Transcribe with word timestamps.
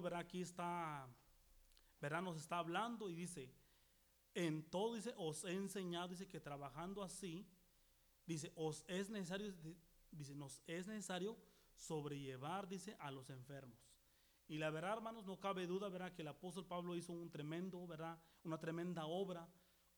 Verá, 0.00 0.18
aquí 0.20 0.40
está, 0.42 1.08
nos 2.00 2.36
está 2.36 2.58
hablando 2.58 3.08
y 3.10 3.14
dice, 3.14 3.52
en 4.34 4.62
todo, 4.70 4.94
dice, 4.94 5.14
os 5.16 5.44
he 5.44 5.52
enseñado, 5.52 6.08
dice 6.08 6.28
que 6.28 6.40
trabajando 6.40 7.02
así, 7.02 7.46
dice, 8.26 8.52
os 8.54 8.84
es 8.88 9.10
necesario, 9.10 9.54
dice, 10.10 10.34
nos 10.34 10.62
es 10.66 10.86
necesario 10.86 11.36
sobrellevar, 11.76 12.68
dice, 12.68 12.96
a 12.98 13.10
los 13.10 13.30
enfermos. 13.30 13.78
Y 14.46 14.58
la 14.58 14.70
verdad, 14.70 14.94
hermanos, 14.94 15.26
no 15.26 15.38
cabe 15.38 15.66
duda, 15.66 15.88
verá, 15.88 16.14
que 16.14 16.22
el 16.22 16.28
apóstol 16.28 16.66
Pablo 16.66 16.96
hizo 16.96 17.12
un 17.12 17.30
tremendo, 17.30 17.86
verdad, 17.86 18.18
una 18.44 18.58
tremenda 18.58 19.06
obra, 19.06 19.48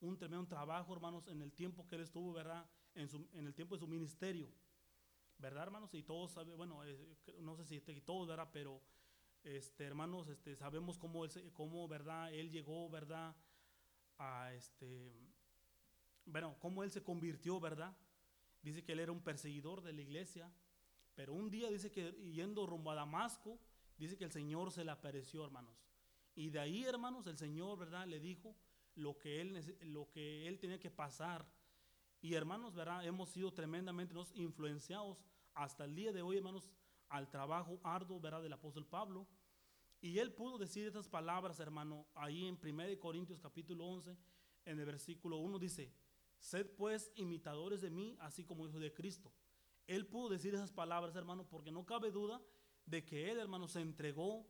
un 0.01 0.17
tremendo 0.17 0.47
trabajo, 0.47 0.93
hermanos, 0.93 1.27
en 1.27 1.41
el 1.41 1.53
tiempo 1.53 1.87
que 1.87 1.95
él 1.95 2.01
estuvo, 2.01 2.33
verdad, 2.33 2.69
en, 2.93 3.07
su, 3.07 3.27
en 3.33 3.47
el 3.47 3.53
tiempo 3.53 3.75
de 3.75 3.79
su 3.79 3.87
ministerio. 3.87 4.51
¿Verdad, 5.37 5.63
hermanos? 5.63 5.93
Y 5.93 6.03
todos 6.03 6.31
saben, 6.31 6.57
bueno, 6.57 6.83
eh, 6.85 7.17
no 7.39 7.55
sé 7.55 7.65
si 7.65 7.79
todos, 8.01 8.27
¿verdad? 8.27 8.49
Pero, 8.51 8.81
este, 9.43 9.85
hermanos, 9.85 10.27
este, 10.29 10.55
sabemos 10.55 10.97
cómo, 10.97 11.25
él, 11.25 11.31
cómo, 11.53 11.87
¿verdad? 11.87 12.33
Él 12.33 12.49
llegó, 12.49 12.89
¿verdad? 12.89 13.35
A 14.17 14.53
este, 14.53 15.19
bueno, 16.25 16.55
cómo 16.59 16.83
él 16.83 16.91
se 16.91 17.03
convirtió, 17.03 17.59
¿verdad? 17.59 17.95
Dice 18.61 18.83
que 18.83 18.91
él 18.91 18.99
era 18.99 19.11
un 19.11 19.23
perseguidor 19.23 19.81
de 19.81 19.93
la 19.93 20.01
iglesia, 20.01 20.51
pero 21.15 21.33
un 21.33 21.49
día 21.49 21.69
dice 21.69 21.91
que 21.91 22.11
yendo 22.31 22.67
rumbo 22.67 22.91
a 22.91 22.95
Damasco, 22.95 23.59
dice 23.97 24.17
que 24.17 24.25
el 24.25 24.31
Señor 24.31 24.71
se 24.71 24.83
le 24.83 24.91
apareció, 24.91 25.43
hermanos. 25.43 25.75
Y 26.35 26.49
de 26.49 26.59
ahí, 26.59 26.83
hermanos, 26.83 27.27
el 27.27 27.37
Señor, 27.37 27.77
¿verdad? 27.77 28.07
Le 28.07 28.19
dijo 28.19 28.55
lo 28.95 29.17
que 29.17 29.41
él, 29.41 29.77
lo 29.81 30.09
que 30.09 30.47
él 30.47 30.59
tenía 30.59 30.79
que 30.79 30.91
pasar. 30.91 31.45
Y 32.21 32.35
hermanos, 32.35 32.75
¿verdad? 32.75 33.05
Hemos 33.05 33.29
sido 33.29 33.51
tremendamente 33.51 34.15
influenciados 34.35 35.23
hasta 35.53 35.85
el 35.85 35.95
día 35.95 36.13
de 36.13 36.21
hoy, 36.21 36.37
hermanos, 36.37 36.69
al 37.11 37.29
trabajo 37.29 37.79
arduo, 37.83 38.19
¿verdad? 38.19 38.41
Del 38.41 38.53
apóstol 38.53 38.85
Pablo. 38.85 39.27
Y 40.01 40.17
él 40.17 40.33
pudo 40.33 40.57
decir 40.57 40.87
estas 40.87 41.07
palabras, 41.07 41.59
hermano, 41.59 42.07
ahí 42.15 42.47
en 42.47 42.57
1 42.61 42.99
Corintios 42.99 43.39
capítulo 43.39 43.85
11, 43.85 44.17
en 44.65 44.79
el 44.79 44.85
versículo 44.85 45.37
1 45.37 45.59
dice, 45.59 45.93
sed 46.39 46.67
pues 46.75 47.11
imitadores 47.15 47.81
de 47.81 47.91
mí, 47.91 48.17
así 48.19 48.43
como 48.43 48.65
hijo 48.65 48.79
de 48.79 48.93
Cristo. 48.93 49.31
Él 49.85 50.07
pudo 50.07 50.29
decir 50.29 50.55
esas 50.55 50.71
palabras, 50.71 51.15
hermano, 51.15 51.45
porque 51.47 51.71
no 51.71 51.85
cabe 51.85 52.11
duda 52.11 52.41
de 52.85 53.05
que 53.05 53.29
él, 53.29 53.37
hermano, 53.37 53.67
se 53.67 53.81
entregó 53.81 54.47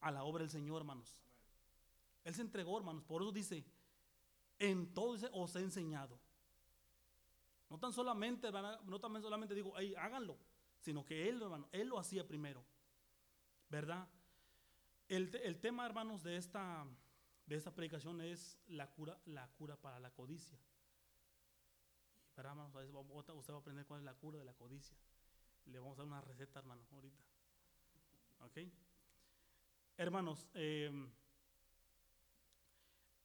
a 0.00 0.10
la 0.10 0.24
obra 0.24 0.42
del 0.42 0.50
Señor, 0.50 0.82
hermanos. 0.82 1.18
Él 2.24 2.34
se 2.34 2.42
entregó, 2.42 2.76
hermanos. 2.76 3.04
Por 3.04 3.22
eso 3.22 3.32
dice, 3.32 3.64
en 4.58 4.92
todo 4.92 5.16
os 5.32 5.56
he 5.56 5.60
enseñado. 5.60 6.18
No 7.70 7.78
tan 7.78 7.92
solamente, 7.92 8.50
no 8.50 8.98
tan 8.98 9.22
solamente 9.22 9.54
digo, 9.54 9.74
háganlo, 9.96 10.38
sino 10.80 11.04
que 11.04 11.28
él, 11.28 11.42
hermano, 11.42 11.68
él 11.72 11.88
lo 11.88 11.98
hacía 11.98 12.26
primero. 12.26 12.64
¿Verdad? 13.68 14.08
El, 15.08 15.58
tema, 15.60 15.86
hermanos, 15.86 16.22
de 16.22 16.36
esta, 16.36 16.86
de 17.46 17.56
esta 17.56 17.74
predicación 17.74 18.20
es 18.20 18.58
la 18.66 18.90
cura, 18.90 19.18
la 19.26 19.48
cura 19.52 19.76
para 19.76 19.98
la 20.00 20.10
codicia. 20.10 20.58
¿Verdad, 22.36 22.52
hermanos? 22.52 22.74
Usted 23.10 23.52
va 23.52 23.56
a 23.56 23.60
aprender 23.60 23.86
cuál 23.86 24.00
es 24.00 24.04
la 24.04 24.14
cura 24.14 24.38
de 24.38 24.44
la 24.44 24.54
codicia. 24.54 24.96
Le 25.66 25.78
vamos 25.78 25.98
a 25.98 26.02
dar 26.02 26.06
una 26.06 26.20
receta, 26.20 26.58
hermano, 26.58 26.82
ahorita. 26.92 27.24
¿Ok? 28.40 28.58
Hermanos, 29.96 30.46
eh, 30.54 30.90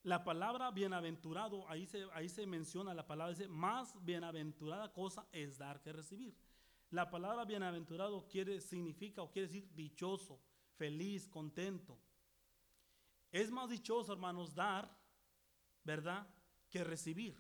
la 0.04 0.24
palabra 0.24 0.72
bienaventurado, 0.72 1.68
ahí 1.70 1.86
se, 1.86 2.06
ahí 2.14 2.28
se 2.28 2.46
menciona 2.46 2.94
la 2.94 3.08
palabra, 3.08 3.34
dice, 3.34 3.48
más 3.48 3.94
bienaventurada 4.04 4.92
cosa 4.92 5.26
es 5.32 5.58
dar 5.58 5.82
que 5.82 5.94
recibir. 5.94 6.36
La 6.94 7.10
palabra 7.10 7.44
bienaventurado 7.44 8.28
quiere, 8.28 8.62
significa 8.62 9.24
o 9.24 9.32
quiere 9.32 9.48
decir 9.48 9.68
dichoso, 9.74 10.40
feliz, 10.76 11.28
contento. 11.28 11.98
Es 13.32 13.50
más 13.50 13.72
dichoso, 13.72 14.14
hermanos, 14.14 14.54
dar, 14.54 14.96
¿verdad? 15.84 16.28
Que 16.70 16.84
recibir. 16.84 17.36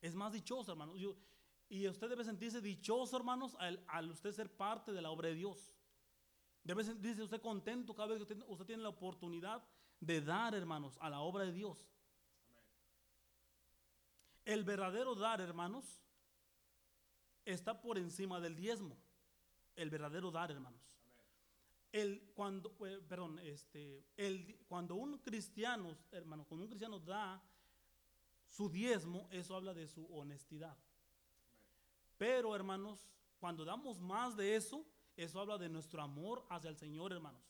Es 0.00 0.16
más 0.16 0.32
dichoso, 0.32 0.72
hermanos. 0.72 0.96
y 1.68 1.86
usted 1.86 2.08
debe 2.08 2.24
sentirse 2.24 2.60
dichoso, 2.60 3.16
hermanos, 3.16 3.56
al, 3.60 4.10
usted 4.10 4.32
ser 4.32 4.50
parte 4.50 4.92
de 4.92 5.00
la 5.00 5.12
obra 5.12 5.28
de 5.28 5.36
Dios. 5.36 5.72
Debe 6.64 6.82
sentirse 6.82 7.22
usted 7.22 7.40
contento 7.40 7.94
cada 7.94 8.08
vez 8.08 8.16
que 8.16 8.34
usted 8.48 8.66
tiene 8.66 8.82
la 8.82 8.88
oportunidad 8.88 9.62
de 10.00 10.20
dar, 10.22 10.56
hermanos, 10.56 10.98
a 11.00 11.08
la 11.08 11.20
obra 11.20 11.44
de 11.44 11.52
Dios. 11.52 11.88
El 14.44 14.64
verdadero 14.64 15.14
dar, 15.14 15.40
hermanos, 15.40 16.02
está 17.46 17.80
por 17.80 17.96
encima 17.96 18.40
del 18.40 18.54
diezmo. 18.56 18.96
El 19.74 19.88
verdadero 19.88 20.30
dar, 20.30 20.50
hermanos. 20.50 20.82
El, 21.92 22.20
cuando, 22.34 22.76
eh, 22.84 23.00
perdón, 23.08 23.38
este, 23.38 24.04
el, 24.16 24.58
cuando 24.68 24.96
un 24.96 25.18
cristiano, 25.18 25.96
hermano, 26.10 26.44
cuando 26.44 26.64
un 26.64 26.68
cristiano 26.68 26.98
da 26.98 27.42
su 28.48 28.68
diezmo, 28.68 29.28
eso 29.30 29.54
habla 29.54 29.72
de 29.72 29.86
su 29.86 30.04
honestidad. 30.06 30.76
Pero, 32.18 32.54
hermanos, 32.54 33.08
cuando 33.38 33.64
damos 33.64 34.00
más 34.00 34.36
de 34.36 34.56
eso, 34.56 34.84
eso 35.16 35.40
habla 35.40 35.56
de 35.56 35.68
nuestro 35.68 36.02
amor 36.02 36.44
hacia 36.50 36.68
el 36.68 36.76
Señor, 36.76 37.12
hermanos. 37.12 37.42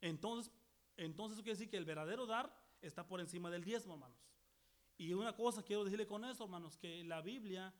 Entonces, 0.00 0.52
entonces 0.96 1.36
eso 1.36 1.42
quiere 1.42 1.56
decir 1.58 1.70
que 1.70 1.76
el 1.76 1.84
verdadero 1.84 2.26
dar 2.26 2.54
está 2.82 3.06
por 3.06 3.20
encima 3.20 3.50
del 3.50 3.64
diezmo, 3.64 3.94
hermanos. 3.94 4.18
Y 4.98 5.14
una 5.14 5.34
cosa 5.34 5.62
quiero 5.62 5.84
decirle 5.84 6.06
con 6.06 6.24
eso, 6.24 6.44
hermanos, 6.44 6.76
que 6.76 7.02
la 7.04 7.22
Biblia, 7.22 7.72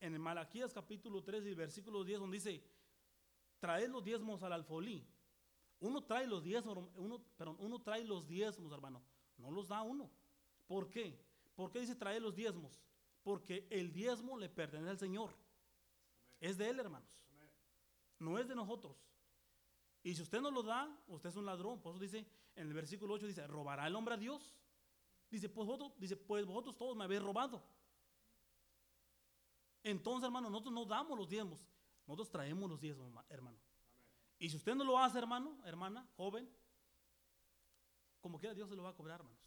en 0.00 0.20
Malaquías 0.20 0.72
capítulo 0.72 1.22
3 1.22 1.46
y 1.46 1.54
versículo 1.54 2.04
10, 2.04 2.20
donde 2.20 2.36
dice, 2.36 2.62
traed 3.58 3.88
los 3.88 4.04
diezmos 4.04 4.42
al 4.42 4.52
alfolí. 4.52 5.06
Uno 5.80 6.02
trae 6.02 6.26
los 6.26 6.42
diezmos, 6.42 6.78
uno, 6.96 7.24
uno 7.58 7.82
trae 7.82 8.04
los 8.04 8.26
diezmos, 8.26 8.72
hermano. 8.72 9.02
No 9.36 9.50
los 9.50 9.68
da 9.68 9.82
uno. 9.82 10.10
¿Por 10.66 10.90
qué? 10.90 11.18
¿Por 11.54 11.70
qué 11.70 11.80
dice 11.80 11.94
traer 11.94 12.22
los 12.22 12.34
diezmos? 12.34 12.72
Porque 13.22 13.66
el 13.70 13.92
diezmo 13.92 14.36
le 14.36 14.48
pertenece 14.48 14.90
al 14.90 14.98
Señor. 14.98 15.34
Es 16.40 16.56
de 16.58 16.68
Él, 16.68 16.80
hermanos. 16.80 17.08
No 18.18 18.38
es 18.38 18.48
de 18.48 18.54
nosotros. 18.54 18.96
Y 20.02 20.14
si 20.14 20.22
usted 20.22 20.40
no 20.40 20.50
lo 20.50 20.62
da, 20.62 20.88
usted 21.08 21.30
es 21.30 21.36
un 21.36 21.46
ladrón. 21.46 21.80
Por 21.80 21.92
eso 21.92 22.00
dice, 22.00 22.26
en 22.56 22.68
el 22.68 22.74
versículo 22.74 23.14
8 23.14 23.26
dice, 23.26 23.46
¿robará 23.46 23.86
el 23.86 23.94
hombre 23.94 24.14
a 24.14 24.18
Dios? 24.18 24.56
Dice, 25.30 25.48
pues 25.48 25.68
dice, 25.98 26.16
pues 26.16 26.46
vosotros 26.46 26.76
todos 26.76 26.96
me 26.96 27.04
habéis 27.04 27.22
robado. 27.22 27.62
Entonces, 29.82 30.24
hermano, 30.24 30.50
nosotros 30.50 30.74
no 30.74 30.84
damos 30.84 31.18
los 31.18 31.28
diezmos, 31.28 31.66
nosotros 32.06 32.30
traemos 32.30 32.68
los 32.68 32.80
diezmos, 32.80 33.12
hermano. 33.28 33.58
Y 34.38 34.48
si 34.50 34.56
usted 34.56 34.74
no 34.74 34.84
lo 34.84 34.98
hace, 34.98 35.18
hermano, 35.18 35.58
hermana, 35.64 36.08
joven, 36.16 36.48
como 38.20 38.38
quiera 38.38 38.54
Dios 38.54 38.68
se 38.68 38.76
lo 38.76 38.82
va 38.82 38.90
a 38.90 38.94
cobrar, 38.94 39.20
hermanos. 39.20 39.38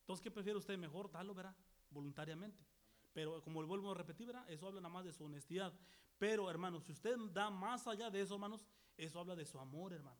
Entonces, 0.00 0.22
¿qué 0.22 0.30
prefiere 0.30 0.58
usted? 0.58 0.78
Mejor 0.78 1.10
darlo, 1.10 1.34
verá, 1.34 1.54
voluntariamente. 1.90 2.64
Pero 3.12 3.42
como 3.42 3.60
le 3.60 3.68
vuelvo 3.68 3.90
a 3.90 3.94
repetir, 3.94 4.26
¿verdad? 4.26 4.48
eso 4.50 4.66
habla 4.66 4.80
nada 4.80 4.92
más 4.92 5.04
de 5.04 5.12
su 5.12 5.24
honestidad. 5.24 5.72
Pero, 6.18 6.50
hermanos, 6.50 6.84
si 6.84 6.92
usted 6.92 7.16
da 7.32 7.50
más 7.50 7.86
allá 7.86 8.10
de 8.10 8.20
eso, 8.20 8.34
hermanos, 8.34 8.66
eso 8.96 9.20
habla 9.20 9.36
de 9.36 9.44
su 9.44 9.58
amor, 9.58 9.92
hermanos. 9.92 10.18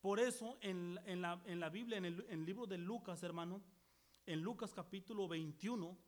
Por 0.00 0.20
eso 0.20 0.58
en, 0.60 0.94
la, 1.20 1.70
Biblia, 1.70 1.98
en 1.98 2.04
el, 2.04 2.44
libro 2.44 2.66
de 2.66 2.78
Lucas, 2.78 3.22
hermano, 3.22 3.60
en 4.26 4.40
Lucas 4.40 4.72
capítulo 4.72 5.26
21, 5.26 5.98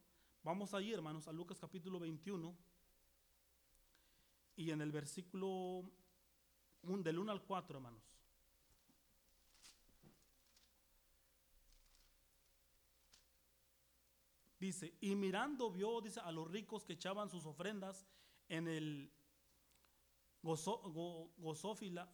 vamos 0.43 0.75
ahí, 0.75 0.93
hermanos, 0.93 1.29
a 1.29 1.33
Lucas 1.33 1.59
capítulo 1.59 1.99
21, 1.99 2.57
y 4.57 4.71
en 4.71 4.81
el 4.81 4.93
versículo 4.93 5.85
del 6.83 7.19
1 7.19 7.33
al 7.33 7.43
4, 7.43 7.79
hermanos. 7.79 8.21
Dice, 14.59 14.95
y 15.01 15.15
mirando 15.15 15.71
vio, 15.71 16.03
dice, 16.03 16.21
a 16.21 16.31
los 16.31 16.51
ricos 16.51 16.85
que 16.85 16.93
echaban 16.93 17.31
sus 17.31 17.47
ofrendas 17.47 18.07
en 18.49 18.69
el 18.69 19.11
gozo, 20.43 20.79
gozófila, 21.39 22.13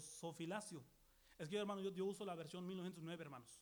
Sofilacio. 0.00 0.84
Es 1.38 1.48
que, 1.48 1.56
hermano, 1.56 1.80
yo, 1.80 2.04
uso 2.04 2.24
la 2.24 2.34
versión 2.34 2.66
1909, 2.66 3.22
hermanos. 3.22 3.58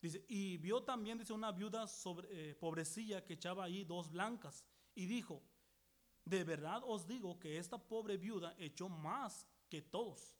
Dice, 0.00 0.24
y 0.28 0.56
vio 0.58 0.82
también, 0.82 1.18
dice, 1.18 1.32
una 1.32 1.50
viuda 1.50 1.86
sobre, 1.86 2.50
eh, 2.50 2.54
pobrecilla 2.54 3.24
que 3.24 3.34
echaba 3.34 3.64
ahí 3.64 3.84
dos 3.84 4.10
blancas. 4.10 4.64
Y 4.94 5.06
dijo, 5.06 5.42
de 6.24 6.44
verdad 6.44 6.82
os 6.84 7.06
digo 7.06 7.38
que 7.38 7.58
esta 7.58 7.78
pobre 7.78 8.16
viuda 8.16 8.54
echó 8.58 8.88
más 8.88 9.46
que 9.68 9.82
todos. 9.82 10.36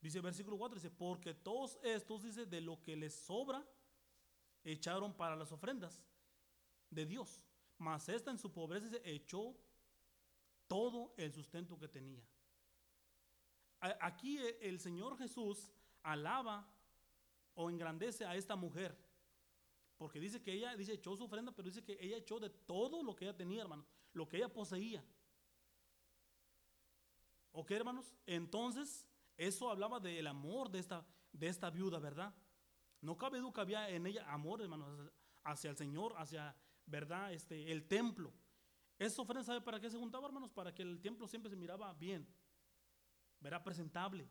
Dice 0.00 0.20
versículo 0.20 0.56
4, 0.56 0.76
dice, 0.76 0.90
porque 0.90 1.34
todos 1.34 1.78
estos, 1.82 2.22
dice, 2.22 2.46
de 2.46 2.60
lo 2.60 2.80
que 2.82 2.96
les 2.96 3.14
sobra, 3.14 3.66
echaron 4.64 5.14
para 5.14 5.36
las 5.36 5.52
ofrendas 5.52 6.02
de 6.90 7.06
Dios. 7.06 7.42
Mas 7.78 8.08
esta 8.08 8.30
en 8.30 8.38
su 8.38 8.52
pobreza 8.52 8.96
echó 9.04 9.56
todo 10.66 11.14
el 11.16 11.32
sustento 11.32 11.78
que 11.78 11.88
tenía. 11.88 12.22
Aquí 13.80 14.38
e, 14.38 14.58
el 14.68 14.78
Señor 14.78 15.16
Jesús 15.16 15.70
alaba 16.02 16.70
o 17.54 17.70
engrandece 17.70 18.24
a 18.24 18.34
esta 18.34 18.56
mujer. 18.56 18.96
Porque 19.96 20.18
dice 20.18 20.40
que 20.42 20.52
ella, 20.52 20.74
dice, 20.76 20.94
echó 20.94 21.14
su 21.14 21.24
ofrenda, 21.24 21.52
pero 21.52 21.68
dice 21.68 21.84
que 21.84 21.98
ella 22.00 22.16
echó 22.16 22.40
de 22.40 22.48
todo 22.48 23.02
lo 23.02 23.14
que 23.14 23.26
ella 23.26 23.36
tenía, 23.36 23.62
hermano, 23.62 23.84
lo 24.12 24.28
que 24.28 24.38
ella 24.38 24.52
poseía. 24.52 25.04
¿Ok, 27.52 27.70
hermanos? 27.72 28.14
Entonces, 28.26 29.06
eso 29.36 29.70
hablaba 29.70 30.00
del 30.00 30.26
amor 30.26 30.70
de 30.70 30.78
esta, 30.78 31.06
de 31.32 31.48
esta 31.48 31.70
viuda, 31.70 31.98
¿verdad? 31.98 32.34
No 33.00 33.16
cabe 33.16 33.38
duda 33.38 33.52
que 33.52 33.60
había 33.60 33.88
en 33.90 34.06
ella 34.06 34.30
amor, 34.32 34.62
hermanos, 34.62 35.10
hacia 35.42 35.70
el 35.70 35.76
Señor, 35.76 36.14
hacia, 36.16 36.54
¿verdad? 36.86 37.32
Este, 37.32 37.70
el 37.72 37.86
templo. 37.86 38.32
Esa 38.98 39.22
ofrenda, 39.22 39.44
¿sabe 39.44 39.60
para 39.60 39.80
qué 39.80 39.90
se 39.90 39.98
juntaba, 39.98 40.26
hermanos? 40.26 40.50
Para 40.50 40.74
que 40.74 40.82
el 40.82 41.00
templo 41.00 41.26
siempre 41.26 41.50
se 41.50 41.56
miraba 41.56 41.92
bien, 41.94 42.28
¿verdad? 43.40 43.62
Presentable. 43.64 44.28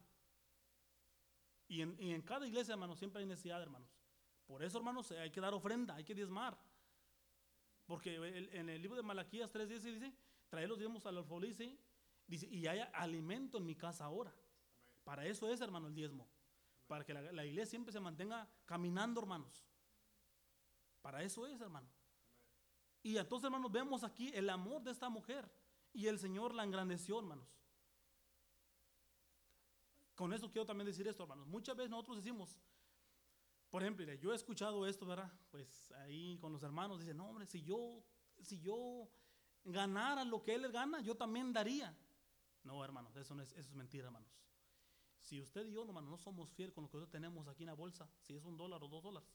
Y 1.69 1.81
en, 1.81 2.21
cada 2.23 2.47
iglesia, 2.47 2.73
hermanos, 2.73 2.97
siempre 2.97 3.21
hay 3.21 3.27
necesidad, 3.27 3.61
hermanos. 3.61 3.87
Por 4.47 4.63
eso, 4.63 4.79
hermanos, 4.79 5.11
hay 5.11 5.29
que 5.29 5.39
dar 5.39 5.53
ofrenda, 5.53 5.95
hay 5.95 6.03
que 6.03 6.15
diezmar. 6.15 6.57
Porque 7.85 8.15
en 8.15 8.69
el 8.69 8.81
libro 8.81 8.97
de 8.97 9.03
Malaquías 9.03 9.53
3.10 9.53 9.79
dice, 9.79 10.13
traer 10.49 10.67
los 10.67 10.79
diezmos 10.79 11.05
al 11.05 11.17
alfolí, 11.17 11.53
dice, 12.27 12.47
y 12.47 12.65
haya 12.65 12.85
alimento 12.85 13.59
en 13.59 13.67
mi 13.67 13.75
casa 13.75 14.05
ahora. 14.05 14.33
Para 15.03 15.25
eso 15.27 15.47
es, 15.47 15.61
hermano, 15.61 15.87
el 15.87 15.95
diezmo. 15.95 16.27
Para 16.87 17.05
que 17.05 17.13
la, 17.13 17.45
iglesia 17.45 17.69
siempre 17.69 17.91
se 17.93 17.99
mantenga 17.99 18.49
caminando, 18.65 19.21
hermanos. 19.21 19.63
Para 21.03 21.21
eso 21.21 21.45
es, 21.45 21.61
hermano. 21.61 21.87
Y 23.03 23.17
entonces, 23.17 23.45
hermanos, 23.45 23.71
vemos 23.71 24.03
aquí 24.03 24.31
el 24.33 24.49
amor 24.49 24.81
de 24.81 24.89
esta 24.91 25.07
mujer. 25.07 25.47
Y 25.93 26.07
el 26.07 26.17
Señor 26.17 26.55
la 26.55 26.63
engrandeció, 26.63 27.19
hermanos. 27.19 27.58
Con 30.19 30.33
eso 30.33 30.51
quiero 30.51 30.65
también 30.65 30.85
decir 30.85 31.07
esto, 31.07 31.23
hermanos. 31.23 31.47
Muchas 31.47 31.77
veces 31.77 31.89
nosotros 31.89 32.17
decimos, 32.17 32.59
por 33.69 33.81
ejemplo, 33.81 34.13
yo 34.15 34.33
he 34.33 34.35
escuchado 34.35 34.85
esto, 34.85 35.05
¿verdad? 35.05 35.31
Pues 35.49 35.93
ahí 35.93 36.37
con 36.39 36.51
los 36.51 36.61
hermanos 36.61 36.99
dicen, 36.99 37.15
no, 37.15 37.29
hombre, 37.29 37.45
si 37.45 37.63
yo, 37.63 38.03
si 38.41 38.59
yo 38.59 39.09
ganara 39.63 40.25
lo 40.25 40.43
que 40.43 40.55
él 40.55 40.69
gana, 40.73 40.99
yo 40.99 41.15
también 41.15 41.53
daría. 41.53 41.97
No, 42.65 42.83
hermanos, 42.83 43.15
eso, 43.15 43.33
no 43.33 43.43
es, 43.43 43.53
eso 43.53 43.69
es 43.69 43.75
mentira, 43.75 44.07
hermanos. 44.07 44.29
Si 45.21 45.39
usted 45.39 45.65
y 45.65 45.71
yo, 45.71 45.85
hermanos, 45.85 46.09
no 46.09 46.17
somos 46.17 46.51
fieles 46.51 46.75
con 46.75 46.83
lo 46.83 46.89
que 46.89 46.97
nosotros 46.97 47.11
tenemos 47.11 47.47
aquí 47.47 47.63
en 47.63 47.67
la 47.67 47.75
bolsa, 47.75 48.11
si 48.19 48.35
es 48.35 48.43
un 48.43 48.57
dólar 48.57 48.83
o 48.83 48.89
dos 48.89 49.01
dólares, 49.01 49.29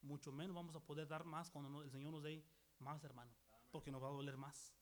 mucho 0.00 0.32
menos 0.32 0.56
vamos 0.56 0.74
a 0.74 0.80
poder 0.80 1.06
dar 1.06 1.26
más 1.26 1.50
cuando 1.50 1.82
el 1.82 1.90
Señor 1.90 2.12
nos 2.12 2.22
dé 2.22 2.42
más, 2.78 3.04
hermano, 3.04 3.30
porque 3.70 3.90
nos 3.90 4.02
va 4.02 4.08
a 4.08 4.12
doler 4.12 4.38
más. 4.38 4.72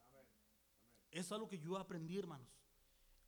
Eso 1.10 1.20
es 1.20 1.32
algo 1.32 1.49
que 1.49 1.58
yo 1.58 1.76
aprendí, 1.76 2.16
hermanos. 2.16 2.46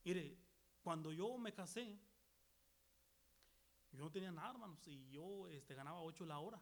Mire, 0.05 0.39
cuando 0.81 1.13
yo 1.13 1.37
me 1.37 1.53
casé, 1.53 1.99
yo 4.01 4.07
no 4.07 4.11
tenía 4.11 4.33
nada, 4.33 4.53
hermanos, 4.53 4.81
y 4.87 5.11
yo 5.11 5.47
este, 5.49 5.75
ganaba 5.75 6.01
8 6.01 6.25
la 6.25 6.39
hora. 6.39 6.59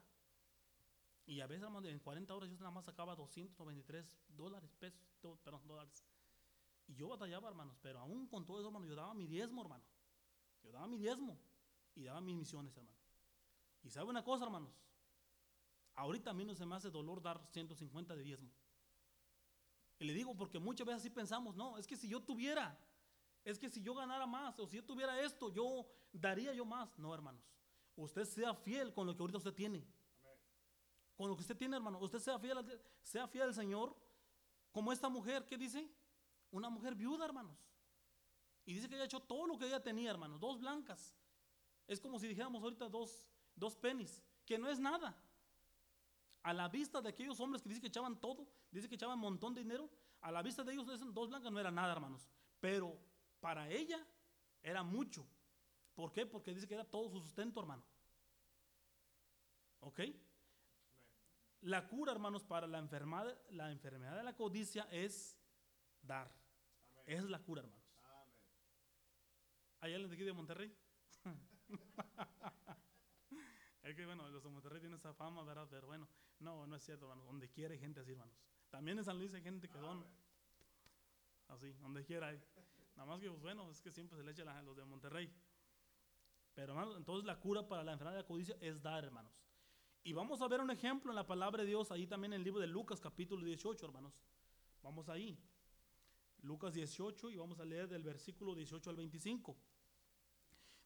Y 1.25 1.39
a 1.39 1.47
veces, 1.47 1.63
hermanos, 1.63 1.89
en 1.89 1.97
40 1.99 2.35
horas 2.35 2.49
yo 2.49 2.57
nada 2.57 2.69
más 2.69 2.83
sacaba 2.83 3.15
293 3.15 4.19
dólares, 4.27 4.69
pesos, 4.77 4.99
perdón, 5.41 5.65
dólares. 5.65 6.03
Y 6.85 6.95
yo 6.95 7.07
batallaba, 7.07 7.47
hermanos, 7.47 7.77
pero 7.81 7.99
aún 7.99 8.27
con 8.27 8.45
todo 8.45 8.59
eso, 8.59 8.67
hermanos, 8.67 8.89
yo 8.89 8.95
daba 8.95 9.13
mi 9.13 9.25
diezmo, 9.25 9.61
hermano. 9.61 9.85
Yo 10.63 10.73
daba 10.73 10.85
mi 10.87 10.97
diezmo 10.97 11.39
y 11.95 12.03
daba 12.03 12.19
mis 12.19 12.35
misiones, 12.35 12.75
hermano. 12.75 12.97
Y 13.83 13.89
sabe 13.89 14.09
una 14.09 14.25
cosa, 14.25 14.43
hermanos, 14.43 14.73
ahorita 15.95 16.31
a 16.31 16.33
mí 16.33 16.43
no 16.43 16.55
se 16.55 16.65
me 16.65 16.75
hace 16.75 16.89
dolor 16.89 17.21
dar 17.21 17.41
150 17.51 18.17
de 18.17 18.23
diezmo. 18.23 18.51
Y 19.97 20.03
le 20.03 20.13
digo 20.13 20.35
porque 20.35 20.59
muchas 20.59 20.85
veces 20.85 21.03
así 21.03 21.09
pensamos, 21.09 21.55
no, 21.55 21.77
es 21.77 21.87
que 21.87 21.95
si 21.95 22.09
yo 22.09 22.21
tuviera, 22.21 22.77
es 23.43 23.57
que 23.57 23.69
si 23.69 23.81
yo 23.81 23.93
ganara 23.93 24.25
más 24.25 24.59
o 24.59 24.67
si 24.67 24.77
yo 24.77 24.83
tuviera 24.83 25.19
esto, 25.21 25.51
yo 25.51 25.87
daría 26.11 26.53
yo 26.53 26.65
más. 26.65 26.97
No, 26.97 27.13
hermanos. 27.13 27.43
Usted 27.95 28.25
sea 28.25 28.53
fiel 28.53 28.93
con 28.93 29.07
lo 29.07 29.15
que 29.15 29.23
ahorita 29.23 29.37
usted 29.37 29.53
tiene. 29.53 29.85
Con 31.15 31.29
lo 31.29 31.35
que 31.35 31.41
usted 31.41 31.57
tiene, 31.57 31.75
hermano. 31.75 31.99
Usted 31.99 32.19
sea 32.19 32.39
fiel, 32.39 32.57
sea 33.03 33.27
fiel 33.27 33.43
al 33.45 33.53
Señor. 33.53 33.95
Como 34.71 34.91
esta 34.93 35.09
mujer, 35.09 35.45
¿qué 35.45 35.57
dice? 35.57 35.89
Una 36.51 36.69
mujer 36.69 36.95
viuda, 36.95 37.25
hermanos. 37.25 37.57
Y 38.65 38.73
dice 38.73 38.87
que 38.87 38.95
ella 38.95 39.05
hecho 39.05 39.19
todo 39.19 39.47
lo 39.47 39.57
que 39.57 39.65
ella 39.65 39.81
tenía, 39.81 40.11
hermanos. 40.11 40.39
Dos 40.39 40.59
blancas. 40.59 41.15
Es 41.87 41.99
como 41.99 42.19
si 42.19 42.27
dijéramos 42.27 42.63
ahorita 42.63 42.87
dos, 42.87 43.27
dos 43.55 43.75
penis. 43.75 44.21
Que 44.45 44.57
no 44.57 44.69
es 44.69 44.79
nada. 44.79 45.17
A 46.43 46.53
la 46.53 46.69
vista 46.69 47.01
de 47.01 47.09
aquellos 47.09 47.39
hombres 47.39 47.61
que 47.61 47.69
dice 47.69 47.81
que 47.81 47.87
echaban 47.87 48.19
todo, 48.19 48.47
dice 48.71 48.87
que 48.87 48.95
echaban 48.95 49.15
un 49.15 49.21
montón 49.21 49.53
de 49.53 49.61
dinero, 49.61 49.89
a 50.21 50.31
la 50.31 50.41
vista 50.41 50.63
de 50.63 50.73
ellos 50.73 50.85
dos 51.13 51.29
blancas 51.29 51.51
no 51.51 51.59
era 51.59 51.71
nada, 51.71 51.91
hermanos. 51.91 52.29
Pero 52.59 52.97
para 53.39 53.69
ella 53.69 54.05
era 54.61 54.83
mucho. 54.83 55.27
¿Por 55.95 56.11
qué? 56.11 56.25
Porque 56.25 56.53
dice 56.53 56.67
que 56.67 56.75
era 56.75 56.85
todo 56.85 57.09
su 57.09 57.19
sustento, 57.19 57.59
hermano. 57.59 57.83
¿Ok? 59.81 60.01
La 61.61 61.87
cura, 61.87 62.11
hermanos, 62.11 62.43
para 62.43 62.67
la 62.67 62.79
enfermedad, 62.79 63.37
la 63.49 63.71
enfermedad 63.71 64.17
de 64.17 64.23
la 64.23 64.35
codicia 64.35 64.87
es 64.91 65.37
dar. 66.01 66.31
Esa 67.05 67.23
es 67.23 67.29
la 67.29 67.43
cura, 67.43 67.61
hermanos. 67.61 67.85
¿Hay 69.81 69.93
alguien 69.93 70.09
de 70.09 70.15
aquí 70.15 70.23
de 70.23 70.33
Monterrey? 70.33 70.75
es 73.83 73.95
que, 73.95 74.05
bueno, 74.05 74.27
los 74.29 74.43
de 74.43 74.49
Monterrey 74.49 74.79
tienen 74.79 74.99
esa 74.99 75.13
fama, 75.13 75.43
¿verdad? 75.43 75.67
Pero 75.69 75.87
bueno, 75.87 76.07
no, 76.39 76.67
no 76.67 76.75
es 76.75 76.83
cierto, 76.83 77.05
hermanos. 77.05 77.25
Donde 77.25 77.49
quiera 77.49 77.73
hay 77.73 77.79
gente 77.79 78.01
así, 78.01 78.11
hermanos. 78.11 78.35
También 78.69 78.97
en 78.97 79.05
San 79.05 79.17
Luis 79.17 79.33
hay 79.33 79.41
gente 79.41 79.67
que 79.67 79.79
son 79.79 80.05
así, 81.47 81.71
donde 81.73 82.05
quiera 82.05 82.27
hay. 82.27 82.41
Nada 82.99 83.11
más 83.11 83.21
que, 83.21 83.29
pues, 83.29 83.41
bueno, 83.41 83.71
es 83.71 83.79
que 83.79 83.91
siempre 83.91 84.17
se 84.17 84.25
le 84.25 84.31
echa 84.31 84.61
los 84.61 84.75
de 84.75 84.83
Monterrey. 84.83 85.33
Pero, 86.53 86.73
hermanos, 86.73 86.97
entonces 86.97 87.25
la 87.25 87.39
cura 87.39 87.65
para 87.65 87.81
la 87.81 87.93
enfermedad 87.93 88.17
de 88.17 88.23
la 88.23 88.27
codicia 88.27 88.57
es 88.59 88.81
dar, 88.81 89.05
hermanos. 89.05 89.31
Y 90.03 90.11
vamos 90.11 90.41
a 90.41 90.49
ver 90.49 90.59
un 90.59 90.69
ejemplo 90.69 91.09
en 91.09 91.15
la 91.15 91.25
palabra 91.25 91.63
de 91.63 91.69
Dios, 91.69 91.91
ahí 91.91 92.07
también 92.07 92.33
en 92.33 92.41
el 92.41 92.43
libro 92.43 92.59
de 92.59 92.67
Lucas, 92.67 92.99
capítulo 92.99 93.45
18, 93.45 93.85
hermanos. 93.85 94.19
Vamos 94.83 95.07
ahí. 95.07 95.39
Lucas 96.41 96.73
18 96.73 97.29
y 97.29 97.37
vamos 97.37 97.61
a 97.61 97.63
leer 97.63 97.87
del 97.87 98.03
versículo 98.03 98.53
18 98.53 98.89
al 98.89 98.97
25. 98.97 99.55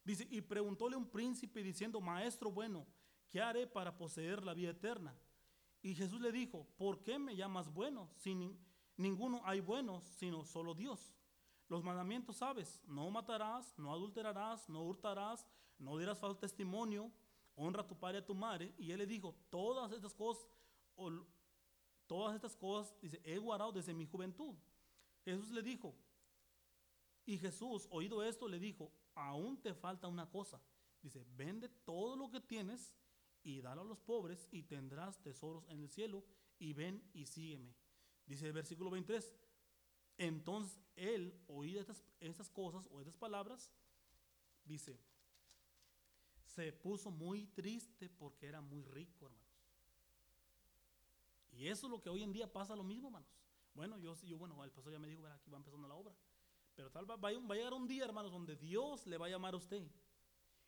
Dice, 0.04 0.28
y 0.30 0.42
preguntóle 0.42 0.96
un 0.96 1.10
príncipe 1.10 1.64
diciendo, 1.64 2.00
maestro 2.00 2.52
bueno, 2.52 2.86
¿qué 3.32 3.42
haré 3.42 3.66
para 3.66 3.98
poseer 3.98 4.44
la 4.44 4.54
vida 4.54 4.70
eterna? 4.70 5.18
Y 5.82 5.96
Jesús 5.96 6.22
le 6.22 6.32
dijo, 6.32 6.68
¿por 6.78 7.02
qué 7.02 7.18
me 7.18 7.36
llamas 7.36 7.74
bueno? 7.74 8.12
Si 8.18 8.36
ninguno 8.98 9.42
hay 9.46 9.62
bueno, 9.62 10.04
sino 10.06 10.46
solo 10.46 10.76
Dios. 10.76 11.16
Los 11.70 11.84
mandamientos 11.84 12.38
sabes, 12.38 12.82
no 12.86 13.10
matarás, 13.10 13.74
no 13.78 13.92
adulterarás, 13.92 14.68
no 14.70 14.84
hurtarás, 14.84 15.48
no 15.80 15.98
dirás 15.98 16.20
falso 16.20 16.38
testimonio, 16.38 17.12
honra 17.56 17.82
a 17.82 17.88
tu 17.88 17.98
padre 17.98 18.20
y 18.20 18.22
a 18.22 18.26
tu 18.26 18.36
madre. 18.36 18.74
Y 18.78 18.92
él 18.92 19.00
le 19.00 19.08
dijo, 19.08 19.36
todas 19.50 19.92
estas 19.92 20.14
cosas, 20.14 20.48
todas 22.06 22.36
estas 22.36 22.56
cosas, 22.56 22.96
dice, 23.02 23.22
he 23.24 23.38
guardado 23.38 23.72
desde 23.72 23.94
mi 23.94 24.06
juventud. 24.06 24.56
Jesús 25.24 25.52
le 25.52 25.62
dijo, 25.62 25.96
y 27.26 27.38
Jesús, 27.38 27.88
oído 27.90 28.24
esto, 28.24 28.48
le 28.48 28.60
dijo, 28.60 28.92
aún 29.16 29.58
te 29.62 29.74
falta 29.74 30.08
una 30.08 30.30
cosa. 30.30 30.62
Dice, 31.02 31.26
vende 31.36 31.70
todo 31.70 32.16
lo 32.16 32.30
que 32.30 32.42
tienes 32.42 32.94
y 33.44 33.62
dalo 33.62 33.82
a 33.82 33.86
los 33.86 34.00
pobres 34.00 34.48
y 34.52 34.64
tendrás 34.64 35.22
tesoros 35.22 35.66
en 35.70 35.82
el 35.82 35.90
cielo 35.90 36.24
y 36.60 36.74
ven 36.74 37.10
y 37.14 37.26
sígueme. 37.26 37.76
Dice 38.26 38.48
el 38.48 38.54
versículo 38.54 38.90
23, 38.90 39.34
entonces 40.18 40.80
él, 40.96 41.40
oído 41.48 41.80
estas, 41.82 42.04
estas 42.20 42.50
cosas 42.50 42.88
o 42.92 43.00
estas 43.00 43.16
palabras, 43.16 43.72
dice, 44.66 45.00
se 46.46 46.72
puso 46.72 47.12
muy 47.12 47.48
triste 47.48 48.10
porque 48.10 48.48
era 48.48 48.62
muy 48.62 48.84
rico, 48.84 49.26
hermanos. 49.26 49.44
Y 51.52 51.68
eso 51.68 51.88
es 51.88 51.92
lo 51.92 52.02
que 52.02 52.10
hoy 52.10 52.24
en 52.24 52.34
día 52.34 52.52
pasa 52.52 52.76
lo 52.76 52.84
mismo, 52.84 53.08
hermanos. 53.08 53.30
Bueno, 53.74 53.98
yo, 53.98 54.16
yo 54.24 54.38
bueno, 54.38 54.62
el 54.64 54.72
pastor 54.72 54.94
ya 54.94 55.00
me 55.00 55.08
dijo, 55.08 55.26
aquí 55.28 55.50
va 55.50 55.58
empezando 55.58 55.88
la 55.88 55.96
obra. 55.96 56.16
Pero 56.76 56.92
tal 56.92 57.06
vez 57.06 57.18
va, 57.24 57.30
a 57.30 57.56
llegar 57.56 57.74
un 57.74 57.88
día, 57.88 58.06
hermanos, 58.06 58.32
donde 58.32 58.56
Dios 58.56 59.06
le 59.06 59.18
va 59.18 59.28
a 59.28 59.30
llamar 59.30 59.54
a 59.54 59.58
usted. 59.58 59.88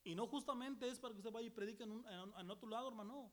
Y 0.03 0.13
no 0.13 0.27
justamente 0.27 0.87
es 0.87 0.99
para 0.99 1.13
que 1.13 1.19
usted 1.19 1.31
vaya 1.31 1.47
y 1.47 1.51
predique 1.51 1.83
en, 1.83 2.03
en, 2.37 2.49
otro 2.51 2.69
lado, 2.69 2.89
hermano. 2.89 3.31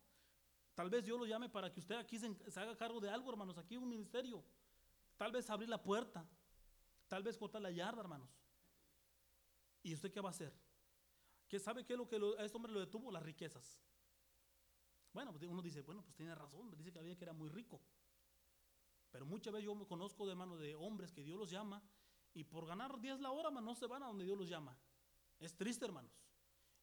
Tal 0.75 0.89
vez 0.89 1.05
Dios 1.05 1.19
lo 1.19 1.27
llame 1.27 1.51
para 1.51 1.71
que 1.71 1.81
usted 1.81 1.97
aquí 1.97 2.19
se, 2.19 2.35
se 2.51 2.61
haga 2.61 2.77
cargo 2.77 2.99
de 3.01 3.11
algo, 3.11 3.31
hermanos, 3.31 3.59
aquí 3.59 3.77
un 3.77 3.89
ministerio. 3.89 4.43
Tal 5.23 5.31
vez 5.31 5.49
abrir 5.51 5.69
la 5.69 5.81
puerta. 5.81 6.29
Tal 7.07 7.23
vez 7.23 7.39
cortar 7.39 7.63
la 7.63 7.71
yarda, 7.71 8.01
hermanos. 8.01 8.29
¿Y 9.85 9.95
usted 9.95 10.11
qué 10.11 10.21
va 10.21 10.31
a 10.31 10.33
hacer? 10.33 10.53
¿Qué 11.47 11.61
sabe 11.61 11.85
qué 11.85 11.93
es 11.93 11.97
lo 11.97 12.09
que 12.09 12.17
a 12.17 12.45
este 12.45 12.57
hombre 12.57 12.73
lo 12.73 12.81
detuvo? 12.81 13.09
Las 13.13 13.23
riquezas. 13.23 13.81
Bueno, 15.13 15.31
pues 15.31 15.45
uno 15.45 15.63
dice, 15.63 15.83
bueno, 15.83 16.03
pues 16.03 16.17
tiene 16.17 16.35
razón, 16.35 16.73
dice 16.77 16.91
que 16.91 16.99
había 16.99 17.17
que 17.17 17.23
era 17.23 17.33
muy 17.33 17.49
rico. 17.51 17.81
Pero 19.13 19.25
muchas 19.25 19.53
veces 19.53 19.67
yo 19.67 19.77
me 19.77 19.87
conozco 19.87 20.27
de 20.27 20.35
mano 20.35 20.57
de 20.57 20.75
hombres 20.75 21.13
que 21.13 21.23
Dios 21.23 21.39
los 21.39 21.51
llama 21.51 21.81
y 22.35 22.43
por 22.43 22.67
ganar 22.67 23.01
10 23.01 23.21
la 23.21 23.31
hora, 23.31 23.53
no 23.53 23.77
se 23.77 23.87
van 23.87 24.03
a 24.03 24.07
donde 24.07 24.25
Dios 24.25 24.37
los 24.37 24.49
llama. 24.49 24.77
Es 25.39 25.57
triste, 25.57 25.85
hermanos. 25.85 26.11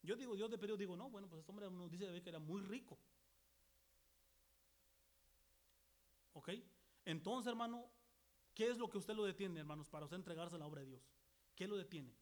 Yo 0.00 0.16
digo, 0.16 0.34
Dios 0.34 0.50
de 0.50 0.56
periodo 0.56 0.78
digo, 0.78 0.96
no, 0.96 1.10
bueno, 1.10 1.28
pues 1.28 1.40
este 1.40 1.52
hombre 1.52 1.70
nos 1.70 1.90
dice 1.90 2.06
que 2.22 2.30
era 2.30 2.38
muy 2.38 2.62
rico. 2.62 2.98
¿Ok? 6.32 6.48
Entonces, 7.04 7.46
hermano, 7.50 7.99
¿Qué 8.60 8.68
es 8.68 8.76
lo 8.76 8.90
que 8.90 8.98
usted 8.98 9.14
lo 9.14 9.24
detiene, 9.24 9.58
hermanos, 9.58 9.88
para 9.88 10.04
usted 10.04 10.18
entregarse 10.18 10.56
a 10.56 10.58
la 10.58 10.66
obra 10.66 10.82
de 10.82 10.88
Dios? 10.88 11.00
¿Qué 11.56 11.66
lo 11.66 11.78
detiene? 11.78 12.14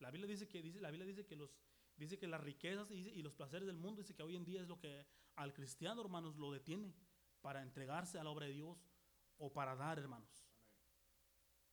La 0.00 0.10
Biblia 0.10 0.28
dice 0.28 0.48
que, 0.48 0.60
dice, 0.60 0.80
la 0.80 0.90
Biblia 0.90 1.06
dice 1.06 1.24
que, 1.24 1.36
los, 1.36 1.56
dice 1.94 2.18
que 2.18 2.26
las 2.26 2.40
riquezas 2.40 2.90
y, 2.90 3.22
los 3.22 3.32
placeres 3.32 3.68
del 3.68 3.76
mundo, 3.76 4.00
dice 4.00 4.12
que 4.12 4.24
hoy 4.24 4.34
en 4.34 4.44
día 4.44 4.60
es 4.60 4.66
lo 4.66 4.80
que 4.80 5.06
al 5.36 5.54
cristiano, 5.54 6.00
hermanos, 6.02 6.34
lo 6.34 6.50
detiene 6.50 6.92
para 7.42 7.62
entregarse 7.62 8.18
a 8.18 8.24
la 8.24 8.30
obra 8.30 8.46
de 8.46 8.54
Dios 8.54 8.76
o 9.38 9.52
para 9.52 9.76
dar, 9.76 10.00
hermanos. 10.00 10.44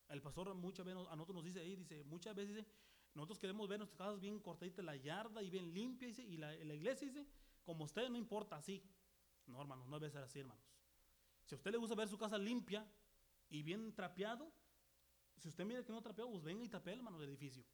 El 0.07 0.21
pastor 0.21 0.53
muchas 0.53 0.85
veces 0.85 1.07
a 1.09 1.15
nosotros 1.15 1.37
nos 1.37 1.45
dice, 1.45 1.59
ahí, 1.59 1.75
dice, 1.75 2.03
muchas 2.03 2.35
veces 2.35 2.63
nosotros 3.15 3.39
queremos 3.39 3.67
ver 3.67 3.79
nuestras 3.79 3.97
casas 3.97 4.19
bien 4.19 4.39
cortaditas, 4.39 4.85
la 4.85 4.97
yarda 4.97 5.41
y 5.41 5.49
bien 5.49 5.73
limpia, 5.73 6.07
dice, 6.07 6.21
y 6.21 6.37
la, 6.37 6.53
la 6.53 6.75
iglesia 6.75 7.07
dice, 7.07 7.25
como 7.63 7.85
usted 7.85 8.07
no 8.07 8.19
importa 8.19 8.55
así. 8.55 8.87
No, 9.47 9.59
hermanos, 9.59 9.87
no 9.87 9.99
debe 9.99 10.11
ser 10.11 10.21
así, 10.21 10.41
hermanos. 10.41 10.63
Si 11.47 11.55
a 11.55 11.57
usted 11.57 11.71
le 11.71 11.79
gusta 11.79 11.95
ver 11.95 12.07
su 12.07 12.19
casa 12.19 12.37
limpia 12.37 12.87
y 13.49 13.63
bien 13.63 13.93
trapeado, 13.93 14.51
si 15.37 15.49
usted 15.49 15.65
mira 15.65 15.83
que 15.83 15.91
no 15.91 16.01
trapeado, 16.01 16.29
pues 16.31 16.43
venga 16.43 16.63
y 16.63 16.69
trapea, 16.69 16.93
hermano, 16.93 17.17
el 17.21 17.29
edificio. 17.29 17.65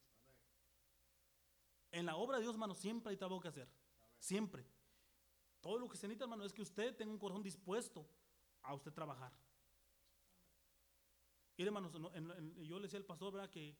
En 1.92 2.06
la 2.06 2.16
obra 2.16 2.38
de 2.38 2.44
Dios, 2.44 2.54
hermano, 2.54 2.76
siempre 2.76 3.12
hay 3.12 3.18
trabajo 3.18 3.42
que 3.42 3.48
hacer. 3.48 3.70
Siempre. 4.20 4.66
Todo 5.62 5.80
lo 5.80 5.90
que 5.90 5.98
se 5.98 6.08
necesita, 6.08 6.26
hermano, 6.26 6.46
es 6.46 6.54
que 6.54 6.62
usted 6.62 6.96
tenga 6.96 7.12
un 7.12 7.20
corazón 7.20 7.42
dispuesto 7.42 8.08
a 8.62 8.74
usted 8.74 8.94
trabajar. 8.94 9.34
Y 11.58 11.64
hermanos, 11.64 11.94
yo 11.94 12.80
le 12.80 12.84
decía 12.84 13.00
al 13.00 13.06
pastor, 13.06 13.34
¿verdad? 13.34 13.50
Que 13.50 13.78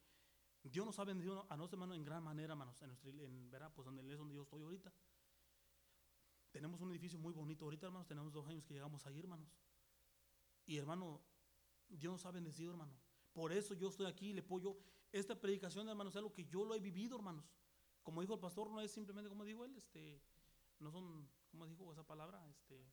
Dios 0.62 0.84
nos 0.84 0.98
ha 0.98 1.04
bendecido 1.04 1.46
a 1.48 1.56
nosotros, 1.56 1.74
hermanos, 1.74 1.96
en 1.96 2.04
gran 2.04 2.22
manera, 2.22 2.52
hermanos, 2.52 2.80
en, 2.82 2.88
nuestra, 2.88 3.10
en 3.10 3.50
¿verdad? 3.50 3.72
Pues 3.74 3.84
donde 3.84 4.10
es 4.10 4.18
donde 4.18 4.34
yo 4.34 4.42
estoy 4.42 4.62
ahorita. 4.62 4.92
Tenemos 6.50 6.80
un 6.80 6.90
edificio 6.90 7.18
muy 7.18 7.32
bonito 7.32 7.64
ahorita, 7.64 7.86
hermanos, 7.86 8.06
tenemos 8.06 8.32
dos 8.32 8.46
años 8.48 8.64
que 8.64 8.74
llegamos 8.74 9.06
ahí, 9.06 9.18
hermanos. 9.18 9.48
Y 10.64 10.78
hermano, 10.78 11.22
Dios 11.88 12.12
nos 12.12 12.26
ha 12.26 12.30
bendecido, 12.30 12.70
hermano. 12.70 12.92
Por 13.32 13.52
eso 13.52 13.74
yo 13.74 13.88
estoy 13.88 14.06
aquí 14.06 14.30
y 14.30 14.32
le 14.32 14.40
apoyo. 14.40 14.76
Esta 15.12 15.38
predicación, 15.38 15.88
hermanos, 15.88 16.12
es 16.12 16.16
algo 16.16 16.32
que 16.32 16.46
yo 16.46 16.64
lo 16.64 16.74
he 16.74 16.80
vivido, 16.80 17.16
hermanos. 17.16 17.44
Como 18.02 18.20
dijo 18.20 18.34
el 18.34 18.40
pastor, 18.40 18.70
no 18.70 18.80
es 18.80 18.90
simplemente, 18.90 19.28
como 19.28 19.44
dijo 19.44 19.64
él, 19.64 19.76
este, 19.76 20.22
no 20.78 20.90
son, 20.90 21.28
¿cómo 21.50 21.66
dijo 21.66 21.92
esa 21.92 22.04
palabra? 22.04 22.46
Este, 22.48 22.86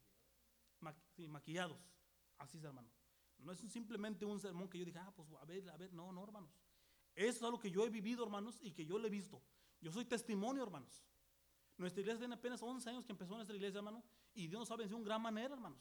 maquillados. 1.27 1.77
Así 2.37 2.57
es, 2.57 2.63
hermano. 2.63 2.89
No 3.39 3.51
es 3.51 3.59
simplemente 3.59 4.25
un 4.25 4.39
sermón 4.39 4.69
que 4.69 4.79
yo 4.79 4.85
dije, 4.85 4.99
ah, 4.99 5.13
pues 5.15 5.27
a 5.39 5.45
ver, 5.45 5.69
a 5.69 5.77
ver, 5.77 5.93
no, 5.93 6.11
no, 6.11 6.23
hermanos. 6.23 6.51
Eso 7.15 7.37
es 7.37 7.43
algo 7.43 7.59
que 7.59 7.69
yo 7.69 7.85
he 7.85 7.89
vivido, 7.89 8.23
hermanos, 8.23 8.57
y 8.61 8.71
que 8.71 8.85
yo 8.85 8.97
lo 8.97 9.07
he 9.07 9.09
visto. 9.09 9.41
Yo 9.81 9.91
soy 9.91 10.05
testimonio, 10.05 10.63
hermanos. 10.63 11.03
Nuestra 11.77 12.01
iglesia 12.01 12.19
tiene 12.19 12.35
apenas 12.35 12.61
11 12.61 12.89
años 12.89 13.05
que 13.05 13.11
empezó 13.11 13.35
nuestra 13.35 13.55
iglesia, 13.55 13.79
hermano, 13.79 14.03
y 14.33 14.47
Dios 14.47 14.59
nos 14.59 14.71
ha 14.71 14.75
vencido 14.75 14.99
de 14.99 15.05
gran 15.05 15.21
manera, 15.21 15.53
hermanos. 15.53 15.79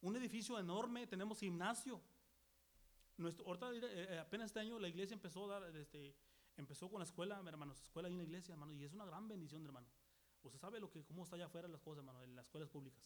Un 0.00 0.16
edificio 0.16 0.58
enorme, 0.58 1.06
tenemos 1.06 1.38
gimnasio. 1.38 2.00
Nuestro, 3.20 3.46
ahorita, 3.46 3.70
eh, 3.74 4.14
eh, 4.14 4.18
apenas 4.18 4.46
este 4.46 4.60
año 4.60 4.78
la 4.78 4.88
iglesia 4.88 5.12
empezó 5.12 5.44
a 5.44 5.60
dar, 5.60 5.76
este, 5.76 6.16
empezó 6.56 6.88
con 6.88 7.00
la 7.00 7.04
escuela, 7.04 7.42
hermanos, 7.46 7.78
escuela 7.82 8.08
y 8.08 8.14
una 8.14 8.22
iglesia, 8.22 8.54
hermano, 8.54 8.72
y 8.72 8.82
es 8.82 8.94
una 8.94 9.04
gran 9.04 9.28
bendición, 9.28 9.62
hermano. 9.62 9.86
Usted 10.42 10.58
sabe 10.58 10.80
lo 10.80 10.90
que, 10.90 11.04
cómo 11.04 11.24
está 11.24 11.36
allá 11.36 11.44
afuera 11.44 11.68
las 11.68 11.82
cosas, 11.82 11.98
hermano, 11.98 12.22
en 12.22 12.34
las 12.34 12.46
escuelas 12.46 12.70
públicas. 12.70 13.04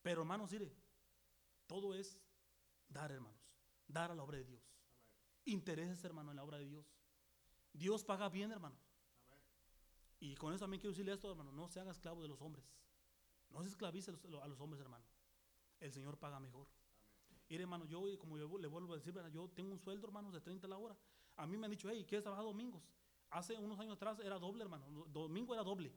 Pero, 0.00 0.20
hermanos, 0.20 0.52
mire, 0.52 0.72
todo 1.66 1.92
es 1.92 2.16
dar, 2.88 3.10
hermanos, 3.10 3.40
dar 3.88 4.12
a 4.12 4.14
la 4.14 4.22
obra 4.22 4.38
de 4.38 4.44
Dios. 4.44 4.62
Intereses, 5.44 6.04
hermano, 6.04 6.30
en 6.30 6.36
la 6.36 6.44
obra 6.44 6.58
de 6.58 6.66
Dios. 6.66 6.86
Dios 7.72 8.04
paga 8.04 8.28
bien, 8.28 8.52
hermano. 8.52 8.78
Y 10.20 10.36
con 10.36 10.52
eso 10.52 10.60
también 10.60 10.80
quiero 10.80 10.92
decirle 10.92 11.12
esto, 11.14 11.28
hermano, 11.28 11.50
no 11.50 11.66
se 11.66 11.80
haga 11.80 11.90
esclavo 11.90 12.22
de 12.22 12.28
los 12.28 12.40
hombres. 12.40 12.64
No 13.48 13.60
se 13.64 13.70
esclavice 13.70 14.12
a 14.12 14.46
los 14.46 14.60
hombres, 14.60 14.80
hermano. 14.80 15.04
El 15.80 15.92
Señor 15.92 16.16
paga 16.16 16.38
mejor. 16.38 16.68
Mire, 17.50 17.64
hermano, 17.64 17.84
yo, 17.84 18.00
como 18.20 18.38
yo 18.38 18.58
le 18.58 18.68
vuelvo 18.68 18.92
a 18.92 18.96
decir, 18.96 19.12
yo 19.32 19.48
tengo 19.48 19.72
un 19.72 19.78
sueldo, 19.80 20.06
hermano, 20.06 20.30
de 20.30 20.40
30 20.40 20.68
la 20.68 20.78
hora. 20.78 20.96
A 21.36 21.48
mí 21.48 21.56
me 21.56 21.66
han 21.66 21.72
dicho, 21.72 21.90
hey, 21.90 22.04
¿quieres 22.08 22.22
trabajar 22.22 22.44
domingos? 22.44 22.80
Hace 23.28 23.58
unos 23.58 23.78
años 23.80 23.96
atrás 23.96 24.20
era 24.20 24.38
doble, 24.38 24.62
hermano. 24.62 24.86
Domingo 25.08 25.52
era 25.52 25.64
doble. 25.64 25.92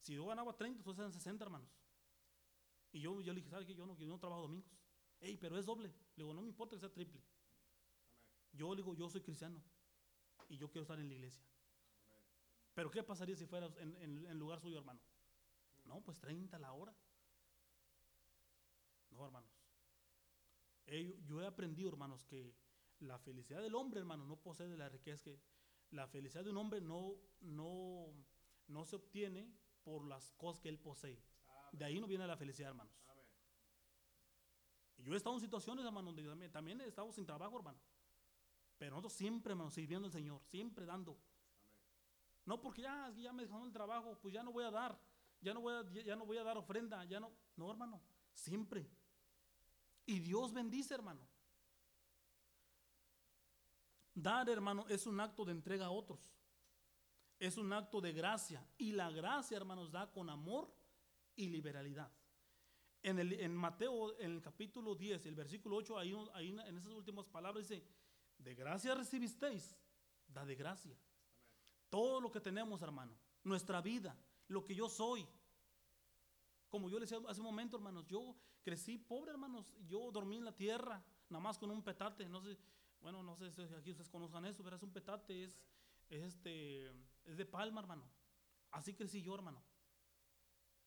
Si 0.00 0.14
yo 0.14 0.26
ganaba 0.26 0.54
30, 0.54 0.80
entonces 0.80 0.98
eran 0.98 1.12
60, 1.12 1.44
hermanos. 1.44 1.70
Y 2.92 3.00
yo, 3.00 3.18
yo 3.22 3.32
le 3.32 3.40
dije, 3.40 3.48
¿sabes 3.48 3.66
qué? 3.66 3.74
Yo 3.74 3.86
no, 3.86 3.98
yo 3.98 4.06
no 4.06 4.18
trabajo 4.18 4.42
domingos. 4.42 4.70
Hey, 5.18 5.38
pero 5.40 5.56
es 5.56 5.64
doble. 5.64 5.88
Le 5.88 6.24
digo, 6.24 6.34
no 6.34 6.42
me 6.42 6.48
importa 6.48 6.76
que 6.76 6.80
sea 6.80 6.92
triple. 6.92 7.22
Yo 8.52 8.74
le 8.74 8.82
digo, 8.82 8.94
yo 8.94 9.08
soy 9.08 9.22
cristiano. 9.22 9.62
Y 10.50 10.58
yo 10.58 10.68
quiero 10.68 10.82
estar 10.82 11.00
en 11.00 11.08
la 11.08 11.14
iglesia. 11.14 11.42
Pero 12.74 12.90
¿qué 12.90 13.02
pasaría 13.02 13.34
si 13.34 13.46
fuera 13.46 13.70
en, 13.78 14.38
lugar 14.38 14.60
suyo, 14.60 14.76
hermano? 14.76 15.00
No, 15.84 16.02
pues 16.02 16.18
30 16.20 16.58
la 16.58 16.72
hora. 16.74 16.94
No, 19.10 19.24
hermanos. 19.24 19.61
Yo 20.86 21.40
he 21.40 21.46
aprendido, 21.46 21.88
hermanos, 21.88 22.24
que 22.24 22.54
la 23.00 23.18
felicidad 23.18 23.60
del 23.62 23.74
hombre, 23.74 24.00
hermano, 24.00 24.24
no 24.24 24.36
posee 24.36 24.76
la 24.76 24.88
riqueza 24.88 25.24
que 25.24 25.40
la 25.90 26.06
felicidad 26.06 26.44
de 26.44 26.50
un 26.50 26.56
hombre 26.56 26.80
no, 26.80 27.14
no, 27.40 28.06
no 28.66 28.84
se 28.84 28.96
obtiene 28.96 29.52
por 29.82 30.06
las 30.06 30.32
cosas 30.32 30.60
que 30.60 30.68
él 30.68 30.78
posee. 30.78 31.22
De 31.72 31.84
ahí 31.84 32.00
no 32.00 32.06
viene 32.06 32.26
la 32.26 32.36
felicidad, 32.36 32.70
hermanos. 32.70 32.94
Y 34.96 35.04
yo 35.04 35.14
he 35.14 35.16
estado 35.16 35.34
en 35.36 35.40
situaciones, 35.40 35.84
hermano, 35.84 36.12
donde 36.12 36.48
también, 36.48 36.80
he 36.80 36.86
estado 36.86 37.12
sin 37.12 37.26
trabajo, 37.26 37.56
hermano. 37.56 37.80
Pero 38.78 38.92
nosotros 38.92 39.12
siempre, 39.12 39.52
hermano, 39.52 39.70
sirviendo 39.70 40.06
al 40.06 40.12
Señor, 40.12 40.42
siempre 40.44 40.86
dando. 40.86 41.18
No 42.44 42.60
porque 42.60 42.82
ya, 42.82 43.12
ya 43.16 43.32
me 43.32 43.42
dejaron 43.42 43.66
el 43.66 43.72
trabajo, 43.72 44.18
pues 44.20 44.34
ya 44.34 44.42
no 44.42 44.52
voy 44.52 44.64
a 44.64 44.70
dar, 44.70 44.98
ya 45.40 45.54
no 45.54 45.60
voy 45.60 45.74
a, 45.74 46.02
ya 46.02 46.16
no 46.16 46.26
voy 46.26 46.38
a 46.38 46.42
dar 46.42 46.56
ofrenda, 46.56 47.04
ya 47.04 47.20
no. 47.20 47.32
No, 47.56 47.70
hermano, 47.70 48.02
siempre. 48.32 48.88
Y 50.06 50.20
Dios 50.20 50.52
bendice, 50.52 50.94
hermano. 50.94 51.20
Dar, 54.14 54.48
hermano, 54.48 54.86
es 54.88 55.06
un 55.06 55.20
acto 55.20 55.44
de 55.44 55.52
entrega 55.52 55.86
a 55.86 55.90
otros. 55.90 56.32
Es 57.38 57.56
un 57.56 57.72
acto 57.72 58.00
de 58.00 58.12
gracia. 58.12 58.66
Y 58.78 58.92
la 58.92 59.10
gracia, 59.10 59.56
hermanos, 59.56 59.90
da 59.90 60.10
con 60.12 60.28
amor 60.28 60.72
y 61.34 61.48
liberalidad. 61.48 62.12
En, 63.02 63.18
el, 63.18 63.32
en 63.32 63.56
Mateo, 63.56 64.18
en 64.20 64.32
el 64.32 64.42
capítulo 64.42 64.94
10, 64.94 65.26
el 65.26 65.34
versículo 65.34 65.76
8, 65.76 65.98
ahí, 65.98 66.14
ahí 66.34 66.48
en 66.50 66.78
esas 66.78 66.92
últimas 66.92 67.26
palabras 67.26 67.68
dice, 67.68 67.84
de 68.38 68.54
gracia 68.54 68.94
recibisteis, 68.94 69.76
da 70.28 70.44
de 70.44 70.54
gracia. 70.54 70.96
Todo 71.88 72.20
lo 72.20 72.30
que 72.30 72.40
tenemos, 72.40 72.80
hermano, 72.82 73.16
nuestra 73.44 73.80
vida, 73.80 74.16
lo 74.48 74.64
que 74.64 74.74
yo 74.74 74.88
soy. 74.88 75.26
Como 76.72 76.88
yo 76.88 76.98
le 76.98 77.04
decía 77.04 77.18
hace 77.28 77.38
un 77.38 77.44
momento, 77.44 77.76
hermanos, 77.76 78.06
yo 78.06 78.34
crecí 78.62 78.96
pobre, 78.96 79.30
hermanos, 79.30 79.74
yo 79.86 80.10
dormí 80.10 80.38
en 80.38 80.46
la 80.46 80.56
tierra, 80.56 81.04
nada 81.28 81.44
más 81.44 81.58
con 81.58 81.70
un 81.70 81.82
petate, 81.82 82.26
no 82.30 82.40
sé, 82.40 82.56
bueno, 83.02 83.22
no 83.22 83.36
sé 83.36 83.50
si 83.50 83.60
aquí 83.74 83.90
ustedes 83.90 84.08
conozcan 84.08 84.46
eso, 84.46 84.64
pero 84.64 84.76
es 84.76 84.82
un 84.82 84.90
petate, 84.90 85.44
es, 85.44 85.60
este, 86.08 86.88
es 87.26 87.36
de 87.36 87.44
palma, 87.44 87.82
hermano. 87.82 88.08
Así 88.70 88.94
crecí 88.94 89.20
yo, 89.20 89.34
hermano. 89.34 89.62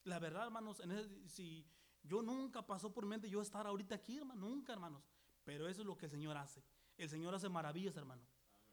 La 0.05 0.17
verdad, 0.17 0.45
hermanos, 0.45 0.81
si 1.27 1.67
yo 2.01 2.23
nunca 2.23 2.65
pasó 2.65 2.91
por 2.91 3.05
mi 3.05 3.11
mente 3.11 3.29
yo 3.29 3.39
estar 3.39 3.67
ahorita 3.67 3.93
aquí, 3.93 4.17
hermano, 4.17 4.41
nunca, 4.41 4.73
hermanos. 4.73 5.03
Pero 5.43 5.67
eso 5.67 5.81
es 5.81 5.87
lo 5.87 5.95
que 5.95 6.07
el 6.07 6.11
Señor 6.11 6.35
hace. 6.35 6.63
El 6.97 7.09
Señor 7.09 7.35
hace 7.35 7.47
maravillas, 7.47 7.95
hermano. 7.95 8.23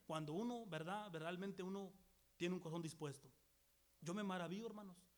Cuando 0.07 0.33
uno, 0.33 0.65
verdad, 0.65 1.13
realmente 1.13 1.63
uno 1.63 1.93
tiene 2.39 2.55
un 2.55 2.61
corazón 2.63 2.81
dispuesto. 2.81 3.31
Yo 4.01 4.15
me 4.15 4.23
maravillo, 4.23 4.67
hermanos. 4.67 5.12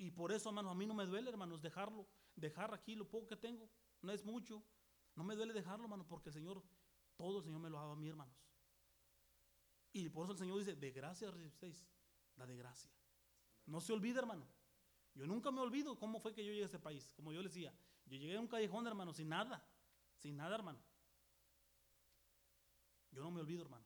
Y 0.00 0.10
por 0.10 0.32
eso, 0.32 0.48
hermanos, 0.48 0.72
a 0.72 0.74
mí 0.74 0.86
no 0.86 0.94
me 0.94 1.04
duele, 1.04 1.28
hermanos, 1.28 1.60
dejarlo, 1.60 2.06
dejar 2.34 2.72
aquí 2.72 2.94
lo 2.94 3.06
poco 3.06 3.26
que 3.26 3.36
tengo. 3.36 3.68
No 4.00 4.10
es 4.10 4.24
mucho. 4.24 4.64
No 5.14 5.22
me 5.22 5.36
duele 5.36 5.52
dejarlo, 5.52 5.84
hermanos, 5.84 6.06
porque 6.08 6.30
el 6.30 6.32
Señor 6.32 6.62
todo 7.16 7.36
el 7.36 7.44
Señor 7.44 7.60
me 7.60 7.68
lo 7.68 7.76
ha 7.76 7.82
dado 7.82 7.92
a 7.92 7.96
mí, 7.96 8.08
hermanos. 8.08 8.34
Y 9.92 10.08
por 10.08 10.24
eso 10.24 10.32
el 10.32 10.38
Señor 10.38 10.58
dice, 10.58 10.74
de 10.74 10.90
gracia 10.90 11.30
recibéis, 11.30 11.86
da 12.34 12.46
de 12.46 12.56
gracia. 12.56 12.90
No 13.66 13.78
se 13.82 13.92
olvide, 13.92 14.20
hermano. 14.20 14.46
Yo 15.14 15.26
nunca 15.26 15.50
me 15.50 15.60
olvido 15.60 15.98
cómo 15.98 16.18
fue 16.18 16.32
que 16.32 16.46
yo 16.46 16.50
llegué 16.50 16.62
a 16.62 16.66
este 16.66 16.78
país. 16.78 17.12
Como 17.12 17.30
yo 17.34 17.42
le 17.42 17.48
decía, 17.48 17.70
yo 18.06 18.16
llegué 18.16 18.38
a 18.38 18.40
un 18.40 18.48
callejón, 18.48 18.86
hermano, 18.86 19.12
sin 19.12 19.28
nada. 19.28 19.62
Sin 20.16 20.34
nada, 20.34 20.54
hermano. 20.54 20.80
Yo 23.12 23.22
no 23.22 23.30
me 23.30 23.42
olvido, 23.42 23.64
hermano. 23.64 23.84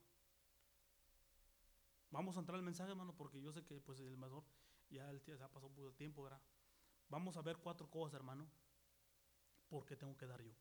Vamos 2.13 2.37
a 2.37 2.39
entrar 2.39 2.57
al 2.57 2.65
mensaje, 2.65 2.93
hermano, 2.93 3.17
porque 3.17 3.43
yo 3.43 3.51
sé 3.51 3.65
que 3.65 3.81
pues 3.81 3.99
el 3.99 4.17
mejor 4.17 4.45
ya 4.95 5.11
el, 5.11 5.21
se 5.21 5.33
ha 5.33 5.49
pasado 5.49 5.71
de 5.71 5.93
tiempo, 5.93 6.23
¿verdad? 6.23 6.41
Vamos 7.09 7.37
a 7.37 7.43
ver 7.43 7.59
cuatro 7.59 7.91
cosas, 7.91 8.15
hermano, 8.15 8.49
porque 9.69 9.97
tengo 9.97 10.17
que 10.17 10.27
dar 10.27 10.43
yo. 10.43 10.55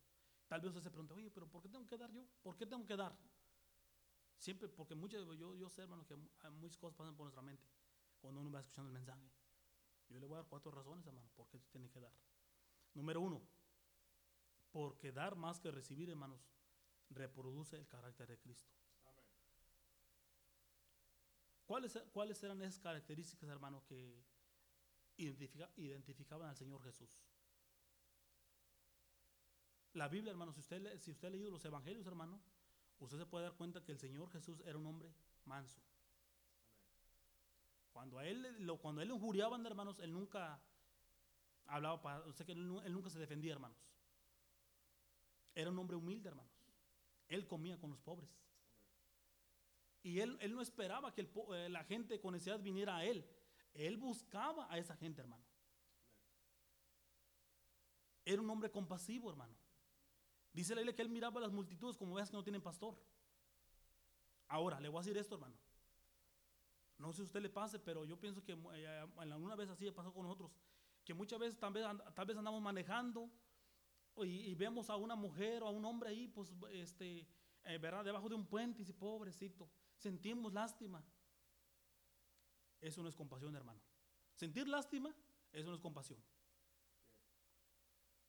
Tal 0.47 0.61
vez 0.61 0.69
usted 0.69 0.81
se 0.81 0.91
pregunte, 0.91 1.13
oye, 1.13 1.31
pero 1.31 1.47
¿por 1.47 1.61
qué 1.61 1.69
tengo 1.69 1.87
que 1.87 1.97
dar 1.97 2.11
yo? 2.11 2.25
¿Por 2.41 2.55
qué 2.57 2.65
tengo 2.65 2.85
que 2.85 2.95
dar? 2.95 3.17
Siempre, 4.37 4.67
porque 4.67 4.95
muchas, 4.95 5.25
yo, 5.37 5.55
yo 5.55 5.69
sé, 5.69 5.83
hermano, 5.83 6.05
que 6.05 6.15
muchas 6.51 6.77
cosas 6.77 6.97
pasan 6.97 7.15
por 7.15 7.25
nuestra 7.25 7.41
mente 7.41 7.65
cuando 8.19 8.41
uno 8.41 8.51
va 8.51 8.59
escuchando 8.59 8.89
el 8.89 8.93
mensaje. 8.93 9.31
Yo 10.09 10.19
le 10.19 10.25
voy 10.25 10.35
a 10.35 10.41
dar 10.41 10.49
cuatro 10.49 10.71
razones, 10.71 11.05
hermano, 11.05 11.29
por 11.35 11.47
qué 11.47 11.59
tiene 11.71 11.89
que 11.89 11.99
dar. 11.99 12.13
Número 12.93 13.21
uno, 13.21 13.41
porque 14.71 15.11
dar 15.11 15.35
más 15.35 15.59
que 15.59 15.71
recibir, 15.71 16.09
hermanos, 16.09 16.45
reproduce 17.09 17.75
el 17.77 17.87
carácter 17.87 18.27
de 18.27 18.37
Cristo. 18.37 18.69
¿Cuáles, 21.65 21.97
¿Cuáles 22.11 22.43
eran 22.43 22.61
esas 22.61 22.79
características, 22.79 23.49
hermano, 23.49 23.83
que 23.85 24.23
identificaban 25.17 26.49
al 26.49 26.57
Señor 26.57 26.83
Jesús? 26.83 27.23
La 29.93 30.07
Biblia, 30.07 30.31
hermano, 30.31 30.51
si 30.53 30.59
usted, 30.59 30.99
si 30.99 31.11
usted 31.11 31.27
ha 31.27 31.31
leído 31.31 31.51
los 31.51 31.63
evangelios, 31.65 32.05
hermano, 32.07 32.41
usted 32.99 33.17
se 33.17 33.25
puede 33.25 33.45
dar 33.45 33.55
cuenta 33.55 33.83
que 33.83 33.91
el 33.91 33.99
Señor 33.99 34.29
Jesús 34.31 34.61
era 34.65 34.77
un 34.77 34.85
hombre 34.87 35.13
manso. 35.45 35.81
Cuando 37.91 38.17
a 38.17 38.25
él, 38.25 38.65
lo, 38.65 38.77
cuando 38.79 39.01
a 39.01 39.03
él 39.03 39.11
injuriaban, 39.11 39.63
hermanos, 39.65 39.99
él 39.99 40.11
nunca 40.11 40.59
hablaba 41.67 42.01
para, 42.01 42.19
o 42.21 42.33
sea 42.33 42.45
que 42.45 42.53
él, 42.53 42.67
nunca 42.67 43.09
se 43.09 43.19
defendía, 43.19 43.53
hermanos. 43.53 43.77
Era 45.53 45.69
un 45.69 45.77
hombre 45.77 45.95
humilde, 45.95 46.27
hermanos. 46.27 46.51
Él 47.27 47.45
comía 47.45 47.79
con 47.79 47.91
los 47.91 48.01
pobres. 48.01 48.29
Y 50.03 50.19
él, 50.19 50.37
él 50.41 50.53
no 50.53 50.61
esperaba 50.61 51.13
que 51.13 51.21
el 51.21 51.31
eh, 51.53 51.69
la 51.69 51.83
gente 51.85 52.19
con 52.19 52.33
necesidad 52.33 52.59
viniera 52.59 52.97
a 52.97 53.05
él. 53.05 53.25
Él 53.73 53.97
buscaba 53.97 54.71
a 54.71 54.77
esa 54.77 54.95
gente, 54.97 55.21
hermano. 55.21 55.43
Era 58.25 58.41
un 58.41 58.49
hombre 58.49 58.69
compasivo, 58.69 59.29
hermano. 59.29 59.55
Dice 60.51 60.75
la 60.75 60.81
Biblia 60.81 60.95
que 60.95 61.01
él 61.01 61.09
miraba 61.09 61.39
a 61.39 61.43
las 61.43 61.51
multitudes 61.51 61.97
como 61.97 62.13
veas 62.13 62.29
que 62.29 62.37
no 62.37 62.43
tienen 62.43 62.61
pastor. 62.61 62.95
Ahora, 64.49 64.79
le 64.79 64.89
voy 64.89 64.99
a 64.99 65.03
decir 65.03 65.17
esto, 65.17 65.35
hermano. 65.35 65.55
No 66.97 67.11
sé 67.11 67.17
si 67.17 67.21
a 67.23 67.25
usted 67.25 67.41
le 67.41 67.49
pase, 67.49 67.79
pero 67.79 68.05
yo 68.05 68.19
pienso 68.19 68.43
que 68.43 68.57
eh, 68.73 69.07
alguna 69.17 69.55
vez 69.55 69.69
así 69.69 69.89
pasó 69.91 70.13
con 70.13 70.23
nosotros. 70.23 70.51
Que 71.03 71.13
muchas 71.13 71.39
veces 71.39 71.57
tal 71.57 71.73
vez, 71.73 71.85
tal 72.13 72.25
vez 72.25 72.37
andamos 72.37 72.61
manejando 72.61 73.31
y, 74.17 74.51
y 74.51 74.55
vemos 74.55 74.89
a 74.89 74.97
una 74.97 75.15
mujer 75.15 75.63
o 75.63 75.67
a 75.67 75.71
un 75.71 75.83
hombre 75.85 76.09
ahí, 76.09 76.27
pues, 76.27 76.53
este, 76.71 77.27
eh, 77.63 77.77
¿verdad? 77.77 78.05
Debajo 78.05 78.29
de 78.29 78.35
un 78.35 78.45
puente 78.45 78.81
y 78.81 78.85
dice, 78.85 78.93
pobrecito, 78.93 79.69
sentimos 80.03 80.53
lástima. 80.53 81.03
Eso 82.81 83.01
no 83.01 83.09
es 83.09 83.15
compasión, 83.15 83.55
hermano. 83.55 83.81
Sentir 84.35 84.67
lástima, 84.67 85.15
eso 85.51 85.69
no 85.69 85.75
es 85.75 85.81
compasión. 85.81 86.21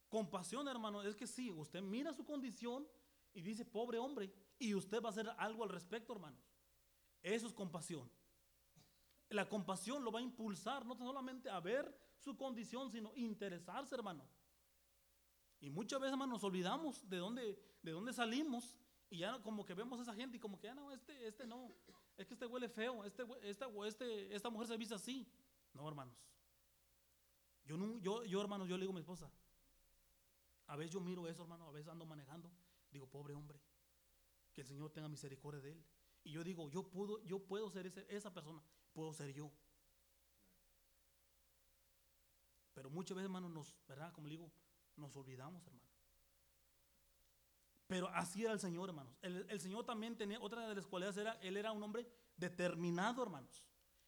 Compasión, 0.09 0.69
hermano, 0.69 1.03
es 1.03 1.17
que 1.17 1.27
sí, 1.27 1.51
usted 1.51 1.83
mira 1.83 2.13
su 2.13 2.25
condición 2.25 2.87
y 3.33 3.43
dice, 3.43 3.65
pobre 3.65 3.99
hombre, 3.99 4.33
y 4.59 4.75
usted 4.75 5.03
va 5.03 5.09
a 5.09 5.13
hacer 5.13 5.29
algo 5.39 5.65
al 5.65 5.71
respecto, 5.71 6.13
hermanos. 6.13 6.41
Eso 7.21 7.49
es 7.49 7.53
compasión. 7.53 8.09
La 9.31 9.49
compasión 9.49 10.05
lo 10.05 10.13
va 10.13 10.21
a 10.21 10.23
impulsar 10.23 10.87
no 10.87 10.95
solamente 10.95 11.51
a 11.51 11.59
ver 11.59 11.93
su 12.19 12.37
condición, 12.37 12.93
sino 12.93 13.13
interesarse, 13.17 13.97
hermano. 13.97 14.25
Y 15.59 15.71
muchas 15.71 15.99
veces, 15.99 16.13
hermano, 16.13 16.35
nos 16.35 16.45
olvidamos 16.45 17.09
de 17.09 17.17
dónde, 17.17 17.59
de 17.83 17.91
dónde 17.91 18.13
salimos 18.13 18.77
y 19.11 19.19
ya 19.19 19.41
como 19.43 19.65
que 19.65 19.75
vemos 19.75 19.99
a 19.99 20.03
esa 20.03 20.15
gente 20.15 20.37
y 20.37 20.41
como 20.41 20.59
que, 20.59 20.67
ya 20.67 20.75
no, 20.75 20.91
este, 20.93 21.27
este 21.27 21.47
no, 21.47 21.75
es 22.17 22.27
que 22.27 22.35
este 22.35 22.47
huele 22.47 22.69
feo, 22.69 23.05
este, 23.05 23.25
esta, 23.43 23.67
este, 23.87 24.35
esta 24.35 24.51
mujer 24.51 24.69
se 24.69 24.77
viste 24.77 24.95
así. 24.95 25.27
No, 25.73 25.87
hermanos. 25.89 26.15
Yo, 27.65 27.77
no, 27.77 27.99
yo, 27.99 28.25
yo, 28.25 28.41
hermanos, 28.41 28.69
yo 28.69 28.77
le 28.77 28.83
digo 28.83 28.93
a 28.93 28.95
mi 28.95 29.01
esposa, 29.01 29.31
a 30.67 30.77
veces 30.77 30.93
yo 30.93 31.01
miro 31.01 31.27
eso, 31.29 31.43
hermano, 31.43 31.67
a 31.69 31.71
veces 31.73 31.89
ando 31.89 32.05
manejando, 32.07 32.51
digo, 32.91 33.07
pobre 33.09 33.35
hombre, 33.35 33.61
que 34.53 34.61
el 34.63 34.67
Señor 34.67 34.91
tenga 34.91 35.09
misericordia 35.09 35.61
de 35.61 35.73
él. 35.73 35.85
Y 36.25 36.33
yo 36.33 36.43
digo, 36.45 36.71
yo 36.71 36.83
puedo, 36.91 37.23
yo 37.25 37.39
puedo 37.45 37.69
ser 37.71 37.87
ese- 37.87 38.07
esa 38.09 38.33
persona, 38.33 38.63
puedo 38.93 39.13
ser 39.13 39.33
yo. 39.35 39.51
Pero 42.73 42.91
muchas 42.91 43.15
veces, 43.17 43.27
hermano, 43.27 43.49
nos, 43.49 43.75
¿verdad? 43.87 44.13
Como 44.13 44.27
le 44.29 44.37
digo, 44.37 44.51
nos 44.97 45.15
olvidamos, 45.17 45.67
hermano. 45.67 45.84
Pero 47.87 48.09
así 48.09 48.43
era 48.43 48.53
el 48.53 48.61
Señor, 48.61 48.89
hermanos. 48.89 49.17
El, 49.21 49.61
Señor 49.61 49.85
también 49.85 50.17
tenía, 50.17 50.41
otra 50.41 50.69
de 50.69 50.75
las 50.75 50.87
cualidades 50.87 51.19
era, 51.19 51.33
él 51.43 51.57
era 51.57 51.73
un 51.73 51.83
hombre 51.83 52.07
determinado, 52.37 53.23
hermanos. 53.23 53.63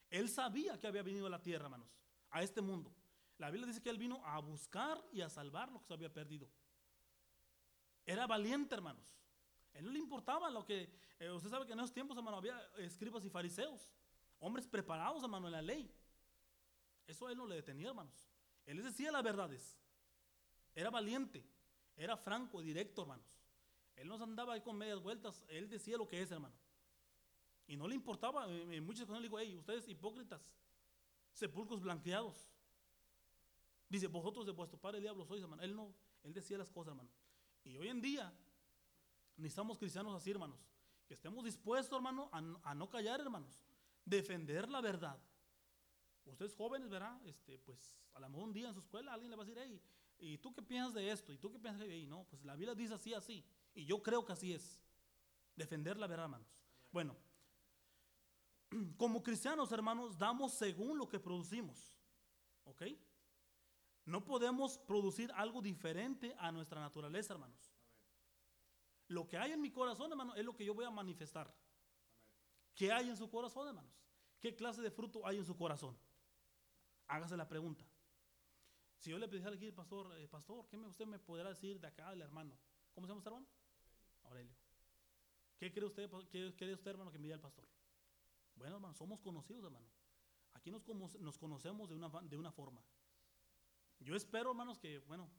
Él 0.09 0.29
sabía 0.29 0.79
que 0.81 0.87
había 0.87 1.03
venido 1.03 1.27
a 1.27 1.31
la 1.31 1.43
tierra, 1.43 1.65
hermanos, 1.65 1.89
a 2.31 2.43
este 2.43 2.63
mundo. 2.63 2.95
La 3.39 3.51
Biblia 3.51 3.67
dice 3.67 3.83
que 3.83 3.91
él 3.91 3.99
vino 3.99 4.25
a 4.25 4.39
buscar 4.41 5.05
y 5.13 5.21
a 5.21 5.29
salvar 5.29 5.71
lo 5.71 5.81
que 5.81 5.87
se 5.87 5.95
había 5.95 6.13
perdido. 6.13 6.49
Era 8.07 8.27
valiente, 8.27 8.75
hermanos. 8.75 9.15
Él 9.75 9.85
no 9.85 9.91
le 9.91 9.99
importaba 9.99 10.49
lo 10.49 10.65
que, 10.65 10.91
eh, 11.19 11.31
usted 11.31 11.51
sabe 11.51 11.67
que 11.67 11.73
en 11.73 11.81
esos 11.81 11.93
tiempos, 11.93 12.17
hermano, 12.17 12.39
había 12.39 12.59
escribas 12.79 13.25
y 13.27 13.31
fariseos, 13.31 13.93
hombres 14.39 14.67
preparados, 14.67 15.23
hermano, 15.23 15.49
en 15.49 15.53
la 15.53 15.63
ley. 15.63 15.93
Eso 17.07 17.27
a 17.27 17.33
él 17.33 17.37
no 17.37 17.47
le 17.47 17.57
detenía, 17.57 17.89
hermanos. 17.89 18.31
Él 18.65 18.77
les 18.77 18.87
decía 18.87 19.13
las 19.13 19.23
verdades. 19.23 19.77
Era 20.75 20.89
valiente, 20.89 21.47
era 21.95 22.17
franco, 22.17 22.61
directo, 22.63 23.03
hermanos. 23.03 23.27
Él 23.97 24.09
no 24.09 24.23
andaba 24.23 24.55
ahí 24.55 24.61
con 24.61 24.77
medias 24.77 25.01
vueltas, 25.01 25.45
él 25.49 25.69
decía 25.69 25.97
lo 25.97 26.07
que 26.07 26.21
es, 26.21 26.31
hermano. 26.31 26.55
Y 27.67 27.77
no 27.77 27.89
le 27.89 27.95
importaba, 27.95 28.49
eh, 28.49 28.77
en 28.77 28.85
muchas 28.85 29.03
ocasiones 29.03 29.23
le 29.23 29.29
digo, 29.29 29.39
hey, 29.39 29.57
ustedes 29.57 29.89
hipócritas, 29.89 30.41
sepulcros 31.33 31.81
blanqueados. 31.81 32.49
Dice, 33.89 34.07
vosotros 34.09 34.47
de 34.47 34.53
vuestro 34.53 34.79
padre 34.79 34.99
el 34.99 35.03
diablo 35.03 35.25
sois, 35.25 35.43
hermano. 35.43 35.63
Él 35.63 35.75
no, 35.75 35.95
él 36.23 36.33
decía 36.33 36.59
las 36.59 36.71
cosas, 36.71 36.93
hermano. 36.93 37.11
Y 37.65 37.77
hoy 37.77 37.89
en 37.89 38.01
día 38.01 38.33
necesitamos 39.37 39.79
cristianos 39.79 40.15
así, 40.15 40.31
hermanos. 40.31 40.59
Que 41.07 41.15
estemos 41.15 41.45
dispuestos, 41.45 41.97
hermano, 41.97 42.29
a, 42.33 42.41
no- 42.75 42.91
callar, 42.91 43.21
hermanos. 43.21 43.65
Defender 44.05 44.69
la 44.69 44.81
verdad. 44.81 45.19
Ustedes 46.25 46.55
jóvenes, 46.55 46.89
¿verdad? 46.91 47.25
Este, 47.27 47.59
pues 47.61 47.97
a 48.15 48.21
lo 48.21 48.29
mejor 48.29 48.45
un 48.45 48.53
día 48.53 48.69
en 48.69 48.75
su 48.75 48.81
escuela 48.81 49.13
alguien 49.13 49.31
le 49.31 49.37
va 49.37 49.45
a 49.45 49.47
decir, 49.47 49.61
hey, 49.63 49.81
¿y 50.19 50.39
tú 50.39 50.53
qué 50.53 50.63
piensas 50.63 50.95
de 50.95 51.11
esto? 51.11 51.33
¿Y 51.33 51.39
tú 51.39 51.53
qué 51.53 51.59
piensas 51.59 51.87
de 51.87 51.93
ahí? 51.93 52.07
No, 52.07 52.25
pues 52.25 52.45
la 52.45 52.57
Biblia 52.57 52.75
dice 52.75 52.95
así, 52.95 53.15
así. 53.15 53.45
Y 53.77 53.85
yo 53.85 54.03
creo 54.03 54.25
que 54.25 54.33
así 54.33 54.55
es. 54.55 54.81
Defender 55.55 55.99
la 55.99 56.07
verdad, 56.07 56.25
hermanos. 56.25 56.49
Bueno, 56.91 57.15
como 58.97 59.23
cristianos, 59.23 59.71
hermanos, 59.71 60.19
damos 60.19 60.55
según 60.55 60.99
lo 60.99 61.09
que 61.09 61.21
producimos. 61.21 61.95
¿Ok? 62.65 62.83
No 64.07 64.25
podemos 64.25 64.79
producir 64.79 65.31
algo 65.33 65.61
diferente 65.61 66.35
a 66.39 66.51
nuestra 66.51 66.81
naturaleza, 66.81 67.35
hermanos. 67.35 67.71
Lo 69.09 69.29
que 69.29 69.37
hay 69.37 69.53
en 69.53 69.61
mi 69.61 69.71
corazón, 69.71 70.11
hermano, 70.11 70.35
es 70.35 70.45
lo 70.45 70.57
que 70.57 70.65
yo 70.65 70.75
voy 70.75 70.87
a 70.87 70.91
manifestar. 70.91 71.55
¿Qué 72.75 72.91
hay 72.91 73.09
en 73.09 73.17
su 73.17 73.29
corazón, 73.29 73.69
hermanos? 73.69 73.93
¿Qué 74.41 74.57
clase 74.57 74.81
de 74.81 74.91
fruto 74.91 75.27
hay 75.27 75.37
en 75.37 75.45
su 75.45 75.57
corazón? 75.57 75.97
Hágase 77.09 77.37
la 77.37 77.47
pregunta. 77.47 77.85
Si 78.99 79.11
yo 79.11 79.19
le 79.19 79.29
pidiera 79.29 79.55
aquí, 79.55 79.71
pastor, 79.71 80.19
eh, 80.19 80.27
pastor, 80.29 80.67
¿qué 80.69 80.79
me, 80.79 80.87
usted 80.89 81.07
me 81.07 81.19
podrá 81.19 81.51
decir 81.51 81.79
de 81.79 81.87
acá 81.87 82.11
del 82.11 82.23
hermano? 82.23 82.57
¿Cómo 82.95 83.07
se 83.07 83.13
llama 83.13 83.23
hermano? 83.25 83.47
Aurelio. 84.27 84.55
¿Qué 85.59 85.73
cree 85.73 85.87
usted, 85.87 86.09
pa- 86.11 86.27
qué 86.29 86.55
cree 86.57 86.75
usted, 86.75 86.91
hermano, 86.91 87.11
que 87.11 87.19
diga 87.19 87.35
el 87.35 87.41
pastor? 87.41 87.67
Bueno, 88.55 88.77
hermano, 88.77 88.95
somos 88.95 89.21
conocidos, 89.21 89.65
hermano. 89.65 89.87
Aquí 90.55 90.71
nos, 90.71 90.83
cono- 90.83 91.09
nos 91.21 91.39
conocemos 91.39 91.89
de 91.89 91.95
una, 91.95 92.09
de 92.23 92.37
una 92.37 92.53
forma. 92.53 92.83
Yo 94.01 94.15
espero, 94.15 94.51
hermanos, 94.51 94.79
que, 94.79 94.99
bueno, 95.01 95.31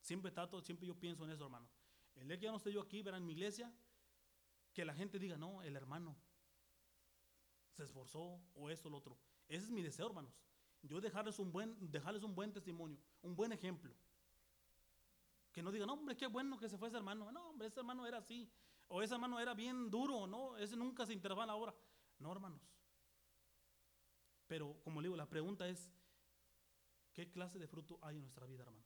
siempre 0.00 0.30
trato, 0.30 0.60
siempre 0.62 0.86
yo 0.86 0.94
pienso 0.94 1.24
en 1.24 1.30
eso, 1.30 1.44
hermano. 1.44 1.68
El 2.16 2.28
día 2.28 2.38
que 2.38 2.44
ya 2.44 2.50
no 2.50 2.56
esté 2.58 2.72
yo 2.72 2.80
aquí, 2.82 3.02
verán 3.02 3.22
en 3.22 3.26
mi 3.26 3.32
iglesia, 3.32 3.72
que 4.72 4.84
la 4.84 4.94
gente 4.94 5.18
diga, 5.18 5.36
no, 5.36 5.62
el 5.62 5.74
hermano 5.76 6.16
se 7.76 7.84
esforzó 7.84 8.40
o 8.54 8.70
esto 8.70 8.88
o 8.88 8.90
lo 8.90 8.98
otro. 8.98 9.18
Ese 9.48 9.64
es 9.64 9.70
mi 9.70 9.82
deseo, 9.82 10.06
hermanos. 10.06 10.32
Yo 10.82 11.00
dejarles 11.00 11.38
un 11.38 11.50
buen, 11.52 11.76
dejarles 11.90 12.22
un 12.22 12.34
buen 12.34 12.52
testimonio, 12.52 12.98
un 13.22 13.34
buen 13.36 13.52
ejemplo. 13.52 13.94
Que 15.52 15.62
no 15.62 15.72
digan, 15.72 15.90
hombre, 15.90 16.16
qué 16.16 16.26
bueno 16.26 16.58
que 16.58 16.68
se 16.68 16.78
fue 16.78 16.88
ese 16.88 16.96
hermano. 16.96 17.30
No, 17.32 17.50
hombre, 17.50 17.68
ese 17.68 17.80
hermano 17.80 18.06
era 18.06 18.18
así. 18.18 18.48
O 18.88 19.02
ese 19.02 19.14
hermano 19.14 19.38
era 19.38 19.54
bien 19.54 19.90
duro, 19.90 20.26
no, 20.26 20.56
ese 20.56 20.76
nunca 20.76 21.06
se 21.06 21.14
la 21.16 21.54
obra. 21.54 21.74
No, 22.18 22.32
hermanos. 22.32 22.60
Pero, 24.46 24.80
como 24.82 25.00
le 25.00 25.06
digo, 25.06 25.16
la 25.16 25.28
pregunta 25.28 25.68
es, 25.68 25.88
¿qué 27.12 27.30
clase 27.30 27.58
de 27.58 27.68
fruto 27.68 27.98
hay 28.02 28.16
en 28.16 28.22
nuestra 28.22 28.46
vida, 28.46 28.62
hermano? 28.64 28.84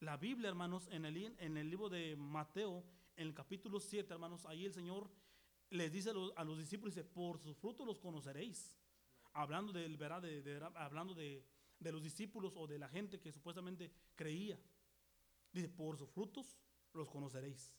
La 0.00 0.16
Biblia, 0.16 0.48
hermanos, 0.48 0.88
en 0.90 1.04
el, 1.04 1.16
en 1.38 1.56
el 1.56 1.70
libro 1.70 1.88
de 1.88 2.16
Mateo, 2.16 2.84
en 3.16 3.28
el 3.28 3.34
capítulo 3.34 3.78
7, 3.80 4.12
hermanos, 4.12 4.44
ahí 4.44 4.64
el 4.66 4.72
Señor 4.74 5.08
les 5.70 5.92
dice 5.92 6.10
a 6.10 6.44
los, 6.44 6.58
discípulos, 6.58 6.94
dice, 6.94 7.04
por 7.04 7.38
sus 7.38 7.56
frutos 7.56 7.86
los 7.86 7.98
conoceréis. 8.00 8.76
Hablando, 9.32 9.72
del, 9.72 9.96
de, 9.96 10.42
de- 10.42 10.70
hablando 10.74 11.14
de, 11.14 11.44
de 11.78 11.92
los 11.92 12.02
discípulos 12.02 12.52
o 12.56 12.66
de 12.66 12.78
la 12.78 12.88
gente 12.88 13.20
que 13.20 13.32
supuestamente 13.32 13.92
creía. 14.14 14.58
Dice, 15.56 15.70
por 15.70 15.96
sus 15.96 16.10
frutos 16.10 16.58
los 16.92 17.08
conoceréis. 17.08 17.72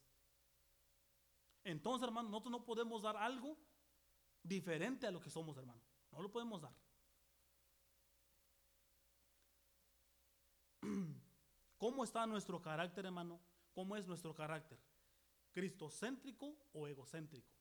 Entonces, 1.63 2.07
hermano, 2.07 2.27
nosotros 2.27 2.51
no 2.51 2.65
podemos 2.65 3.03
dar 3.03 3.15
algo 3.15 3.55
diferente 4.41 5.05
a 5.05 5.11
lo 5.11 5.21
que 5.21 5.29
somos, 5.29 5.55
hermano. 5.57 5.79
No 6.11 6.23
lo 6.23 6.31
podemos 6.31 6.59
dar. 6.59 6.73
¿Cómo 11.77 12.03
está 12.03 12.25
nuestro 12.25 12.59
carácter, 12.59 13.05
hermano? 13.05 13.39
¿Cómo 13.75 13.95
es 13.95 14.07
nuestro 14.07 14.33
carácter? 14.33 14.79
¿Cristocéntrico 15.51 16.57
o 16.73 16.87
egocéntrico? 16.87 17.53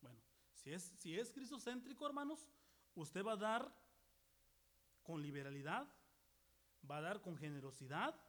Bueno, 0.00 0.20
si 0.54 0.72
es, 0.72 0.82
si 0.98 1.16
es 1.16 1.30
cristocéntrico, 1.30 2.04
hermanos, 2.04 2.48
usted 2.96 3.24
va 3.24 3.34
a 3.34 3.36
dar 3.36 3.72
con 5.04 5.22
liberalidad, 5.22 5.86
va 6.90 6.96
a 6.96 7.02
dar 7.02 7.20
con 7.20 7.36
generosidad, 7.36 8.20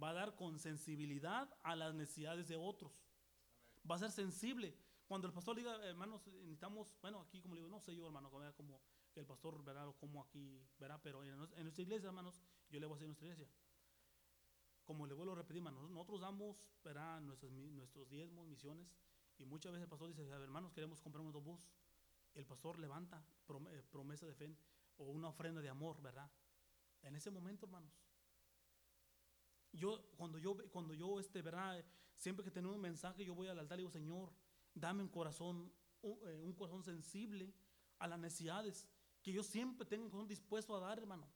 va 0.00 0.10
a 0.10 0.12
dar 0.14 0.36
con 0.36 0.58
sensibilidad 0.58 1.48
a 1.62 1.76
las 1.76 1.94
necesidades 1.94 2.48
de 2.48 2.56
otros. 2.56 2.92
Va 3.88 3.94
a 3.96 3.98
ser 3.98 4.10
sensible. 4.10 4.76
Cuando 5.06 5.26
el 5.26 5.32
pastor 5.32 5.56
diga, 5.56 5.74
hermanos, 5.86 6.26
necesitamos, 6.26 6.94
bueno, 7.00 7.20
aquí 7.20 7.40
como 7.40 7.54
le 7.54 7.60
digo, 7.62 7.70
no 7.70 7.80
sé 7.80 7.94
yo, 7.94 8.06
hermano, 8.06 8.30
como, 8.56 8.80
el 9.14 9.26
pastor 9.26 9.64
verá 9.64 9.88
o 9.88 9.94
como 9.96 10.22
aquí 10.22 10.62
verá, 10.78 11.00
pero 11.02 11.24
en, 11.24 11.36
nues- 11.38 11.52
en 11.56 11.62
nuestra 11.64 11.82
iglesia, 11.82 12.08
hermanos, 12.08 12.40
yo 12.70 12.78
le 12.78 12.86
voy 12.86 12.94
a 12.94 12.96
decir 12.96 13.04
en 13.04 13.08
nuestra 13.10 13.26
iglesia. 13.26 13.48
Como 14.84 15.06
le 15.06 15.14
vuelvo 15.14 15.32
a 15.32 15.36
repetir, 15.36 15.56
hermanos, 15.58 15.90
nosotros 15.90 16.20
damos, 16.20 16.70
verá, 16.84 17.20
nuestros, 17.20 17.50
nuestros 17.52 18.08
diezmos, 18.08 18.46
misiones, 18.46 18.94
y 19.38 19.44
muchas 19.44 19.72
veces 19.72 19.84
el 19.84 19.88
pastor 19.88 20.08
dice, 20.08 20.26
hermanos, 20.28 20.72
queremos 20.72 21.00
comprar 21.00 21.20
un 21.22 21.28
autobús. 21.28 21.68
El 22.34 22.44
pastor 22.46 22.78
levanta 22.78 23.24
prom- 23.46 23.68
promesa 23.90 24.26
de 24.26 24.34
fe 24.34 24.56
o 24.98 25.04
una 25.04 25.28
ofrenda 25.28 25.60
de 25.60 25.68
amor, 25.68 26.00
¿verdad? 26.02 26.30
En 27.02 27.16
ese 27.16 27.30
momento, 27.30 27.66
hermanos. 27.66 27.92
Yo, 29.72 30.00
cuando 30.16 30.38
yo, 30.38 30.56
cuando 30.70 30.94
yo, 30.94 31.20
este, 31.20 31.42
¿verdad? 31.42 31.84
Siempre 32.16 32.44
que 32.44 32.50
tenemos 32.50 32.76
un 32.76 32.82
mensaje, 32.82 33.24
yo 33.24 33.34
voy 33.34 33.48
al 33.48 33.58
altar 33.58 33.78
y 33.78 33.82
digo, 33.82 33.90
Señor, 33.90 34.32
dame 34.74 35.02
un 35.02 35.08
corazón, 35.08 35.72
un, 36.02 36.18
eh, 36.26 36.42
un 36.42 36.52
corazón 36.52 36.82
sensible 36.82 37.52
a 37.98 38.06
las 38.06 38.18
necesidades, 38.18 38.88
que 39.22 39.32
yo 39.32 39.42
siempre 39.42 39.86
tenga 39.86 40.04
un 40.04 40.10
corazón 40.10 40.28
dispuesto 40.28 40.76
a 40.76 40.80
dar, 40.80 40.98
hermano. 40.98 41.28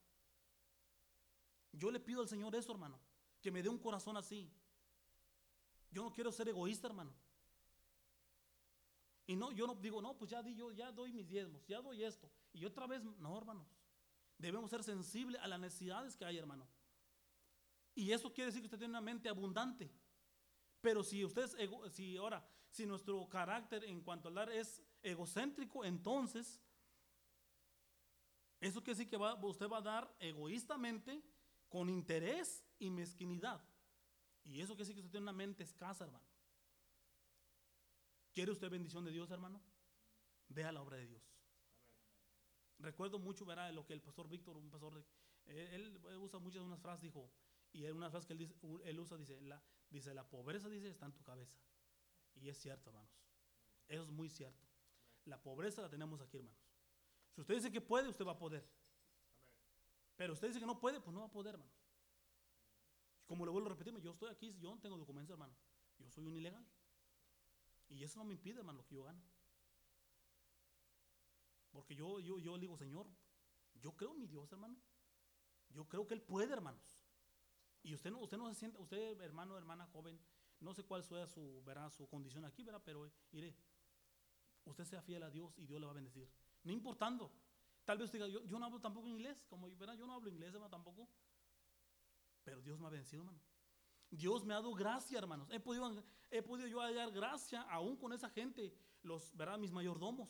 Yo 1.72 1.90
le 1.90 2.00
pido 2.00 2.20
al 2.20 2.28
Señor 2.28 2.54
eso, 2.54 2.72
hermano, 2.72 2.98
que 3.40 3.50
me 3.50 3.62
dé 3.62 3.68
un 3.68 3.78
corazón 3.78 4.16
así. 4.16 4.52
Yo 5.90 6.02
no 6.02 6.12
quiero 6.12 6.32
ser 6.32 6.48
egoísta, 6.48 6.86
hermano. 6.86 7.12
Y 9.26 9.36
no, 9.36 9.52
yo 9.52 9.66
no 9.66 9.74
digo, 9.74 10.02
no, 10.02 10.16
pues 10.18 10.30
ya 10.30 10.42
di, 10.42 10.54
yo 10.54 10.72
ya 10.72 10.90
doy 10.90 11.12
mis 11.12 11.28
diezmos, 11.28 11.64
ya 11.66 11.80
doy 11.80 12.02
esto. 12.02 12.30
Y 12.52 12.64
otra 12.64 12.86
vez, 12.86 13.02
no, 13.02 13.38
hermanos. 13.38 13.66
Debemos 14.36 14.70
ser 14.70 14.82
sensibles 14.82 15.40
a 15.40 15.46
las 15.46 15.60
necesidades 15.60 16.16
que 16.16 16.24
hay, 16.24 16.36
hermano. 16.38 16.66
Y 17.94 18.12
eso 18.12 18.32
quiere 18.32 18.46
decir 18.46 18.62
que 18.62 18.66
usted 18.66 18.78
tiene 18.78 18.92
una 18.92 19.00
mente 19.00 19.28
abundante. 19.28 19.90
Pero 20.80 21.02
si 21.04 21.24
usted 21.24 21.44
es 21.44 21.54
ego, 21.54 21.88
si 21.90 22.16
ahora, 22.16 22.46
si 22.70 22.86
nuestro 22.86 23.28
carácter 23.28 23.84
en 23.84 24.00
cuanto 24.00 24.28
al 24.28 24.34
dar 24.34 24.50
es 24.50 24.82
egocéntrico, 25.02 25.84
entonces 25.84 26.60
eso 28.60 28.80
quiere 28.80 28.96
decir 28.96 29.10
que 29.10 29.16
va, 29.16 29.34
usted 29.44 29.68
va 29.68 29.78
a 29.78 29.82
dar 29.82 30.16
egoístamente, 30.20 31.22
con 31.68 31.88
interés 31.88 32.64
y 32.78 32.90
mezquinidad. 32.90 33.60
Y 34.44 34.60
eso 34.60 34.74
quiere 34.74 34.84
decir 34.84 34.94
que 34.94 35.00
usted 35.00 35.10
tiene 35.10 35.24
una 35.24 35.32
mente 35.32 35.64
escasa, 35.64 36.04
hermano. 36.04 36.24
¿Quiere 38.32 38.52
usted 38.52 38.70
bendición 38.70 39.04
de 39.04 39.10
Dios, 39.10 39.30
hermano? 39.30 39.60
Vea 40.48 40.70
la 40.70 40.80
obra 40.80 40.98
de 40.98 41.06
Dios. 41.06 41.22
Recuerdo 42.78 43.18
mucho, 43.18 43.44
verá, 43.44 43.72
lo 43.72 43.84
que 43.84 43.94
el 43.94 44.02
pastor 44.02 44.28
Víctor, 44.28 44.56
un 44.56 44.70
pastor, 44.70 45.04
él, 45.46 46.00
él 46.08 46.16
usa 46.18 46.38
muchas 46.38 46.62
unas 46.62 46.80
frases, 46.80 47.02
dijo, 47.02 47.30
y 47.72 47.84
una 47.86 48.10
frase 48.10 48.26
que 48.26 48.32
él, 48.34 48.38
dice, 48.38 48.54
él 48.84 49.00
usa, 49.00 49.16
dice 49.16 49.40
la, 49.40 49.62
dice, 49.88 50.12
la 50.14 50.28
pobreza, 50.28 50.68
dice, 50.68 50.88
está 50.88 51.06
en 51.06 51.12
tu 51.12 51.22
cabeza. 51.22 51.56
Y 52.34 52.48
es 52.48 52.58
cierto, 52.58 52.90
hermanos. 52.90 53.10
Eso 53.88 54.02
es 54.02 54.10
muy 54.10 54.28
cierto. 54.28 54.66
La 55.24 55.40
pobreza 55.40 55.82
la 55.82 55.88
tenemos 55.88 56.20
aquí, 56.20 56.36
hermanos. 56.36 56.58
Si 57.34 57.40
usted 57.40 57.54
dice 57.54 57.72
que 57.72 57.80
puede, 57.80 58.08
usted 58.08 58.26
va 58.26 58.32
a 58.32 58.38
poder. 58.38 58.68
Pero 60.16 60.34
usted 60.34 60.48
dice 60.48 60.60
que 60.60 60.66
no 60.66 60.78
puede, 60.78 61.00
pues 61.00 61.14
no 61.14 61.20
va 61.20 61.26
a 61.26 61.32
poder, 61.32 61.54
hermano. 61.54 61.72
Como 63.26 63.46
le 63.46 63.52
vuelvo 63.52 63.68
a 63.68 63.72
repetirme, 63.72 64.00
yo 64.02 64.12
estoy 64.12 64.30
aquí, 64.30 64.54
yo 64.58 64.70
no 64.70 64.80
tengo 64.80 64.98
documentos, 64.98 65.32
hermano. 65.32 65.54
Yo 65.98 66.10
soy 66.10 66.26
un 66.26 66.36
ilegal. 66.36 66.66
Y 67.88 68.02
eso 68.04 68.18
no 68.18 68.24
me 68.24 68.34
impide, 68.34 68.58
hermano, 68.58 68.78
lo 68.78 68.86
que 68.86 68.94
yo 68.94 69.04
gano. 69.04 69.22
Porque 71.70 71.94
yo, 71.94 72.20
yo, 72.20 72.38
yo 72.38 72.58
digo, 72.58 72.76
Señor, 72.76 73.06
yo 73.74 73.96
creo 73.96 74.12
en 74.12 74.18
mi 74.18 74.26
Dios, 74.26 74.52
hermano. 74.52 74.76
Yo 75.70 75.88
creo 75.88 76.06
que 76.06 76.14
Él 76.14 76.22
puede, 76.22 76.52
hermanos. 76.52 77.01
Y 77.82 77.94
usted 77.94 78.10
no, 78.10 78.18
usted 78.20 78.36
no 78.36 78.48
se 78.48 78.54
sienta, 78.54 78.78
usted, 78.78 79.20
hermano, 79.20 79.56
hermana 79.56 79.86
joven, 79.86 80.18
no 80.60 80.72
sé 80.72 80.84
cuál 80.84 81.02
sea 81.02 81.26
su, 81.26 81.62
verá, 81.64 81.90
su 81.90 82.06
condición 82.06 82.44
aquí, 82.44 82.62
verá, 82.62 82.78
pero 82.78 83.10
mire, 83.32 83.56
usted 84.64 84.84
sea 84.84 85.02
fiel 85.02 85.22
a 85.24 85.30
Dios 85.30 85.58
y 85.58 85.66
Dios 85.66 85.80
le 85.80 85.86
va 85.86 85.92
a 85.92 85.96
bendecir. 85.96 86.28
No 86.62 86.72
importando. 86.72 87.32
Tal 87.84 87.98
vez 87.98 88.04
usted 88.06 88.20
diga, 88.20 88.28
yo, 88.28 88.44
yo 88.44 88.58
no 88.58 88.66
hablo 88.66 88.80
tampoco 88.80 89.08
inglés, 89.08 89.44
como 89.48 89.68
verá, 89.76 89.94
yo 89.94 90.06
no 90.06 90.14
hablo 90.14 90.30
inglés, 90.30 90.54
hermano, 90.54 90.70
tampoco. 90.70 91.08
Pero 92.44 92.62
Dios 92.62 92.78
me 92.78 92.86
ha 92.86 92.90
bendecido, 92.90 93.22
hermano. 93.22 93.40
Dios 94.10 94.44
me 94.44 94.54
ha 94.54 94.58
dado 94.58 94.72
gracia, 94.74 95.18
hermanos. 95.18 95.48
He 95.50 95.58
podido, 95.58 96.04
he 96.30 96.42
podido 96.42 96.68
yo 96.68 96.80
hallar 96.80 97.10
gracia 97.10 97.62
aún 97.62 97.96
con 97.96 98.12
esa 98.12 98.28
gente, 98.28 98.76
los, 99.02 99.34
verá, 99.36 99.56
mis 99.56 99.72
mayordomos. 99.72 100.28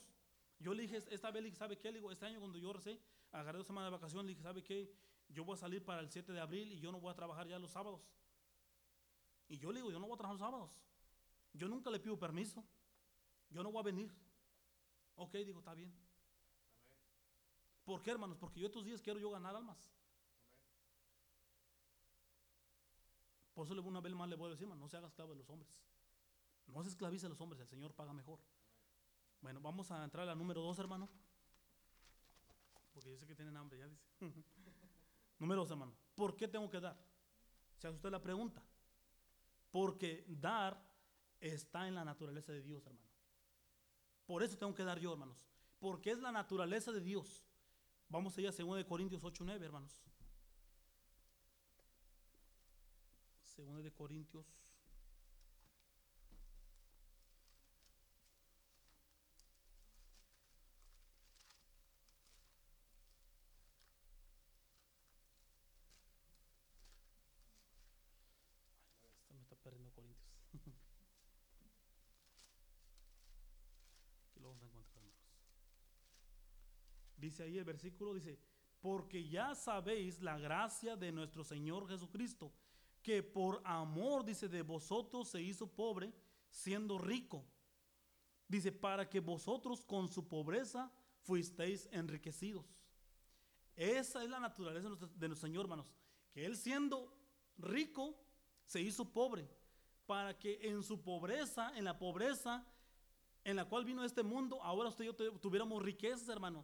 Yo 0.57 0.73
le 0.73 0.83
dije, 0.83 0.97
esta 0.97 1.29
vez 1.29 1.43
le 1.43 1.49
dije, 1.49 1.57
¿sabe 1.57 1.77
qué? 1.77 1.91
Le 1.91 1.99
digo, 1.99 2.11
este 2.11 2.25
año 2.25 2.39
cuando 2.39 2.57
yo 2.57 2.71
recé, 2.71 2.99
agarré 3.31 3.57
dos 3.57 3.67
semanas 3.67 3.91
de 3.91 3.97
vacaciones, 3.97 4.25
le 4.25 4.29
dije, 4.31 4.41
¿sabe 4.41 4.63
qué? 4.63 4.91
Yo 5.29 5.43
voy 5.43 5.55
a 5.55 5.57
salir 5.57 5.83
para 5.83 6.01
el 6.01 6.09
7 6.09 6.31
de 6.31 6.39
abril 6.39 6.71
y 6.71 6.79
yo 6.79 6.91
no 6.91 6.99
voy 6.99 7.11
a 7.11 7.15
trabajar 7.15 7.47
ya 7.47 7.59
los 7.59 7.71
sábados. 7.71 8.01
Y 9.47 9.57
yo 9.57 9.71
le 9.71 9.79
digo, 9.79 9.91
yo 9.91 9.99
no 9.99 10.07
voy 10.07 10.15
a 10.15 10.17
trabajar 10.17 10.39
los 10.39 10.47
sábados. 10.47 10.71
Yo 11.53 11.67
nunca 11.67 11.89
le 11.89 11.99
pido 11.99 12.17
permiso. 12.17 12.63
Yo 13.49 13.63
no 13.63 13.71
voy 13.71 13.81
a 13.81 13.83
venir. 13.83 14.11
Ok, 15.15 15.33
digo, 15.33 15.59
está 15.59 15.73
bien. 15.73 15.93
¿Por 17.83 18.01
qué, 18.01 18.11
hermanos? 18.11 18.37
Porque 18.37 18.59
yo 18.59 18.67
estos 18.67 18.85
días 18.85 19.01
quiero 19.01 19.19
yo 19.19 19.29
ganar 19.29 19.55
almas. 19.55 19.93
Por 23.53 23.67
eso 23.67 23.79
una 23.81 24.01
vez 24.01 24.13
más 24.13 24.27
le 24.29 24.35
voy 24.35 24.47
a 24.47 24.51
decir, 24.51 24.67
no 24.67 24.87
se 24.87 24.97
haga 24.97 25.07
esclavo 25.07 25.31
de 25.31 25.37
los 25.37 25.49
hombres. 25.49 25.83
No 26.67 26.81
se 26.81 26.89
esclavice 26.89 27.25
a 27.25 27.29
los 27.29 27.39
hombres, 27.41 27.61
el 27.61 27.67
Señor 27.67 27.93
paga 27.93 28.13
mejor. 28.13 28.39
Bueno, 29.41 29.59
vamos 29.59 29.91
a 29.91 30.03
entrar 30.03 30.23
a 30.23 30.27
la 30.27 30.35
número 30.35 30.61
dos, 30.61 30.79
hermano. 30.79 31.09
Porque 32.93 33.11
yo 33.11 33.17
sé 33.17 33.27
que 33.27 33.35
tienen 33.35 33.57
hambre, 33.57 33.79
ya 33.79 33.87
dice. 33.87 34.05
Número 35.43 35.59
dos, 35.59 35.71
hermano. 35.71 35.93
¿Por 36.15 36.37
qué 36.37 36.47
tengo 36.47 36.69
que 36.69 36.79
dar? 36.79 36.97
Se 37.75 37.87
hace 37.87 37.97
usted 37.97 38.09
la 38.09 38.21
pregunta. 38.21 38.63
Porque 39.71 40.23
dar 40.25 40.81
está 41.41 41.85
en 41.85 41.95
la 41.95 42.05
naturaleza 42.05 42.53
de 42.53 42.61
Dios, 42.61 42.85
hermano. 42.85 43.05
Por 44.25 44.41
eso 44.41 44.57
tengo 44.57 44.73
que 44.73 44.85
dar 44.85 44.99
yo, 44.99 45.11
hermanos. 45.11 45.45
Porque 45.81 46.11
es 46.11 46.19
la 46.19 46.31
naturaleza 46.31 46.93
de 46.93 47.01
Dios. 47.01 47.43
Vamos 48.07 48.37
allá 48.37 48.51
a 48.51 48.53
2 48.53 48.85
Corintios 48.85 49.21
8, 49.21 49.43
9, 49.43 49.65
hermanos. 49.65 50.01
2 53.57 53.83
de 53.83 53.91
Corintios 53.91 54.45
perdiendo 69.63 69.91
Corintios. 69.91 70.29
Aquí 74.29 74.39
lo 74.39 74.49
vamos 74.49 74.61
a 74.61 74.65
encontrar, 74.65 75.03
Dice 77.33 77.45
ahí 77.45 77.57
el 77.57 77.63
versículo, 77.63 78.13
dice, 78.13 78.37
porque 78.79 79.27
ya 79.27 79.55
sabéis 79.55 80.21
la 80.21 80.37
gracia 80.37 80.95
de 80.95 81.11
nuestro 81.11 81.43
Señor 81.43 81.87
Jesucristo, 81.87 82.53
que 83.01 83.23
por 83.23 83.59
amor, 83.65 84.23
dice, 84.23 84.47
de 84.47 84.61
vosotros 84.61 85.29
se 85.29 85.41
hizo 85.41 85.65
pobre, 85.65 86.13
siendo 86.51 86.99
rico. 86.99 87.43
Dice, 88.47 88.71
para 88.71 89.09
que 89.09 89.19
vosotros 89.19 89.83
con 89.83 90.09
su 90.09 90.27
pobreza 90.27 90.91
fuisteis 91.21 91.89
enriquecidos. 91.91 92.67
Esa 93.75 94.23
es 94.23 94.29
la 94.29 94.39
naturaleza 94.39 94.89
de 94.89 95.27
nuestro 95.27 95.47
Señor, 95.47 95.63
hermanos, 95.65 95.87
que 96.31 96.45
Él 96.45 96.55
siendo 96.55 97.17
rico, 97.57 98.15
se 98.63 98.79
hizo 98.79 99.11
pobre 99.11 99.49
para 100.05 100.37
que 100.37 100.69
en 100.69 100.83
su 100.83 101.01
pobreza, 101.01 101.75
en 101.75 101.85
la 101.85 101.97
pobreza 101.97 102.63
en 103.43 103.55
la 103.55 103.65
cual 103.65 103.85
vino 103.85 104.05
este 104.05 104.21
mundo, 104.21 104.61
ahora 104.61 104.89
usted 104.89 105.05
y 105.05 105.07
yo 105.07 105.15
tuviéramos 105.15 105.81
riquezas, 105.81 106.29
hermano. 106.29 106.63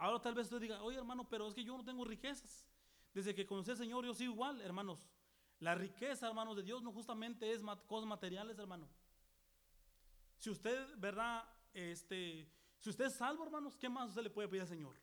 Ahora 0.00 0.18
tal 0.18 0.34
vez 0.34 0.46
usted 0.46 0.60
diga, 0.60 0.82
oye 0.82 0.96
hermano, 0.96 1.28
pero 1.28 1.46
es 1.46 1.52
que 1.52 1.62
yo 1.62 1.76
no 1.76 1.84
tengo 1.84 2.06
riquezas. 2.06 2.64
Desde 3.12 3.34
que 3.34 3.44
conocí 3.44 3.70
al 3.70 3.76
Señor 3.76 4.06
yo 4.06 4.14
sigo 4.14 4.32
igual, 4.32 4.58
hermanos. 4.62 5.06
La 5.58 5.74
riqueza, 5.74 6.26
hermanos, 6.26 6.56
de 6.56 6.62
Dios 6.62 6.82
no 6.82 6.90
justamente 6.90 7.52
es 7.52 7.60
cosas 7.86 8.08
materiales, 8.08 8.58
hermano. 8.58 8.88
Si 10.38 10.48
usted, 10.48 10.96
¿verdad? 10.96 11.46
Este, 11.74 12.50
si 12.78 12.88
usted 12.88 13.04
es 13.04 13.14
salvo, 13.14 13.44
hermanos, 13.44 13.76
¿qué 13.76 13.90
más 13.90 14.08
usted 14.08 14.22
le 14.22 14.30
puede 14.30 14.48
pedir 14.48 14.62
al 14.62 14.68
Señor? 14.68 14.96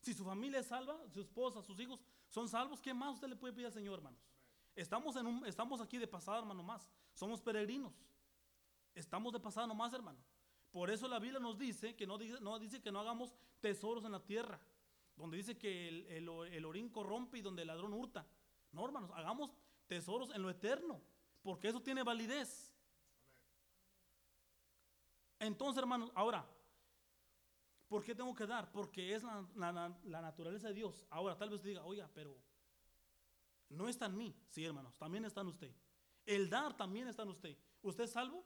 Si 0.00 0.14
su 0.14 0.24
familia 0.24 0.60
es 0.60 0.68
salva, 0.68 0.98
su 1.12 1.20
esposa, 1.20 1.62
sus 1.62 1.78
hijos 1.78 2.00
son 2.30 2.48
salvos, 2.48 2.80
¿qué 2.80 2.94
más 2.94 3.12
usted 3.12 3.28
le 3.28 3.36
puede 3.36 3.52
pedir 3.52 3.66
al 3.66 3.74
Señor, 3.74 3.98
hermanos? 3.98 4.26
Estamos, 4.74 5.16
en 5.16 5.26
un, 5.26 5.44
estamos 5.44 5.82
aquí 5.82 5.98
de 5.98 6.06
pasada, 6.06 6.38
hermano, 6.38 6.62
más. 6.62 6.88
Somos 7.12 7.42
peregrinos. 7.42 7.92
Estamos 8.94 9.34
de 9.34 9.40
pasada 9.40 9.66
nomás, 9.66 9.92
hermano. 9.92 10.18
Por 10.74 10.90
eso 10.90 11.06
la 11.06 11.20
Biblia 11.20 11.38
nos 11.38 11.56
dice 11.56 11.94
que 11.94 12.04
no 12.04 12.18
dice, 12.18 12.40
no 12.40 12.58
dice 12.58 12.82
que 12.82 12.90
no 12.90 12.98
hagamos 12.98 13.32
tesoros 13.60 14.04
en 14.06 14.10
la 14.10 14.18
tierra, 14.18 14.60
donde 15.14 15.36
dice 15.36 15.56
que 15.56 15.86
el, 15.86 16.28
el, 16.28 16.64
orín 16.64 16.88
corrompe 16.88 17.38
y 17.38 17.42
donde 17.42 17.62
el 17.62 17.68
ladrón 17.68 17.92
hurta. 17.92 18.26
No, 18.72 18.84
hermanos, 18.84 19.12
hagamos 19.14 19.52
tesoros 19.86 20.34
en 20.34 20.42
lo 20.42 20.50
eterno, 20.50 21.00
porque 21.44 21.68
eso 21.68 21.80
tiene 21.80 22.02
validez. 22.02 22.74
Entonces, 25.38 25.78
hermanos, 25.80 26.10
ahora, 26.12 26.44
¿por 27.86 28.02
qué 28.02 28.12
tengo 28.12 28.34
que 28.34 28.44
dar? 28.44 28.72
Porque 28.72 29.14
es 29.14 29.22
la, 29.22 29.96
la 30.02 30.20
naturaleza 30.22 30.66
de 30.66 30.74
Dios. 30.74 31.06
Ahora, 31.08 31.38
tal 31.38 31.50
vez 31.50 31.62
diga, 31.62 31.84
oiga, 31.84 32.10
pero 32.12 32.36
no 33.68 33.86
está 33.88 34.06
en 34.06 34.16
mí, 34.16 34.34
sí, 34.48 34.64
hermanos, 34.64 34.98
también 34.98 35.24
está 35.24 35.40
en 35.42 35.46
usted. 35.46 35.72
El 36.26 36.50
dar 36.50 36.76
también 36.76 37.06
está 37.06 37.22
en 37.22 37.28
usted. 37.28 37.56
¿Usted 37.80 38.02
es 38.02 38.10
salvo? 38.10 38.44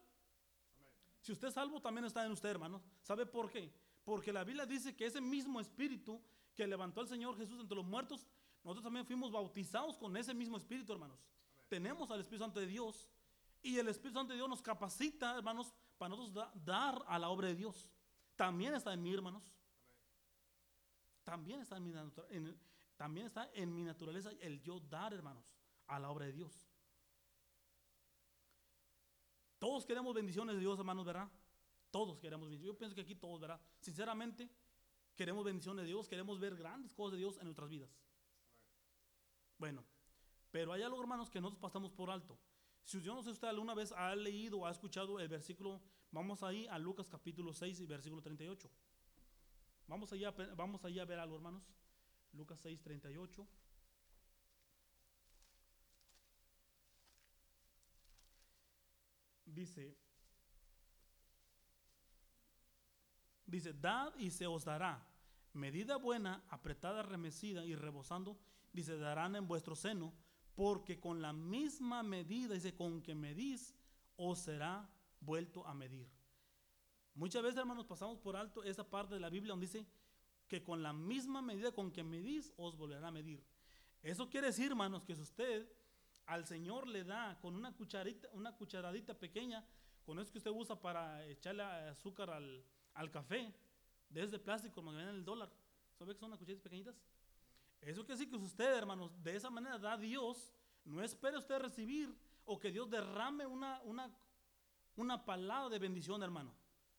Si 1.29 1.33
usted 1.33 1.49
es 1.49 1.55
salvo, 1.55 1.79
también 1.79 2.07
está 2.07 2.25
en 2.25 2.33
usted, 2.33 2.49
hermanos. 2.49 2.81
¿Sabe 3.03 3.27
por 3.27 3.51
qué? 3.51 3.71
Porque 4.03 4.33
la 4.33 4.45
Biblia 4.45 4.65
dice 4.65 4.97
que 4.97 5.05
ese 5.05 5.21
mismo 5.21 5.61
espíritu 5.61 6.23
que 6.55 6.67
levantó 6.67 7.03
al 7.03 7.09
Señor 7.09 7.37
Jesús 7.37 7.61
entre 7.61 7.77
los 7.77 7.85
muertos, 7.85 8.27
nosotros 8.65 8.83
también 8.83 9.05
fuimos 9.05 9.31
bautizados 9.31 9.99
con 9.99 10.17
ese 10.17 10.33
mismo 10.33 10.57
espíritu, 10.57 10.91
hermanos. 10.91 11.21
Tenemos 11.69 12.11
al 12.11 12.21
Espíritu 12.21 12.45
Santo 12.45 12.61
de 12.61 12.67
Dios 12.67 13.11
y 13.61 13.77
el 13.77 13.89
Espíritu 13.89 14.19
Santo 14.19 14.33
de 14.33 14.39
Dios 14.39 14.49
nos 14.49 14.63
capacita, 14.63 15.37
hermanos, 15.37 15.75
para 15.99 16.17
nosotros 16.17 16.49
dar 16.65 17.05
a 17.07 17.19
la 17.19 17.29
obra 17.29 17.49
de 17.49 17.57
Dios. 17.57 17.91
También 18.35 18.73
está 18.73 18.95
en 18.95 19.03
mí, 19.03 19.13
hermanos. 19.13 19.53
También 21.25 21.61
está 21.61 21.77
en 21.77 21.85
mi, 21.85 21.93
en, 22.31 22.59
también 22.97 23.27
está 23.27 23.51
en 23.53 23.75
mi 23.75 23.85
naturaleza 23.85 24.31
el 24.41 24.63
yo 24.63 24.81
dar, 24.81 25.13
hermanos, 25.13 25.45
a 25.89 25.99
la 25.99 26.09
obra 26.09 26.25
de 26.25 26.33
Dios. 26.33 26.68
Todos 29.59 29.85
queremos 29.85 30.15
bendiciones 30.15 30.55
de 30.55 30.61
Dios, 30.61 30.79
hermanos, 30.79 31.05
¿verdad? 31.05 31.29
Todos 31.91 32.19
queremos 32.19 32.49
bendición. 32.49 32.73
Yo 32.75 32.79
pienso 32.79 32.95
que 32.95 33.03
aquí 33.03 33.15
todos, 33.15 33.41
¿verdad? 33.41 33.61
Sinceramente, 33.81 34.49
queremos 35.17 35.45
bendición 35.45 35.77
de 35.77 35.85
Dios, 35.85 36.09
queremos 36.09 36.39
ver 36.39 36.57
grandes 36.57 36.95
cosas 36.95 37.13
de 37.13 37.19
Dios 37.19 37.39
en 37.39 37.45
nuestras 37.45 37.69
vidas. 37.69 37.91
Bueno, 39.59 39.85
pero 40.51 40.73
hay 40.73 40.83
algo, 40.83 41.01
hermanos, 41.01 41.31
que 41.31 41.41
nosotros 41.41 41.61
pasamos 41.61 41.93
por 41.93 42.11
alto. 42.11 42.39
Si 42.85 43.01
yo 43.03 43.15
no 43.15 43.23
sé 43.23 43.31
usted 43.31 43.49
alguna 43.49 43.75
vez 43.75 43.93
ha 43.93 44.15
leído 44.15 44.61
o 44.61 44.67
ha 44.67 44.71
escuchado 44.71 45.19
el 45.21 45.29
versículo, 45.29 45.81
vamos 46.11 46.43
ahí 46.43 46.67
a 46.69 46.79
Lucas 46.79 47.09
capítulo 47.09 47.53
6 47.53 47.81
y 47.81 47.87
versículo 47.87 48.23
38. 48.23 48.71
Vamos 49.89 50.13
allá, 50.13 50.31
vamos 50.55 50.85
allá 50.85 51.03
a 51.03 51.05
ver 51.05 51.19
algo, 51.19 51.37
hermanos. 51.37 51.63
Lucas 52.33 52.61
6, 52.61 52.81
38. 52.83 53.47
Dice, 59.59 59.99
dice, 63.45 63.73
dad 63.73 64.15
y 64.17 64.31
se 64.31 64.47
os 64.47 64.65
dará. 64.65 65.05
Medida 65.53 65.97
buena, 65.97 66.45
apretada, 66.49 67.03
remecida 67.03 67.67
y 67.67 67.75
rebosando, 67.75 68.39
dice, 68.73 68.97
darán 68.99 69.35
en 69.35 69.49
vuestro 69.49 69.75
seno, 69.75 70.15
porque 70.55 71.01
con 71.01 71.21
la 71.21 71.33
misma 71.33 72.05
medida, 72.05 72.55
dice, 72.55 72.77
con 72.77 73.03
que 73.03 73.17
medís, 73.17 73.75
os 74.17 74.39
será 74.39 74.89
vuelto 75.19 75.67
a 75.67 75.75
medir. 75.75 76.09
Muchas 77.17 77.43
veces, 77.43 77.59
hermanos, 77.59 77.85
pasamos 77.85 78.21
por 78.21 78.37
alto 78.37 78.63
esa 78.63 78.89
parte 78.89 79.15
de 79.15 79.21
la 79.21 79.29
Biblia 79.29 79.51
donde 79.51 79.67
dice 79.67 79.85
que 80.47 80.63
con 80.63 80.85
la 80.85 80.93
misma 80.93 81.43
medida 81.43 81.73
con 81.73 81.91
que 81.91 82.05
medís, 82.05 82.53
os 82.57 82.77
volverá 82.77 83.09
a 83.09 83.11
medir. 83.11 83.45
Eso 84.05 84.31
quiere 84.31 84.47
decir, 84.47 84.67
hermanos, 84.71 85.03
que 85.03 85.17
si 85.17 85.23
usted 85.23 85.69
al 86.29 86.47
Señor 86.47 86.87
le 86.87 87.05
da 87.05 87.39
con 87.41 87.57
una 87.57 87.75
cucharita, 87.75 88.29
una 88.33 88.55
cucharadita 88.55 89.15
pequeña, 89.15 89.65
con 90.05 90.19
eso 90.19 90.31
que 90.31 90.39
usted 90.39 90.51
usa 90.51 90.81
para 90.81 91.25
echarle 91.27 91.63
azúcar 91.63 92.31
al, 92.31 92.65
al 92.95 93.11
café, 93.11 93.55
desde 94.11 94.39
plástico, 94.39 94.75
como 94.75 94.93
ven 94.93 95.09
en 95.09 95.15
el 95.17 95.25
dólar. 95.25 95.51
¿Sabe 95.99 96.13
que 96.13 96.21
son 96.21 96.29
unas 96.29 96.39
cucharitas 96.39 96.63
pequeñitas? 96.63 96.95
Eso 97.81 98.05
quiere 98.05 98.19
decir 98.19 98.31
que 98.31 98.37
usted, 98.37 98.77
hermanos, 98.77 99.11
de 99.23 99.37
esa 99.37 99.49
manera 99.49 99.79
da 99.79 99.95
a 99.95 99.97
Dios, 99.97 100.53
no 100.85 101.03
espere 101.03 101.39
usted 101.39 101.59
recibir 101.61 102.15
o 102.45 102.59
que 102.59 102.71
Dios 102.71 102.91
derrame 102.91 103.47
una, 103.47 103.81
una, 103.85 104.11
una 104.97 105.25
palabra 105.25 105.71
de 105.71 105.79
bendición, 105.79 106.23
hermano. 106.23 106.55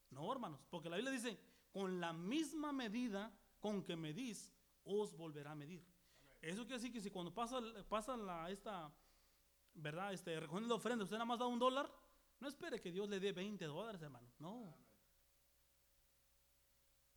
No, 0.09 0.31
hermanos, 0.31 0.59
porque 0.71 0.89
la 0.89 0.95
Biblia 0.95 1.13
dice, 1.13 1.39
con 1.71 2.01
la 2.01 2.13
misma 2.13 2.71
medida 2.73 3.31
con 3.59 3.83
que 3.83 3.95
medís, 3.95 4.51
os 4.83 5.15
volverá 5.15 5.51
a 5.51 5.55
medir. 5.55 5.83
Eso 6.41 6.63
quiere 6.63 6.77
decir 6.77 6.91
que 6.91 7.01
si 7.01 7.11
cuando 7.11 7.33
pasa, 7.33 7.59
pasa 7.87 8.17
la, 8.17 8.49
esta, 8.49 8.91
¿verdad? 9.73 10.13
Este, 10.13 10.39
recogiendo 10.39 10.69
la 10.69 10.75
ofrenda, 10.75 11.03
usted 11.03 11.15
nada 11.15 11.25
más 11.25 11.39
da 11.39 11.47
un 11.47 11.59
dólar, 11.59 11.91
no 12.39 12.47
espere 12.47 12.79
que 12.79 12.91
Dios 12.91 13.09
le 13.09 13.19
dé 13.19 13.31
20 13.31 13.65
dólares, 13.65 14.01
hermano. 14.01 14.27
No. 14.39 14.75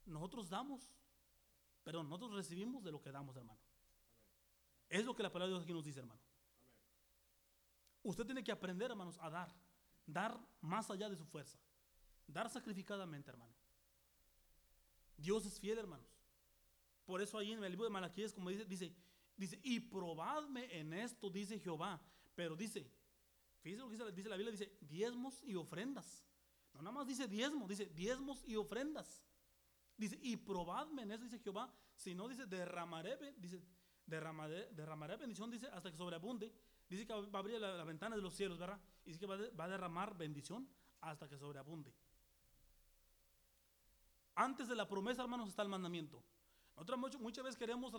Nosotros 0.06 0.48
damos, 0.48 0.92
perdón, 1.84 2.08
nosotros 2.08 2.34
recibimos 2.34 2.82
de 2.82 2.90
lo 2.90 3.00
que 3.00 3.12
damos, 3.12 3.36
hermano. 3.36 3.60
Es 4.88 5.04
lo 5.04 5.14
que 5.14 5.22
la 5.22 5.32
palabra 5.32 5.48
de 5.48 5.54
Dios 5.54 5.64
aquí 5.64 5.72
nos 5.72 5.84
dice, 5.84 6.00
hermano. 6.00 6.20
Usted 8.02 8.26
tiene 8.26 8.42
que 8.42 8.52
aprender, 8.52 8.90
hermanos, 8.90 9.18
a 9.20 9.30
dar. 9.30 9.54
Dar 10.06 10.38
más 10.60 10.90
allá 10.90 11.08
de 11.08 11.16
su 11.16 11.24
fuerza. 11.24 11.58
Dar 12.26 12.50
sacrificadamente, 12.50 13.30
hermano. 13.30 13.54
Dios 15.16 15.46
es 15.46 15.58
fiel, 15.58 15.78
hermanos. 15.78 16.06
Por 17.04 17.22
eso 17.22 17.38
ahí 17.38 17.52
en 17.52 17.62
el 17.62 17.70
libro 17.70 17.84
de 17.84 17.90
Malaquías, 17.90 18.32
como 18.32 18.50
dice, 18.50 18.64
dice, 18.64 18.92
dice, 19.36 19.60
y 19.62 19.80
probadme 19.80 20.78
en 20.78 20.92
esto, 20.92 21.30
dice 21.30 21.58
Jehová. 21.58 22.00
Pero 22.34 22.56
dice, 22.56 22.90
fíjense 23.60 23.82
lo 23.82 23.88
que 23.88 24.12
dice, 24.12 24.28
la 24.28 24.36
Biblia, 24.36 24.52
dice 24.52 24.76
diezmos 24.80 25.42
y 25.44 25.54
ofrendas. 25.54 26.24
No 26.74 26.82
nada 26.82 26.92
más 26.92 27.06
dice 27.06 27.28
diezmos, 27.28 27.68
dice 27.68 27.86
diezmos 27.86 28.42
y 28.46 28.56
ofrendas. 28.56 29.22
Dice, 29.96 30.18
y 30.22 30.36
probadme 30.36 31.02
en 31.02 31.12
eso, 31.12 31.24
dice 31.24 31.38
Jehová. 31.38 31.72
Si 31.94 32.14
no, 32.14 32.28
dice, 32.28 32.46
derramaré, 32.46 33.16
dice, 33.36 33.62
derramaré, 34.06 35.16
bendición, 35.16 35.50
dice, 35.50 35.68
hasta 35.68 35.90
que 35.90 35.96
sobreabunde. 35.96 36.52
Dice 36.88 37.06
que 37.06 37.12
va 37.12 37.38
a 37.38 37.38
abrir 37.38 37.60
la, 37.60 37.84
ventana 37.84 38.16
de 38.16 38.22
los 38.22 38.34
cielos, 38.34 38.58
¿verdad? 38.58 38.80
Y 39.04 39.08
dice 39.08 39.20
que 39.20 39.26
va, 39.26 39.64
a 39.64 39.68
derramar 39.68 40.16
bendición 40.16 40.68
hasta 41.00 41.28
que 41.28 41.38
sobreabunde. 41.38 41.92
Antes 44.34 44.68
de 44.68 44.74
la 44.74 44.88
promesa, 44.88 45.22
hermanos, 45.22 45.48
está 45.48 45.62
el 45.62 45.68
mandamiento. 45.68 46.22
Nosotros 46.74 47.20
muchas 47.20 47.44
veces 47.44 47.58
queremos 47.58 47.92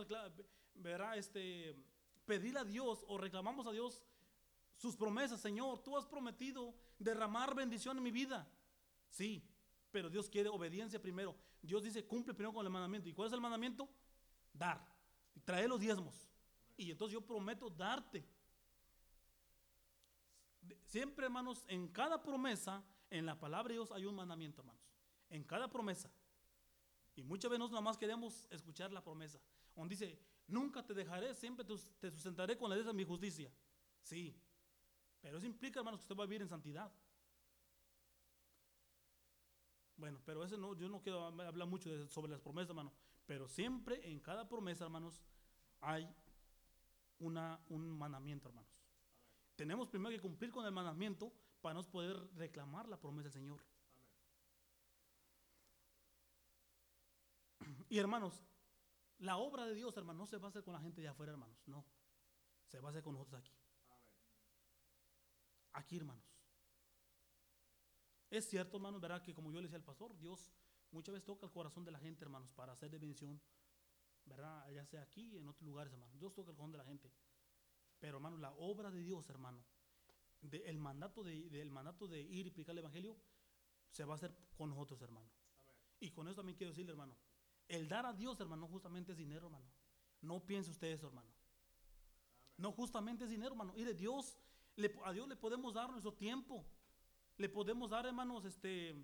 este, 1.16 1.76
pedir 2.26 2.58
a 2.58 2.64
Dios 2.64 3.06
o 3.08 3.18
reclamamos 3.18 3.68
a 3.68 3.72
Dios 3.72 4.02
sus 4.78 4.96
promesas. 4.96 5.42
Señor, 5.42 5.84
tú 5.84 5.98
has 5.98 6.06
prometido 6.06 6.76
derramar 7.00 7.56
bendición 7.56 7.98
en 7.98 8.04
mi 8.04 8.12
vida. 8.12 8.48
Sí, 9.10 9.48
pero 9.92 10.10
Dios 10.10 10.30
quiere 10.30 10.50
obediencia 10.50 11.02
primero. 11.02 11.36
Dios 11.62 11.84
dice, 11.84 12.06
cumple 12.06 12.34
primero 12.34 12.54
con 12.54 12.66
el 12.66 12.72
mandamiento. 12.72 13.08
¿Y 13.08 13.14
cuál 13.14 13.28
es 13.28 13.34
el 13.34 13.42
mandamiento? 13.42 13.90
Dar. 14.54 14.86
Y 15.36 15.40
traer 15.40 15.70
los 15.70 15.80
diezmos. 15.80 16.30
Y 16.76 16.92
entonces 16.92 17.14
yo 17.14 17.22
prometo 17.22 17.70
darte. 17.70 18.28
Siempre, 20.86 21.26
hermanos, 21.26 21.64
en 21.68 21.88
cada 21.88 22.22
promesa, 22.22 22.84
en 23.10 23.26
la 23.26 23.40
palabra 23.40 23.70
de 23.70 23.76
Dios 23.76 23.92
hay 23.92 24.06
un 24.06 24.16
mandamiento, 24.16 24.62
hermanos. 24.62 24.82
En 25.30 25.44
cada 25.44 25.70
promesa. 25.70 26.12
Y 27.16 27.24
muchas 27.24 27.50
veces 27.50 27.60
nosotros 27.60 27.80
nada 27.80 27.92
más 27.92 27.98
queremos 27.98 28.48
escuchar 28.50 28.92
la 28.92 29.04
promesa. 29.04 29.40
Donde 29.76 29.96
dice, 29.96 30.20
nunca 30.48 30.86
te 30.86 30.94
dejaré, 30.94 31.34
siempre 31.36 31.66
te 31.66 32.12
sustentaré 32.12 32.58
con 32.58 32.70
la 32.70 32.76
de 32.76 32.94
mi 32.94 33.04
justicia. 33.04 33.52
Sí, 34.02 34.36
pero 35.24 35.38
eso 35.38 35.48
implica, 35.48 35.80
hermanos, 35.80 36.02
que 36.02 36.04
usted 36.04 36.18
va 36.18 36.26
a 36.26 36.28
vivir 36.28 36.42
en 36.42 36.50
santidad. 36.50 36.92
Bueno, 39.96 40.20
pero 40.26 40.44
eso 40.44 40.58
no, 40.58 40.76
yo 40.76 40.90
no 40.90 41.02
quiero 41.02 41.24
hablar 41.24 41.66
mucho 41.66 42.06
sobre 42.10 42.34
las 42.34 42.42
promesas, 42.42 42.72
hermano. 42.72 42.92
Pero 43.26 43.48
siempre 43.48 44.06
en 44.12 44.20
cada 44.20 44.50
promesa, 44.50 44.84
hermanos, 44.84 45.24
hay 45.80 46.14
una, 47.20 47.58
un 47.70 47.90
mandamiento, 47.90 48.50
hermanos. 48.50 48.70
Tenemos 49.56 49.88
primero 49.88 50.14
que 50.14 50.20
cumplir 50.20 50.52
con 50.52 50.66
el 50.66 50.74
mandamiento 50.74 51.32
para 51.62 51.76
nos 51.76 51.88
poder 51.88 52.18
reclamar 52.36 52.90
la 52.90 53.00
promesa 53.00 53.30
del 53.30 53.34
Señor. 53.34 53.62
Y 57.88 57.98
hermanos, 57.98 58.44
la 59.20 59.38
obra 59.38 59.66
de 59.66 59.74
Dios, 59.74 59.96
hermanos, 59.96 60.20
no 60.20 60.26
se 60.26 60.38
va 60.38 60.48
a 60.48 60.50
hacer 60.50 60.66
con 60.66 60.74
la 60.74 60.82
gente 60.82 61.00
de 61.02 61.08
afuera, 61.08 61.32
hermanos. 61.32 61.64
No. 61.66 61.86
Se 62.68 62.82
va 62.82 62.90
a 62.90 62.92
hacer 62.92 63.04
con 63.04 63.14
nosotros 63.14 63.40
aquí. 63.40 63.54
Aquí, 65.74 65.98
hermanos. 65.98 66.24
Es 68.30 68.50
cierto, 68.50 68.78
hermanos, 68.78 69.02
¿verdad? 69.02 69.22
Que 69.22 69.34
como 69.34 69.52
yo 69.52 69.60
le 69.60 69.68
decía 69.68 69.78
al 69.78 69.84
pastor, 69.84 70.18
Dios 70.18 70.52
muchas 70.92 71.14
veces 71.14 71.26
toca 71.26 71.46
el 71.46 71.52
corazón 71.52 71.84
de 71.84 71.92
la 71.92 72.00
gente, 72.00 72.24
hermanos, 72.24 72.52
para 72.54 72.74
hacer 72.74 72.90
de 72.90 72.98
bendición, 72.98 73.40
¿verdad? 74.26 74.70
Ya 74.72 74.86
sea 74.86 75.02
aquí, 75.02 75.38
en 75.38 75.48
otros 75.48 75.68
lugares, 75.68 75.94
hermanos. 75.94 76.18
Dios 76.18 76.34
toca 76.34 76.52
el 76.52 76.56
corazón 76.56 76.72
de 76.72 76.78
la 76.78 76.86
gente. 76.86 77.12
Pero, 78.00 78.18
hermanos, 78.18 78.40
la 78.40 78.52
obra 78.54 78.92
de 78.92 79.02
Dios, 79.02 79.30
hermano, 79.30 79.64
el, 80.42 80.78
mandato 80.78 81.24
de, 81.24 81.66
mandato 81.70 82.08
de 82.08 82.22
ir 82.22 82.48
y 82.48 82.52
predicar 82.52 82.74
el 82.74 82.80
Evangelio, 82.80 83.18
se 83.90 84.04
va 84.04 84.14
a 84.14 84.16
hacer 84.16 84.36
con 84.56 84.70
nosotros, 84.70 85.02
hermano. 85.02 85.30
Y 86.00 86.12
con 86.12 86.28
eso 86.28 86.38
también 86.38 86.58
quiero 86.58 86.72
decirle, 86.72 86.92
hermano, 86.92 87.16
el 87.68 87.88
dar 87.88 88.06
a 88.06 88.14
Dios, 88.14 88.40
hermano, 88.40 88.68
justamente 88.68 89.14
es 89.14 89.18
dinero, 89.18 89.46
hermano. 89.48 89.72
No 90.22 90.46
piense 90.46 90.72
usted 90.72 90.88
eso, 90.88 91.08
hermano. 91.08 91.32
No 92.58 92.72
justamente 92.72 93.24
es 93.24 93.30
dinero, 93.30 93.52
hermano. 93.52 93.74
Mire, 93.74 93.94
Dios, 93.94 94.38
a 95.06 95.12
Dios 95.12 95.28
le 95.28 95.36
podemos 95.36 95.74
dar 95.74 95.90
nuestro 95.90 96.14
tiempo. 96.14 96.66
Le 97.38 97.50
podemos 97.50 97.90
dar, 97.90 98.06
hermanos, 98.06 98.46
este, 98.46 98.96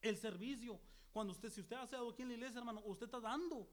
el 0.00 0.16
servicio. 0.16 0.80
Cuando 1.12 1.32
usted, 1.32 1.50
si 1.50 1.60
usted 1.60 1.76
hace 1.76 1.96
algo 1.96 2.10
aquí 2.10 2.22
en 2.22 2.28
la 2.28 2.34
iglesia, 2.34 2.58
hermano, 2.58 2.82
usted 2.84 3.06
está 3.06 3.20
dando, 3.20 3.68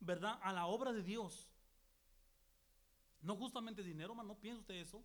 ¿verdad? 0.00 0.38
A 0.42 0.52
la 0.52 0.66
obra 0.66 0.92
de 0.92 1.02
Dios. 1.02 1.48
No 3.20 3.36
justamente 3.36 3.82
dinero, 3.82 4.12
hermano. 4.12 4.34
No 4.34 4.40
piense 4.40 4.60
usted 4.60 4.74
eso. 4.74 5.04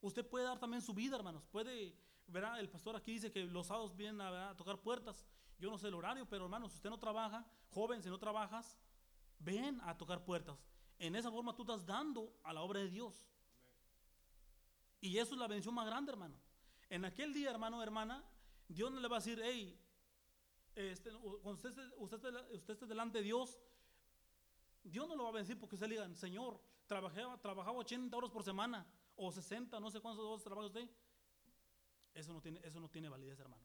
Usted 0.00 0.26
puede 0.26 0.44
dar 0.44 0.58
también 0.58 0.82
su 0.82 0.94
vida, 0.94 1.16
hermanos. 1.16 1.46
Puede, 1.46 1.94
¿verdad? 2.26 2.60
El 2.60 2.68
pastor 2.68 2.96
aquí 2.96 3.12
dice 3.12 3.30
que 3.30 3.44
los 3.44 3.66
sábados 3.66 3.96
vienen 3.96 4.20
a, 4.20 4.50
a 4.50 4.56
tocar 4.56 4.80
puertas. 4.80 5.26
Yo 5.58 5.70
no 5.70 5.78
sé 5.78 5.88
el 5.88 5.94
horario, 5.94 6.26
pero 6.26 6.44
hermanos, 6.44 6.72
si 6.72 6.76
usted 6.76 6.88
no 6.88 6.98
trabaja, 6.98 7.46
joven, 7.68 8.02
si 8.02 8.08
no 8.08 8.18
trabajas, 8.18 8.78
ven 9.38 9.80
a 9.82 9.96
tocar 9.96 10.24
puertas. 10.24 10.66
En 10.98 11.16
esa 11.16 11.30
forma 11.30 11.54
tú 11.54 11.62
estás 11.62 11.84
dando 11.84 12.34
a 12.44 12.52
la 12.52 12.62
obra 12.62 12.80
de 12.80 12.88
Dios. 12.88 13.26
Y 15.00 15.18
eso 15.18 15.34
es 15.34 15.40
la 15.40 15.48
bendición 15.48 15.74
más 15.74 15.86
grande, 15.86 16.12
hermano. 16.12 16.34
En 16.88 17.04
aquel 17.04 17.32
día, 17.32 17.50
hermano, 17.50 17.82
hermana, 17.82 18.24
Dios 18.68 18.90
no 18.92 19.00
le 19.00 19.08
va 19.08 19.16
a 19.16 19.20
decir, 19.20 19.40
hey, 19.42 19.78
este, 20.74 21.10
cuando 21.10 21.52
usted, 21.52 21.70
usted, 21.96 22.18
usted 22.52 22.74
esté 22.74 22.86
delante 22.86 23.18
de 23.18 23.24
Dios, 23.24 23.58
Dios 24.82 25.08
no 25.08 25.16
lo 25.16 25.24
va 25.24 25.30
a 25.30 25.32
bendecir 25.32 25.58
porque 25.58 25.76
usted 25.76 25.88
le 25.88 25.96
diga, 25.96 26.14
Señor, 26.14 26.60
trabajaba, 26.86 27.40
trabajaba 27.40 27.78
80 27.78 28.16
horas 28.16 28.30
por 28.30 28.42
semana, 28.42 28.86
o 29.16 29.30
60, 29.30 29.78
no 29.80 29.90
sé 29.90 30.00
cuántos 30.00 30.24
horas 30.24 30.42
trabaja 30.42 30.66
usted. 30.66 30.88
Eso 32.14 32.32
no 32.32 32.40
tiene, 32.40 32.60
eso 32.64 32.80
no 32.80 32.88
tiene 32.88 33.08
validez, 33.08 33.38
hermano. 33.38 33.62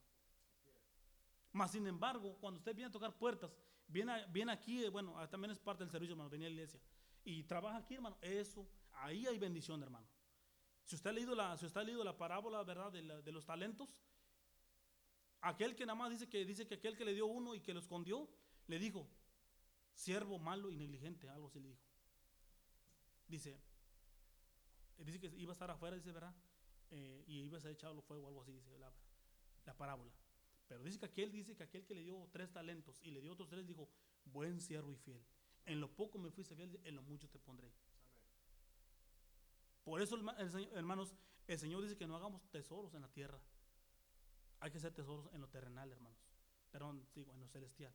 Más 1.54 1.71
sin 1.71 1.88
embargo, 1.88 2.38
cuando 2.39 2.58
usted 2.58 2.76
viene 2.76 2.89
a 2.89 2.91
tocar 2.91 3.17
puertas, 3.17 3.52
viene, 3.88 4.26
viene 4.28 4.52
aquí, 4.52 4.84
eh, 4.84 4.89
bueno, 4.89 5.17
ah, 5.17 5.30
también 5.30 5.52
es 5.52 5.60
parte 5.60 5.84
del 5.84 5.91
servicio, 5.91 6.13
hermano, 6.13 6.30
venía 6.30 6.48
a 6.48 6.50
la 6.50 6.56
iglesia. 6.56 6.80
Y 7.24 7.43
trabaja 7.43 7.78
aquí, 7.78 7.95
hermano, 7.95 8.17
eso, 8.21 8.67
ahí 8.91 9.26
hay 9.26 9.39
bendición, 9.39 9.82
hermano. 9.82 10.06
Si 10.86 10.95
usted 10.95 11.10
ha 11.10 11.13
leído 11.13 11.36
la, 11.36 11.58
si 11.58 11.65
usted 11.65 11.82
ha 11.82 11.84
leído 11.84 12.04
la 12.04 12.17
parábola, 12.17 12.63
¿verdad?, 12.63 12.91
de, 12.91 13.32
los 13.32 13.45
talentos, 13.45 13.89
Aquel 15.41 15.76
que 15.76 15.86
nada 15.86 15.95
más 15.95 16.10
dice 16.10 16.28
que 16.28 16.43
dice 16.43 16.65
que 16.65 16.74
aquel 16.74 16.98
que 16.98 17.06
le 17.06 17.13
dio 17.13 17.28
uno 17.28 17.54
y 17.54 17.60
que 17.60 17.71
lo 17.71 17.80
escondió, 17.80 18.28
le 18.65 18.80
dijo, 18.80 19.08
siervo 19.93 20.39
malo 20.39 20.71
y 20.71 20.76
negligente, 20.76 21.30
algo 21.30 21.48
así 21.50 21.60
le 21.60 21.67
dijo. 21.67 21.84
Dice, 23.28 23.60
dice 24.98 25.19
que 25.19 25.28
iba 25.38 25.52
a 25.52 25.54
estar 25.54 25.69
afuera, 25.69 25.95
dice, 25.95 26.12
¿verdad? 26.12 26.34
Eh, 26.89 27.24
y 27.28 27.41
iba 27.41 27.60
a 27.60 27.62
ser 27.62 27.71
echado 27.71 27.93
al 27.93 28.02
fuego, 28.02 28.28
algo 28.28 28.41
así, 28.41 28.54
dice 28.54 28.76
la, 28.80 28.91
la 29.65 29.78
parábola. 29.78 30.12
Pero 30.67 30.84
dice 30.84 30.98
que 30.98 31.06
aquel 31.06 31.32
dice 31.32 31.56
que 31.56 31.62
aquel 31.62 31.86
que 31.86 31.93
le 31.93 32.02
dio 32.02 32.28
tres 32.32 32.52
talentos 32.52 33.00
y 33.04 33.12
le 33.12 33.21
dio 33.21 33.32
otros 33.32 33.48
tres, 33.48 33.67
dijo, 33.67 33.88
buen 34.24 34.60
siervo 34.60 34.91
y 34.91 34.95
fiel. 34.95 35.24
En 35.67 35.80
lo 35.80 35.95
poco 35.95 36.17
me 36.17 36.32
fuiste 36.32 36.56
fiel, 36.56 36.80
en 36.84 36.95
lo 36.95 37.04
mucho 37.04 37.30
te 37.30 37.38
pondré. 37.38 37.71
Por 39.86 40.02
eso, 40.02 40.17
hermanos, 40.74 41.13
el 41.48 41.60
Señor 41.60 41.84
dice 41.84 41.95
que 41.95 42.08
no 42.08 42.15
hagamos 42.15 42.41
tesoros 42.50 42.95
en 42.95 43.04
la 43.04 43.08
tierra. 43.08 43.39
Hay 44.60 44.71
que 44.71 44.80
hacer 44.80 44.91
tesoros 44.91 45.30
en 45.32 45.39
lo 45.39 45.48
terrenal, 45.48 45.91
hermanos. 45.91 46.17
Perdón, 46.71 47.08
digo, 47.13 47.32
en 47.32 47.39
lo 47.39 47.48
celestial. 47.48 47.93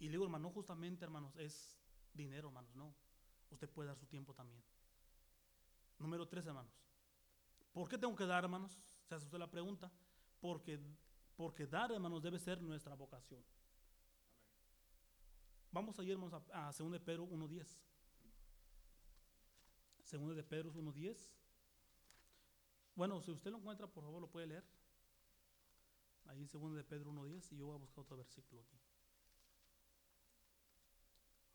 Y 0.00 0.08
digo, 0.08 0.24
hermano, 0.24 0.50
justamente, 0.50 1.04
hermanos, 1.04 1.36
es 1.36 1.78
dinero, 2.12 2.48
hermanos, 2.48 2.74
no. 2.74 2.92
Usted 3.50 3.70
puede 3.70 3.88
dar 3.88 3.96
su 3.96 4.06
tiempo 4.06 4.34
también. 4.34 4.60
Número 5.98 6.26
tres, 6.26 6.44
hermanos. 6.46 6.72
¿Por 7.72 7.88
qué 7.88 7.96
tengo 7.96 8.16
que 8.16 8.26
dar, 8.26 8.42
hermanos? 8.42 8.76
Se 9.04 9.14
hace 9.14 9.26
usted 9.26 9.38
la 9.38 9.48
pregunta. 9.48 9.92
Porque, 10.40 10.80
porque 11.36 11.68
dar, 11.68 11.92
hermanos, 11.92 12.22
debe 12.22 12.40
ser 12.40 12.60
nuestra 12.60 12.96
vocación. 12.96 13.44
Vamos 15.70 15.96
a 15.96 16.02
ir, 16.02 16.10
hermanos, 16.10 16.42
a, 16.52 16.68
a 16.68 16.72
2 16.72 16.90
de 16.90 16.98
Pedro 16.98 17.28
1.10. 17.28 17.78
2 20.18 20.36
de 20.36 20.42
Pedro 20.42 20.72
1.10. 20.72 21.30
Bueno, 22.94 23.20
si 23.20 23.30
usted 23.30 23.50
lo 23.50 23.58
encuentra, 23.58 23.86
por 23.86 24.04
favor, 24.04 24.20
lo 24.20 24.30
puede 24.30 24.46
leer. 24.46 24.64
Ahí 26.24 26.42
en 26.42 26.50
2 26.50 26.74
de 26.74 26.84
Pedro 26.84 27.12
1.10 27.12 27.52
y 27.52 27.56
yo 27.56 27.66
voy 27.66 27.74
a 27.76 27.78
buscar 27.78 28.02
otro 28.02 28.16
versículo 28.16 28.62
aquí. 28.62 28.78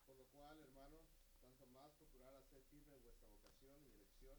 Por 0.06 0.18
lo 0.18 0.26
cual, 0.26 0.60
hermanos, 0.60 1.06
tanto 1.40 1.68
más 1.68 1.92
procurar 1.94 2.34
hacer 2.36 2.64
firme 2.64 2.98
vuestra 2.98 3.28
vocación 3.28 3.82
y 3.86 3.90
elección, 3.90 4.38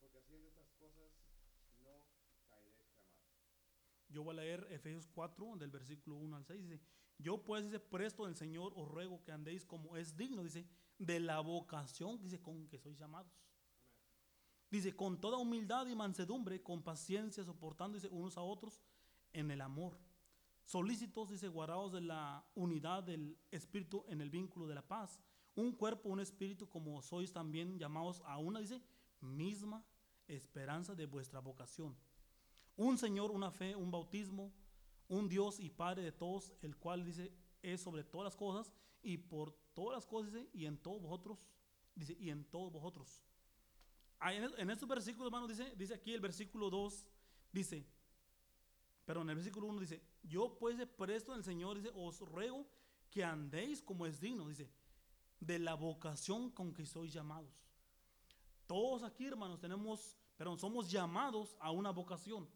porque 0.00 0.18
haciendo 0.18 0.48
estas 0.48 0.72
cosas 0.72 1.12
no 1.82 2.06
caeréis 2.48 2.76
jamás. 2.76 3.08
Yo 4.08 4.22
voy 4.22 4.32
a 4.32 4.42
leer 4.42 4.66
Efesios 4.70 5.06
4, 5.08 5.56
del 5.56 5.70
versículo 5.70 6.16
1 6.16 6.36
al 6.36 6.44
6. 6.44 6.62
Dice, 6.62 6.80
yo 7.18 7.42
pues, 7.44 7.64
dice, 7.64 7.80
presto 7.80 8.26
del 8.26 8.36
Señor, 8.36 8.72
os 8.76 8.88
ruego 8.88 9.22
que 9.22 9.32
andéis 9.32 9.64
como 9.64 9.96
es 9.96 10.16
digno, 10.16 10.42
dice, 10.42 10.66
de 10.98 11.20
la 11.20 11.40
vocación, 11.40 12.20
dice, 12.20 12.40
con 12.40 12.68
que 12.68 12.78
sois 12.78 12.98
llamados. 12.98 13.32
Dice, 14.70 14.94
con 14.94 15.20
toda 15.20 15.38
humildad 15.38 15.86
y 15.86 15.94
mansedumbre, 15.94 16.62
con 16.62 16.82
paciencia, 16.82 17.44
soportando, 17.44 17.96
dice, 17.96 18.08
unos 18.08 18.36
a 18.36 18.42
otros 18.42 18.80
en 19.32 19.50
el 19.50 19.60
amor. 19.60 19.98
Solícitos, 20.64 21.30
dice, 21.30 21.48
guardados 21.48 21.92
de 21.92 22.00
la 22.00 22.44
unidad 22.54 23.02
del 23.02 23.38
Espíritu 23.50 24.04
en 24.08 24.20
el 24.20 24.30
vínculo 24.30 24.66
de 24.66 24.74
la 24.74 24.86
paz. 24.86 25.20
Un 25.54 25.72
cuerpo, 25.72 26.08
un 26.08 26.20
espíritu, 26.20 26.68
como 26.68 27.00
sois 27.02 27.32
también 27.32 27.78
llamados 27.78 28.22
a 28.24 28.38
una, 28.38 28.60
dice, 28.60 28.82
misma 29.20 29.84
esperanza 30.26 30.94
de 30.94 31.06
vuestra 31.06 31.40
vocación. 31.40 31.96
Un 32.76 32.98
Señor, 32.98 33.30
una 33.30 33.50
fe, 33.50 33.76
un 33.76 33.90
bautismo, 33.90 34.52
un 35.08 35.28
Dios 35.28 35.60
y 35.60 35.70
Padre 35.70 36.02
de 36.02 36.12
todos, 36.12 36.52
el 36.62 36.76
cual 36.76 37.04
dice, 37.04 37.32
es 37.62 37.80
sobre 37.80 38.02
todas 38.02 38.24
las 38.24 38.36
cosas 38.36 38.72
y 39.02 39.18
por 39.18 39.56
todas 39.74 39.96
las 39.96 40.06
cosas 40.06 40.32
dice, 40.32 40.48
y 40.52 40.66
en 40.66 40.78
todos 40.78 41.02
vosotros, 41.02 41.38
dice, 41.94 42.16
y 42.18 42.30
en 42.30 42.44
todos 42.44 42.72
vosotros. 42.72 43.22
En 44.20 44.70
estos 44.70 44.88
versículos, 44.88 45.26
hermanos, 45.26 45.50
dice, 45.50 45.74
dice 45.76 45.94
aquí 45.94 46.14
el 46.14 46.20
versículo 46.20 46.70
2, 46.70 47.06
dice, 47.52 47.86
pero 49.04 49.20
en 49.20 49.28
el 49.28 49.36
versículo 49.36 49.66
1 49.66 49.80
dice, 49.80 50.02
yo 50.22 50.56
pues 50.58 50.78
de 50.78 50.86
presto 50.86 51.32
en 51.32 51.38
el 51.38 51.44
Señor, 51.44 51.76
dice, 51.76 51.92
os 51.94 52.20
ruego 52.20 52.66
que 53.10 53.22
andéis 53.22 53.82
como 53.82 54.06
es 54.06 54.20
digno, 54.20 54.48
dice, 54.48 54.70
de 55.40 55.58
la 55.58 55.74
vocación 55.74 56.50
con 56.50 56.72
que 56.72 56.86
sois 56.86 57.12
llamados. 57.12 57.52
Todos 58.66 59.02
aquí, 59.02 59.26
hermanos, 59.26 59.60
tenemos, 59.60 60.16
pero 60.36 60.56
somos 60.56 60.90
llamados 60.90 61.54
a 61.60 61.70
una 61.70 61.90
vocación. 61.90 62.48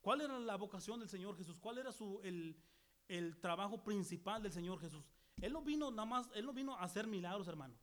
¿Cuál 0.00 0.22
era 0.22 0.38
la 0.38 0.56
vocación 0.56 0.98
del 0.98 1.08
Señor 1.08 1.36
Jesús? 1.36 1.60
¿Cuál 1.60 1.78
era 1.78 1.92
su, 1.92 2.20
el, 2.24 2.60
el 3.08 3.40
trabajo 3.40 3.82
principal 3.82 4.42
del 4.42 4.52
Señor 4.52 4.80
Jesús? 4.80 5.13
Él 5.44 5.52
no 5.52 5.60
vino 5.60 5.90
nada 5.90 6.06
más, 6.06 6.30
Él 6.32 6.46
no 6.46 6.54
vino 6.54 6.74
a 6.74 6.84
hacer 6.84 7.06
milagros, 7.06 7.46
hermano. 7.48 7.74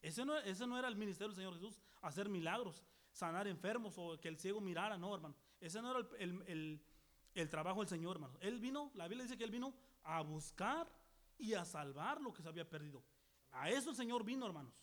Ese 0.00 0.24
no, 0.24 0.38
ese 0.38 0.66
no 0.66 0.78
era 0.78 0.88
el 0.88 0.96
ministerio 0.96 1.28
del 1.28 1.36
Señor 1.36 1.52
Jesús, 1.52 1.78
hacer 2.00 2.30
milagros, 2.30 2.82
sanar 3.12 3.46
enfermos 3.46 3.98
o 3.98 4.18
que 4.18 4.28
el 4.28 4.38
ciego 4.38 4.58
mirara, 4.62 4.96
no, 4.96 5.14
hermano. 5.14 5.34
Ese 5.60 5.82
no 5.82 5.90
era 5.90 6.08
el, 6.16 7.50
trabajo 7.50 7.80
del 7.80 7.88
Señor, 7.90 8.16
hermano. 8.16 8.38
Él 8.40 8.58
vino, 8.58 8.90
la 8.94 9.06
Biblia 9.06 9.24
dice 9.24 9.36
que 9.36 9.44
Él 9.44 9.50
vino 9.50 9.74
a 10.02 10.22
buscar 10.22 10.90
y 11.36 11.52
a 11.52 11.66
salvar 11.66 12.22
lo 12.22 12.32
que 12.32 12.40
se 12.40 12.48
había 12.48 12.66
perdido. 12.66 13.04
A 13.50 13.68
eso 13.68 13.90
el 13.90 13.96
Señor 13.96 14.24
vino, 14.24 14.46
hermanos. 14.46 14.80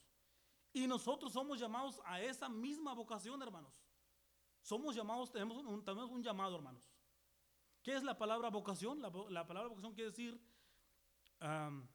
Y 0.74 0.86
nosotros 0.86 1.34
somos 1.34 1.60
llamados 1.60 2.00
a 2.06 2.22
esa 2.22 2.50
misma 2.50 2.94
vocación, 2.94 3.42
hermanos. 3.42 3.74
Somos 4.62 4.96
llamados, 4.96 5.32
tenemos 5.32 5.58
un, 5.58 5.84
tenemos 5.84 6.12
un 6.12 6.22
llamado, 6.22 6.56
hermanos. 6.56 6.94
¿Qué 7.82 7.96
es 7.96 8.04
la 8.04 8.16
palabra 8.16 8.52
vocación? 8.52 9.02
La, 9.02 9.12
palabra 9.48 9.70
vocación 9.70 9.94
quiere 9.96 10.12
decir 10.12 10.40
em, 11.44 11.88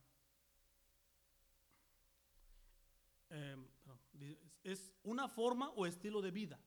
es 4.62 4.92
una 5.02 5.28
forma 5.28 5.70
o 5.70 5.87
estilo 5.87 6.20
de 6.20 6.30
vida. 6.30 6.61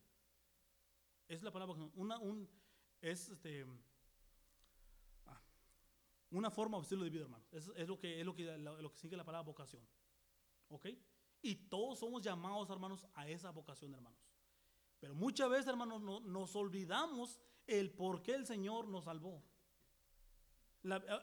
Es 1.27 1.43
la 1.43 1.51
palabra 1.51 1.75
una, 1.95 2.17
un, 2.19 2.49
es 2.99 3.29
este, 3.29 3.65
ah, 5.25 5.41
una 6.31 6.49
forma 6.49 6.77
o 6.77 6.81
estilo 6.81 7.03
de 7.03 7.09
vida, 7.09 7.23
hermano. 7.23 7.45
Es, 7.51 7.71
es, 7.75 7.87
lo, 7.87 7.99
que, 7.99 8.19
es 8.19 8.25
lo, 8.25 8.35
que, 8.35 8.57
lo, 8.57 8.91
que 8.91 8.97
sigue 8.97 9.15
la 9.15 9.23
palabra 9.23 9.45
vocación. 9.45 9.87
¿Ok? 10.69 10.87
Y 11.41 11.55
todos 11.55 11.99
somos 11.99 12.21
llamados, 12.21 12.69
hermanos, 12.69 13.07
a 13.13 13.27
esa 13.27 13.51
vocación, 13.51 13.93
hermanos. 13.93 14.19
Pero 14.99 15.15
muchas 15.15 15.49
veces, 15.49 15.67
hermanos, 15.67 16.01
no, 16.01 16.19
nos 16.19 16.55
olvidamos 16.55 17.39
el 17.65 17.91
por 17.91 18.21
qué 18.21 18.35
el 18.35 18.45
Señor 18.45 18.87
nos 18.87 19.05
salvó. 19.05 19.43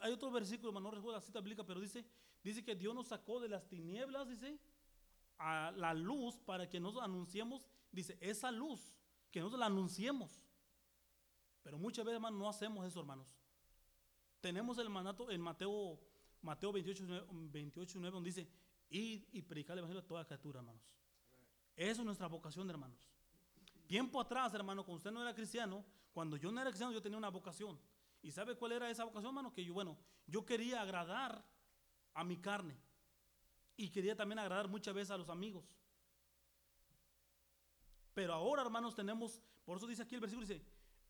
Hay 0.01 0.11
otro 0.11 0.31
versículo, 0.31 0.69
hermano, 0.69 0.89
no 0.89 0.95
recuerdo 0.95 1.17
la 1.17 1.25
cita 1.25 1.41
bíblica, 1.41 1.65
pero 1.65 1.79
dice, 1.79 2.05
dice 2.43 2.63
que 2.63 2.75
Dios 2.75 2.95
nos 2.95 3.07
sacó 3.07 3.39
de 3.39 3.49
las 3.49 3.67
tinieblas, 3.67 4.27
dice, 4.27 4.59
a 5.37 5.71
la 5.71 5.93
luz 5.93 6.37
para 6.37 6.69
que 6.69 6.79
nos 6.79 6.97
anunciemos, 6.97 7.61
dice, 7.91 8.17
esa 8.21 8.51
luz 8.51 8.93
que 9.31 9.39
nosotros 9.39 9.59
la 9.59 9.65
anunciemos. 9.67 10.41
Pero 11.61 11.77
muchas 11.77 12.05
veces, 12.05 12.15
hermanos, 12.15 12.39
no 12.39 12.49
hacemos 12.49 12.85
eso, 12.85 12.99
hermanos. 12.99 13.27
Tenemos 14.41 14.77
el 14.77 14.89
mandato 14.89 15.29
en 15.29 15.41
Mateo, 15.41 15.99
Mateo 16.41 16.71
28, 16.71 17.27
28 17.31 17.99
9, 17.99 18.13
donde 18.13 18.29
dice, 18.29 18.49
ir 18.89 19.27
y 19.31 19.41
predicar 19.41 19.73
el 19.73 19.79
evangelio 19.79 20.01
a 20.01 20.07
toda 20.07 20.25
criatura, 20.25 20.59
hermanos. 20.59 20.95
Eso 21.75 22.01
es 22.01 22.05
nuestra 22.05 22.27
vocación, 22.27 22.69
hermanos. 22.69 23.09
Tiempo 23.87 24.21
atrás, 24.21 24.53
hermano, 24.53 24.83
cuando 24.83 24.97
usted 24.97 25.11
no 25.11 25.21
era 25.21 25.33
cristiano, 25.33 25.83
cuando 26.13 26.37
yo 26.37 26.51
no 26.51 26.61
era 26.61 26.69
cristiano, 26.69 26.93
yo 26.93 27.01
tenía 27.01 27.17
una 27.17 27.29
vocación. 27.29 27.79
¿Y 28.21 28.31
sabe 28.31 28.55
cuál 28.55 28.73
era 28.73 28.89
esa 28.89 29.05
vocación, 29.05 29.29
hermano? 29.29 29.53
Que 29.53 29.63
yo, 29.63 29.73
bueno, 29.73 29.97
yo 30.27 30.45
quería 30.45 30.81
agradar 30.81 31.45
a 32.13 32.23
mi 32.23 32.37
carne. 32.37 32.77
Y 33.77 33.89
quería 33.89 34.15
también 34.15 34.39
agradar 34.39 34.67
muchas 34.67 34.93
veces 34.93 35.11
a 35.11 35.17
los 35.17 35.29
amigos. 35.29 35.65
Pero 38.13 38.33
ahora, 38.33 38.61
hermanos, 38.61 38.95
tenemos, 38.95 39.41
por 39.63 39.77
eso 39.77 39.87
dice 39.87 40.01
aquí 40.01 40.15
el 40.15 40.21
versículo, 40.21 40.45
dice, 40.45 40.65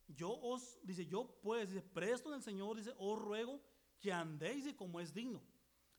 yo 0.08 0.32
os, 0.32 0.80
dice, 0.84 1.08
yo 1.08 1.40
pues, 1.42 1.70
dice, 1.70 1.82
presto 1.82 2.30
en 2.30 2.36
el 2.36 2.44
Señor, 2.44 2.78
dice, 2.78 2.94
os 2.98 3.20
ruego 3.20 3.62
que 4.00 4.14
andéis 4.14 4.72
como 4.76 5.00
es 5.00 5.14
digno. 5.14 5.42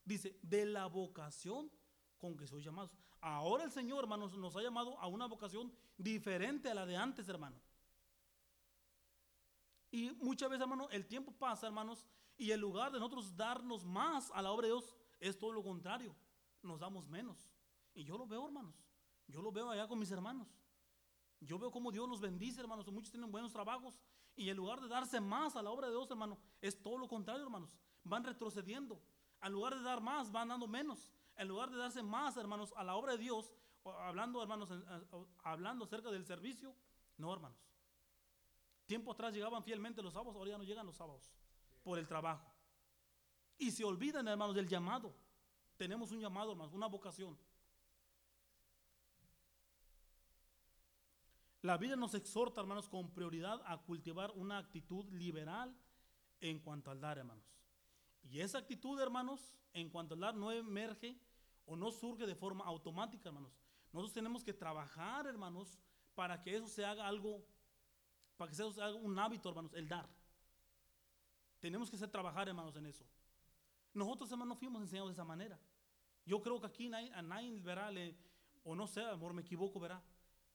Dice, 0.05 0.39
de 0.43 0.67
la 0.67 0.87
vocación 0.87 1.71
con 2.19 2.37
que 2.37 2.47
sois 2.47 2.65
llamados. 2.65 2.93
Ahora 3.21 3.65
el 3.65 3.73
Señor, 3.73 4.05
hermanos, 4.05 4.37
nos 4.37 4.57
ha 4.57 4.63
llamado 4.63 4.99
a 4.99 5.07
una 5.07 5.27
vocación 5.27 5.73
diferente 5.97 6.71
a 6.71 6.75
la 6.75 6.87
de 6.87 6.97
antes, 6.97 7.29
hermano. 7.29 7.61
Y 9.91 10.11
muchas 10.13 10.49
veces, 10.49 10.63
hermano, 10.63 10.89
el 10.91 11.07
tiempo 11.07 11.33
pasa, 11.33 11.67
hermanos, 11.67 12.07
y 12.37 12.53
en 12.53 12.61
lugar 12.61 12.93
de 12.93 12.99
nosotros 12.99 13.37
darnos 13.37 13.85
más 13.85 14.31
a 14.33 14.41
la 14.41 14.53
obra 14.53 14.67
de 14.67 14.75
Dios, 14.75 14.95
es 15.19 15.39
todo 15.39 15.53
lo 15.53 15.63
contrario. 15.63 16.15
Nos 16.63 16.81
damos 16.81 17.09
menos. 17.09 17.51
Y 17.95 18.05
yo 18.05 18.17
lo 18.17 18.27
veo, 18.27 18.47
hermanos. 18.47 18.75
Yo 19.27 19.43
lo 19.43 19.53
veo 19.53 19.71
allá 19.71 19.87
con 19.89 19.99
mis 19.99 20.11
hermanos. 20.11 20.49
Yo 21.41 21.59
veo 21.59 21.71
cómo 21.71 21.91
Dios 21.91 22.09
los 22.09 22.21
bendice, 22.21 22.61
hermanos. 22.61 22.91
Muchos 22.91 23.11
tienen 23.11 23.31
buenos 23.31 23.53
trabajos. 23.53 23.99
Y 24.37 24.49
en 24.49 24.57
lugar 24.57 24.81
de 24.81 24.89
darse 24.89 25.21
más 25.21 25.57
a 25.57 25.63
la 25.63 25.71
obra 25.71 25.89
de 25.89 25.93
Dios, 25.93 26.11
hermano, 26.11 26.39
es 26.61 26.81
todo 26.81 26.99
lo 26.99 27.09
contrario, 27.09 27.45
hermanos. 27.45 27.77
Van 28.05 28.25
retrocediendo. 28.25 29.03
En 29.43 29.53
lugar 29.53 29.75
de 29.75 29.83
dar 29.83 30.01
más, 30.01 30.31
van 30.31 30.49
dando 30.49 30.67
menos. 30.67 31.13
En 31.37 31.49
lugar 31.49 31.71
de 31.71 31.79
darse 31.79 32.03
más, 32.03 32.37
hermanos, 32.37 32.73
a 32.77 32.85
la 32.85 32.95
obra 32.95 33.13
de 33.13 33.19
Dios, 33.19 33.53
hablando, 33.85 34.43
hermanos, 34.43 34.71
hablando 35.43 35.85
acerca 35.85 36.11
del 36.11 36.25
servicio, 36.25 36.75
no, 37.17 37.33
hermanos. 37.33 37.59
Tiempo 38.91 39.13
atrás 39.13 39.33
llegaban 39.33 39.63
fielmente 39.63 40.03
los 40.03 40.13
sábados, 40.13 40.35
ahora 40.35 40.51
ya 40.51 40.59
no 40.59 40.65
llegan 40.65 40.85
los 40.85 40.97
sábados 40.97 41.31
por 41.85 41.97
el 41.97 42.09
trabajo. 42.09 42.53
Y 43.57 43.71
se 43.71 43.85
olvidan, 43.85 44.27
hermanos, 44.27 44.57
del 44.57 44.67
llamado. 44.67 45.15
Tenemos 45.77 46.11
un 46.11 46.19
llamado, 46.19 46.51
hermanos, 46.51 46.75
una 46.75 46.89
vocación. 46.89 47.39
La 51.63 51.79
Biblia 51.79 51.95
nos 51.95 52.15
exhorta, 52.15 52.63
hermanos, 52.63 52.89
con 52.89 53.13
prioridad 53.13 53.63
a 53.65 53.79
cultivar 53.79 54.33
una 54.33 54.59
actitud 54.59 55.09
liberal 55.13 55.73
en 56.41 56.59
cuanto 56.59 56.91
al 56.91 57.01
dar, 57.01 57.17
hermanos. 57.17 57.45
Y 58.25 58.41
esa 58.41 58.59
actitud, 58.59 59.01
hermanos, 59.01 59.55
en 59.73 59.89
cuanto 59.89 60.15
al 60.15 60.21
dar, 60.21 60.35
no 60.35 60.51
emerge 60.51 61.17
o 61.65 61.77
no 61.77 61.93
surge 61.93 62.27
de 62.27 62.35
forma 62.35 62.65
automática, 62.65 63.29
hermanos. 63.29 63.57
Nosotros 63.93 64.15
tenemos 64.15 64.43
que 64.43 64.53
trabajar, 64.53 65.29
hermanos, 65.29 65.79
para 66.17 66.43
que 66.43 66.57
eso 66.57 66.67
se 66.67 66.85
haga 66.85 67.07
algo, 67.07 67.47
para 68.41 68.49
que 68.49 68.55
eso 68.55 68.73
se 68.73 68.81
haga 68.81 68.95
un 68.95 69.19
hábito, 69.19 69.51
hermanos, 69.51 69.75
el 69.75 69.87
dar. 69.87 70.09
Tenemos 71.59 71.91
que 71.91 71.97
hacer 71.97 72.11
trabajar, 72.11 72.49
hermanos, 72.49 72.75
en 72.75 72.87
eso. 72.87 73.05
Nosotros, 73.93 74.33
hermanos, 74.33 74.55
no 74.55 74.59
fuimos 74.59 74.81
enseñados 74.81 75.11
de 75.11 75.13
esa 75.13 75.25
manera. 75.25 75.61
Yo 76.25 76.41
creo 76.41 76.59
que 76.59 76.67
aquí 76.67 76.91
a 76.91 77.21
nadie, 77.21 77.61
verá, 77.61 77.91
o 78.65 78.75
no 78.75 78.87
sé, 78.87 79.03
a 79.03 79.11
lo 79.11 79.19
mejor 79.19 79.35
me 79.35 79.43
equivoco, 79.43 79.79
verá. 79.79 80.03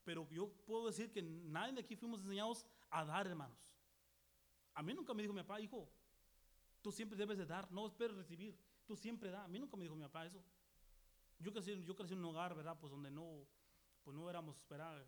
Pero 0.04 0.28
yo 0.32 0.50
puedo 0.66 0.88
decir 0.88 1.12
que 1.12 1.22
nadie 1.22 1.74
de 1.74 1.82
aquí 1.82 1.96
fuimos 1.96 2.22
enseñados 2.22 2.66
a 2.90 3.06
dar, 3.06 3.28
hermanos. 3.28 3.60
A 4.74 4.82
mí 4.82 4.92
nunca 4.92 5.14
me 5.14 5.22
dijo 5.22 5.36
mi 5.36 5.44
papá, 5.44 5.62
hijo, 5.62 5.88
tú 6.82 6.92
siempre 6.92 7.16
debes 7.16 7.38
de 7.38 7.46
dar, 7.46 7.72
no 7.72 7.86
esperes 7.86 8.18
recibir, 8.18 8.58
tú 8.88 8.96
siempre 8.96 9.30
da. 9.30 9.44
A 9.44 9.48
mí 9.48 9.60
nunca 9.60 9.78
me 9.78 9.84
dijo 9.84 9.96
mi 9.96 10.02
papá 10.06 10.26
eso. 10.26 10.44
Yo 11.38 11.54
crecí, 11.54 11.84
yo 11.84 11.96
crecí 11.96 12.14
en 12.14 12.20
un 12.22 12.26
hogar, 12.26 12.56
¿verdad? 12.56 12.80
Pues 12.80 12.90
donde 12.90 13.12
no, 13.12 13.46
pues 14.04 14.18
no 14.18 14.28
éramos, 14.28 14.68
¿verdad? 14.68 15.06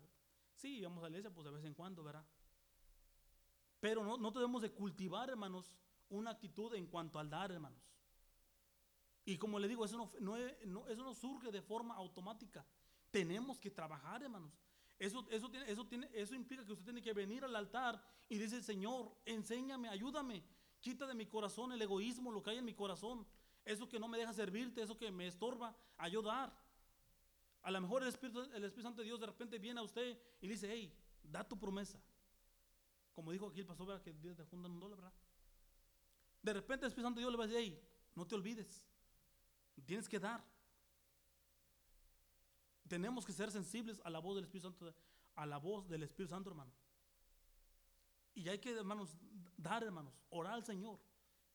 Sí, 0.54 0.78
íbamos 0.78 0.98
a 0.98 1.02
la 1.02 1.08
iglesia, 1.08 1.34
pues 1.34 1.44
de 1.44 1.50
vez 1.50 1.64
en 1.64 1.74
cuando, 1.74 2.04
¿verdad? 2.04 2.24
Pero 3.80 4.04
no, 4.04 4.16
no 4.16 4.30
debemos 4.30 4.62
de 4.62 4.70
cultivar, 4.72 5.30
hermanos, 5.30 5.72
una 6.08 6.30
actitud 6.30 6.74
en 6.74 6.86
cuanto 6.86 7.18
al 7.18 7.30
dar, 7.30 7.52
hermanos. 7.52 7.82
Y 9.24 9.36
como 9.36 9.58
le 9.58 9.68
digo, 9.68 9.84
eso 9.84 9.96
no, 9.96 10.10
no 10.20 10.36
es- 10.36 10.66
no- 10.66 10.86
eso 10.88 11.02
no 11.02 11.14
surge 11.14 11.52
de 11.52 11.62
forma 11.62 11.94
automática. 11.94 12.66
Tenemos 13.10 13.58
que 13.58 13.70
trabajar, 13.70 14.22
hermanos. 14.22 14.52
Eso, 14.98 15.26
eso, 15.30 15.50
eso 16.12 16.34
implica 16.34 16.64
que 16.64 16.72
usted 16.72 16.84
tiene 16.84 17.02
que 17.02 17.12
venir 17.12 17.44
al 17.44 17.54
altar 17.54 18.02
y 18.28 18.36
dice, 18.38 18.60
Señor, 18.62 19.14
enséñame, 19.26 19.88
ayúdame, 19.88 20.42
quita 20.80 21.06
de 21.06 21.14
mi 21.14 21.26
corazón 21.26 21.72
el 21.72 21.80
egoísmo, 21.80 22.32
lo 22.32 22.42
que 22.42 22.50
hay 22.50 22.58
en 22.58 22.64
mi 22.64 22.74
corazón, 22.74 23.24
eso 23.64 23.88
que 23.88 24.00
no 24.00 24.08
me 24.08 24.18
deja 24.18 24.32
servirte, 24.32 24.82
eso 24.82 24.96
que 24.96 25.12
me 25.12 25.26
estorba, 25.28 25.76
ayudar. 25.98 26.52
A 27.62 27.70
lo 27.70 27.80
mejor 27.80 28.02
el 28.02 28.08
Espíritu, 28.08 28.40
el 28.40 28.64
Espíritu 28.64 28.82
Santo 28.82 29.02
de 29.02 29.06
Dios 29.06 29.20
de 29.20 29.26
repente 29.26 29.58
viene 29.58 29.78
a 29.80 29.82
usted 29.84 30.18
y 30.40 30.48
dice, 30.48 30.68
hey, 30.72 30.92
da 31.22 31.46
tu 31.46 31.58
promesa. 31.58 32.00
Como 33.18 33.32
dijo 33.32 33.48
aquí 33.48 33.58
el 33.58 33.66
pastor, 33.66 33.88
¿verdad? 33.88 34.00
que 34.00 34.12
Dios 34.12 34.36
te 34.36 34.44
juntan 34.44 34.70
un 34.70 34.78
dólar, 34.78 34.96
¿verdad? 34.96 35.12
De 36.40 36.52
repente 36.52 36.86
el 36.86 36.90
Espíritu 36.90 37.08
Santo 37.08 37.18
Dios 37.18 37.32
le 37.32 37.36
va 37.36 37.42
a 37.42 37.46
decir, 37.48 37.60
hey, 37.60 37.84
no 38.14 38.24
te 38.24 38.36
olvides, 38.36 38.86
tienes 39.84 40.08
que 40.08 40.20
dar. 40.20 40.44
Tenemos 42.86 43.26
que 43.26 43.32
ser 43.32 43.50
sensibles 43.50 44.00
a 44.04 44.10
la 44.10 44.20
voz 44.20 44.36
del 44.36 44.44
Espíritu 44.44 44.68
Santo, 44.68 44.94
a 45.34 45.46
la 45.46 45.58
voz 45.58 45.88
del 45.88 46.04
Espíritu 46.04 46.30
Santo, 46.30 46.50
hermano. 46.50 46.72
Y 48.36 48.48
hay 48.48 48.60
que, 48.60 48.70
hermanos, 48.70 49.16
dar, 49.56 49.82
hermanos, 49.82 50.14
orar 50.30 50.52
al 50.52 50.64
Señor. 50.64 51.00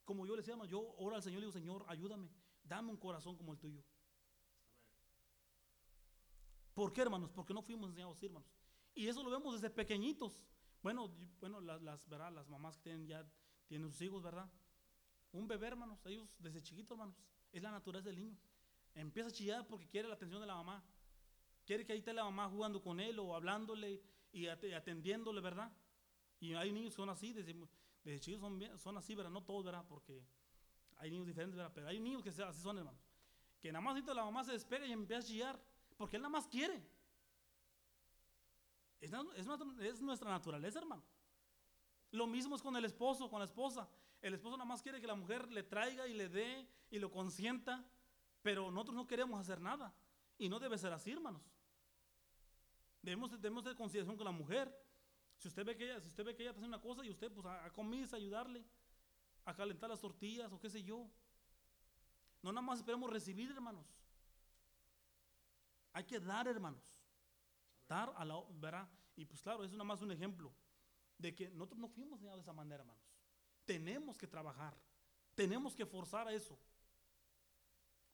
Como 0.03 0.26
yo 0.26 0.36
le 0.36 0.41
decía, 0.41 0.55
hermano, 0.55 0.70
yo 0.70 0.82
oro 0.97 1.16
al 1.16 1.24
Señor 1.24 1.38
y 1.38 1.41
digo, 1.43 1.53
Señor, 1.53 1.86
ayúdame, 1.88 2.30
dame 2.66 2.89
un 2.89 2.97
corazón 2.97 3.38
como 3.38 3.53
el 3.53 3.59
tuyo. 3.59 3.82
¿Por 6.74 6.91
qué, 6.91 7.03
hermanos? 7.03 7.32
Porque 7.32 7.53
no 7.53 7.61
fuimos 7.61 7.89
enseñados 7.89 8.22
hermanos. 8.22 8.49
Y 8.93 9.07
eso 9.07 9.24
lo 9.24 9.30
vemos 9.30 9.53
desde 9.53 9.70
pequeñitos. 9.70 10.43
Bueno, 10.84 11.10
bueno 11.40 11.62
las, 11.62 11.82
las, 11.82 12.08
¿verdad? 12.10 12.32
las 12.34 12.50
mamás 12.50 12.78
que 12.78 12.84
tienen 12.84 13.08
ya 13.08 13.26
tienen 13.68 13.90
sus 13.90 14.02
hijos, 14.02 14.22
¿verdad? 14.22 14.50
Un 15.32 15.48
bebé, 15.48 15.68
hermanos, 15.68 16.06
ellos 16.06 16.36
desde 16.40 16.62
chiquitos, 16.62 16.92
hermanos, 16.92 17.16
es 17.52 17.64
la 17.64 17.72
naturaleza 17.72 18.10
del 18.10 18.18
niño. 18.18 18.38
Empieza 18.94 19.30
a 19.30 19.32
chillar 19.32 19.66
porque 19.66 19.88
quiere 19.88 20.08
la 20.08 20.14
atención 20.16 20.42
de 20.42 20.48
la 20.48 20.56
mamá. 20.56 20.84
Quiere 21.66 21.86
que 21.86 21.94
ahí 21.94 22.00
esté 22.00 22.14
la 22.14 22.26
mamá 22.26 22.50
jugando 22.50 22.82
con 22.84 23.00
él 23.00 23.18
o 23.18 23.34
hablándole 23.34 24.04
y 24.32 24.46
ate- 24.48 24.76
atendiéndole, 24.76 25.40
¿verdad? 25.42 25.72
Y 26.40 26.54
hay 26.54 26.72
niños 26.72 26.92
que 26.92 26.98
son 26.98 27.10
así, 27.10 27.32
desde, 27.32 27.56
desde 28.04 28.38
son, 28.38 28.62
son 28.78 28.98
así, 28.98 29.16
¿verdad? 29.16 29.32
No 29.32 29.44
todos, 29.44 29.64
¿verdad? 29.64 29.86
Porque 29.88 30.22
hay 30.98 31.10
niños 31.10 31.26
diferentes, 31.26 31.56
¿verdad? 31.56 31.72
Pero 31.74 31.88
hay 31.88 32.00
niños 32.00 32.22
que 32.22 32.30
así 32.30 32.62
son, 32.62 32.78
hermanos. 32.78 33.02
Que 33.62 33.72
nada 33.72 33.82
más 33.82 34.04
la 34.06 34.26
mamá 34.26 34.44
se 34.44 34.52
despega 34.52 34.86
y 34.86 34.92
empieza 34.92 35.24
a 35.24 35.26
chillar 35.28 35.64
porque 35.96 36.18
él 36.18 36.22
nada 36.22 36.32
más 36.34 36.46
quiere. 36.48 36.84
Es, 39.04 39.12
es 39.36 39.45
nuestra- 39.45 39.86
es 39.86 40.01
nuestra 40.01 40.30
naturaleza, 40.30 40.80
hermano. 40.80 41.04
Lo 42.12 42.26
mismo 42.26 42.56
es 42.56 42.62
con 42.62 42.76
el 42.78 42.86
esposo, 42.86 43.30
con 43.30 43.39
la 43.39 43.45
esposa. 43.45 43.89
El 44.22 44.34
esposo 44.34 44.56
nada 44.56 44.66
más 44.66 44.82
quiere 44.82 45.01
que 45.01 45.08
la 45.08 45.16
mujer 45.16 45.51
le 45.51 45.64
traiga 45.64 46.08
y 46.08 46.14
le 46.14 46.30
dé 46.30 46.66
y 46.89 46.99
lo 46.99 47.12
consienta, 47.12 47.84
pero 48.41 48.72
nosotros 48.72 48.95
no 48.95 49.06
queremos 49.06 49.38
hacer 49.39 49.60
nada. 49.60 49.93
Y 50.38 50.47
no 50.47 50.58
debe 50.58 50.78
ser 50.78 50.93
así, 50.93 51.12
hermanos. 51.12 51.41
Debemos, 53.01 53.30
debemos 53.32 53.64
tener 53.64 53.76
consideración 53.78 54.16
con 54.16 54.26
la 54.26 54.32
mujer. 54.32 54.74
Si 55.38 55.49
usted 55.49 55.66
ve 55.66 55.76
que 55.76 55.84
ella, 55.84 55.99
si 55.99 56.08
usted 56.08 56.24
ve 56.24 56.34
que 56.34 56.43
ella 56.43 56.51
haciendo 56.51 56.70
una 56.70 56.80
cosa 56.82 57.04
y 57.04 57.10
usted 57.10 57.30
pues 57.30 57.45
a, 57.45 57.66
a 57.66 57.74
comerse, 57.74 58.16
ayudarle, 58.16 58.64
a 59.43 59.54
calentar 59.54 59.89
las 59.89 59.99
tortillas 59.99 60.49
o 60.54 60.60
qué 60.62 60.70
sé 60.70 60.82
yo. 60.82 61.10
No 62.41 62.54
nada 62.54 62.66
más 62.66 62.80
esperemos 62.80 63.10
recibir, 63.10 63.51
hermanos. 63.51 63.86
Hay 65.91 66.06
que 66.06 66.22
dar, 66.22 66.47
hermanos. 66.47 67.03
Dar 67.88 68.14
a 68.16 68.26
la, 68.26 68.42
¿verdad? 68.60 68.90
Y 69.16 69.26
pues 69.26 69.42
claro, 69.42 69.64
es 69.64 69.72
nada 69.72 69.84
más 69.84 70.02
un 70.02 70.12
ejemplo 70.12 70.54
de 71.18 71.36
que 71.36 71.50
nosotros 71.50 71.80
no 71.80 71.88
fuimos 71.88 72.14
enseñados 72.14 72.40
de 72.40 72.44
esa 72.44 72.54
manera, 72.54 72.82
hermanos. 72.82 73.04
Tenemos 73.66 74.18
que 74.18 74.28
trabajar. 74.28 74.76
Tenemos 75.36 75.76
que 75.76 75.86
forzar 75.86 76.28
a 76.28 76.34
eso. 76.34 76.60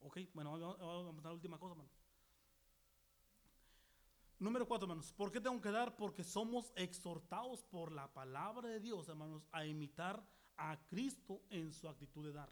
Ok, 0.00 0.18
bueno, 0.32 0.58
vamos 0.78 1.24
a 1.24 1.28
la 1.28 1.34
última 1.34 1.58
cosa, 1.58 1.72
hermanos. 1.72 1.92
Número 4.38 4.66
cuatro, 4.66 4.86
hermanos. 4.86 5.12
¿Por 5.12 5.30
qué 5.30 5.40
tengo 5.40 5.60
que 5.60 5.70
dar? 5.70 5.96
Porque 5.96 6.24
somos 6.24 6.72
exhortados 6.74 7.62
por 7.64 7.92
la 7.92 8.12
palabra 8.12 8.68
de 8.68 8.80
Dios, 8.80 9.08
hermanos, 9.08 9.46
a 9.52 9.66
imitar 9.66 10.24
a 10.56 10.78
Cristo 10.86 11.42
en 11.50 11.72
su 11.72 11.88
actitud 11.88 12.24
de 12.24 12.32
dar. 12.32 12.50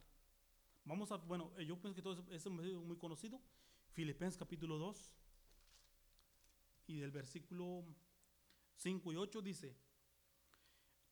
Vamos 0.84 1.10
a, 1.12 1.16
bueno, 1.16 1.52
eh, 1.56 1.64
yo 1.64 1.80
pienso 1.80 1.94
que 1.94 2.02
todo 2.02 2.14
eso 2.30 2.60
es 2.62 2.76
muy 2.76 2.96
conocido. 2.96 3.40
Filipenses 3.92 4.38
capítulo 4.38 4.76
2 4.76 5.10
y 6.88 6.98
del 6.98 7.10
versículo 7.10 7.84
5 8.76 9.12
y 9.12 9.16
8 9.16 9.42
dice, 9.42 9.76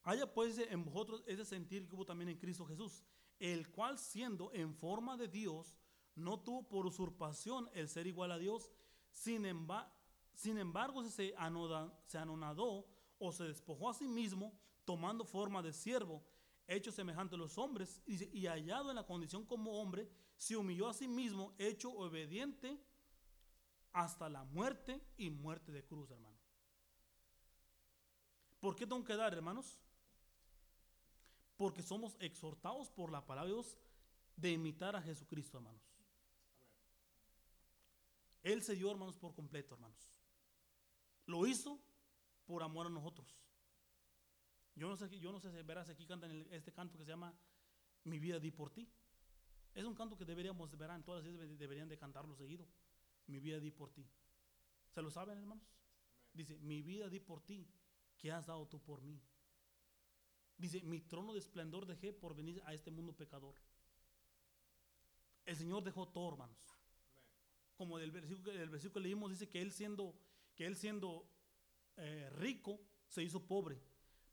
haya 0.02 0.32
pues 0.32 0.58
en 0.58 0.84
vosotros 0.84 1.22
ese 1.26 1.44
sentir 1.44 1.86
que 1.88 1.94
hubo 1.94 2.04
también 2.06 2.30
en 2.30 2.38
Cristo 2.38 2.64
Jesús, 2.66 3.04
el 3.38 3.70
cual 3.70 3.98
siendo 3.98 4.52
en 4.52 4.74
forma 4.74 5.16
de 5.16 5.28
Dios, 5.28 5.76
no 6.14 6.40
tuvo 6.40 6.66
por 6.66 6.86
usurpación 6.86 7.68
el 7.74 7.88
ser 7.88 8.06
igual 8.06 8.32
a 8.32 8.38
Dios, 8.38 8.70
sin, 9.12 9.44
emba- 9.44 9.92
sin 10.34 10.58
embargo 10.58 11.02
se, 11.04 11.34
se 12.06 12.18
anonadó 12.18 12.86
o 13.18 13.32
se 13.32 13.44
despojó 13.44 13.90
a 13.90 13.94
sí 13.94 14.08
mismo, 14.08 14.58
tomando 14.84 15.24
forma 15.24 15.60
de 15.62 15.72
siervo, 15.72 16.24
hecho 16.66 16.90
semejante 16.92 17.34
a 17.34 17.38
los 17.38 17.58
hombres, 17.58 18.00
y, 18.06 18.24
y 18.38 18.46
hallado 18.46 18.90
en 18.90 18.96
la 18.96 19.06
condición 19.06 19.44
como 19.44 19.80
hombre, 19.80 20.08
se 20.36 20.56
humilló 20.56 20.88
a 20.88 20.94
sí 20.94 21.08
mismo, 21.08 21.54
hecho 21.58 21.90
obediente 21.90 22.80
hasta 23.96 24.28
la 24.28 24.44
muerte 24.44 25.00
y 25.16 25.30
muerte 25.30 25.72
de 25.72 25.82
cruz, 25.82 26.10
hermano. 26.10 26.36
¿Por 28.60 28.76
qué 28.76 28.86
tengo 28.86 29.02
que 29.02 29.16
dar, 29.16 29.32
hermanos? 29.32 29.80
Porque 31.56 31.82
somos 31.82 32.14
exhortados 32.20 32.90
por 32.90 33.10
la 33.10 33.24
palabra 33.24 33.48
de 33.48 33.54
Dios 33.54 33.78
de 34.36 34.52
imitar 34.52 34.94
a 34.96 35.00
Jesucristo, 35.00 35.56
hermanos. 35.56 35.82
Él 38.42 38.62
se 38.62 38.74
dio, 38.74 38.90
hermanos, 38.90 39.16
por 39.16 39.34
completo, 39.34 39.74
hermanos. 39.76 40.12
Lo 41.24 41.46
hizo 41.46 41.80
por 42.44 42.62
amor 42.62 42.88
a 42.88 42.90
nosotros. 42.90 43.34
Yo 44.74 44.88
no 44.88 44.96
sé, 44.98 45.08
yo 45.18 45.32
no 45.32 45.40
sé 45.40 45.50
si 45.50 45.62
verás 45.62 45.88
aquí 45.88 46.06
cantan 46.06 46.46
este 46.50 46.70
canto 46.70 46.98
que 46.98 47.04
se 47.04 47.12
llama 47.12 47.34
Mi 48.04 48.18
vida 48.18 48.38
di 48.38 48.50
por 48.50 48.68
ti. 48.70 48.86
Es 49.74 49.86
un 49.86 49.94
canto 49.94 50.18
que 50.18 50.26
deberíamos, 50.26 50.76
verán, 50.76 51.02
todas 51.02 51.24
las 51.24 51.58
deberían 51.58 51.88
de 51.88 51.96
cantarlo 51.96 52.36
seguido. 52.36 52.66
Mi 53.26 53.38
vida 53.40 53.60
di 53.60 53.70
por 53.70 53.90
ti. 53.90 54.08
¿Se 54.90 55.02
lo 55.02 55.10
saben, 55.10 55.38
hermanos? 55.38 55.64
Dice, 56.32 56.58
mi 56.58 56.82
vida 56.82 57.08
di 57.08 57.20
por 57.20 57.40
ti, 57.40 57.66
que 58.16 58.30
has 58.30 58.46
dado 58.46 58.66
tú 58.66 58.80
por 58.80 59.02
mí. 59.02 59.20
Dice, 60.58 60.82
mi 60.82 61.00
trono 61.00 61.32
de 61.32 61.38
esplendor 61.38 61.86
dejé 61.86 62.12
por 62.12 62.34
venir 62.34 62.62
a 62.64 62.72
este 62.72 62.90
mundo 62.90 63.14
pecador. 63.14 63.56
El 65.44 65.56
Señor 65.56 65.84
dejó 65.84 66.08
todo, 66.08 66.32
hermanos. 66.32 66.58
Como 67.76 67.98
del 67.98 68.10
versículo, 68.10 68.52
versículo 68.70 68.94
que 68.94 69.00
leímos, 69.00 69.30
dice 69.30 69.48
que 69.48 69.60
Él 69.60 69.70
siendo, 69.70 70.18
que 70.54 70.66
él 70.66 70.76
siendo 70.76 71.28
eh, 71.96 72.30
rico, 72.30 72.80
se 73.08 73.22
hizo 73.22 73.46
pobre, 73.46 73.80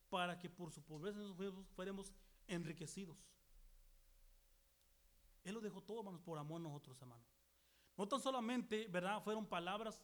para 0.10 0.40
que 0.40 0.50
por 0.50 0.72
su 0.72 0.84
pobreza 0.84 1.20
nosotros 1.20 1.66
fuéramos 1.76 2.14
enriquecidos. 2.48 3.18
Él 5.44 5.56
lo 5.56 5.62
dejó 5.62 5.82
todo, 5.82 6.00
hermanos, 6.00 6.22
por 6.22 6.38
amor 6.38 6.62
a 6.62 6.64
nosotros, 6.64 7.00
hermanos. 7.02 7.33
No 7.98 8.08
tan 8.08 8.20
solamente, 8.20 8.88
¿verdad? 8.88 9.22
Fueron 9.24 9.46
palabras, 9.46 10.02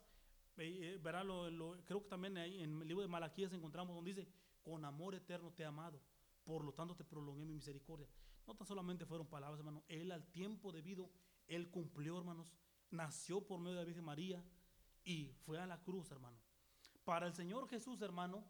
eh, 0.58 0.94
eh, 0.96 1.00
¿verdad? 1.02 1.26
Lo- 1.26 1.84
creo 1.86 2.04
que 2.04 2.10
también 2.10 2.38
ahí 2.38 2.62
en 2.62 2.82
el 2.82 2.88
libro 2.88 3.02
de 3.02 3.08
Malaquías 3.08 3.52
encontramos 3.54 3.96
donde 3.96 4.12
dice, 4.14 4.28
con 4.62 4.86
amor 4.86 5.16
eterno 5.16 5.52
te 5.52 5.64
he 5.64 5.66
amado, 5.66 6.00
por 6.44 6.64
lo 6.64 6.74
tanto 6.74 6.96
te 6.96 7.04
prolongué 7.04 7.46
mi 7.46 7.54
misericordia. 7.54 8.08
No 8.46 8.56
tan 8.56 8.68
solamente 8.68 9.06
fueron 9.06 9.28
palabras, 9.28 9.60
hermano, 9.60 9.84
Él 9.88 10.12
al 10.12 10.26
tiempo 10.32 10.72
debido, 10.72 11.10
Él 11.48 11.70
cumplió, 11.70 12.18
hermanos, 12.18 12.54
nació 12.92 13.46
por 13.46 13.60
medio 13.60 13.76
de 13.78 13.82
la 13.82 13.86
Virgen 13.86 14.06
María 14.06 14.44
y 15.04 15.32
fue 15.46 15.60
a 15.60 15.66
la 15.66 15.82
cruz, 15.82 16.12
hermano, 16.12 16.38
Para 17.04 17.26
el 17.26 17.34
Señor 17.34 17.68
Jesús, 17.68 18.02
hermano, 18.02 18.44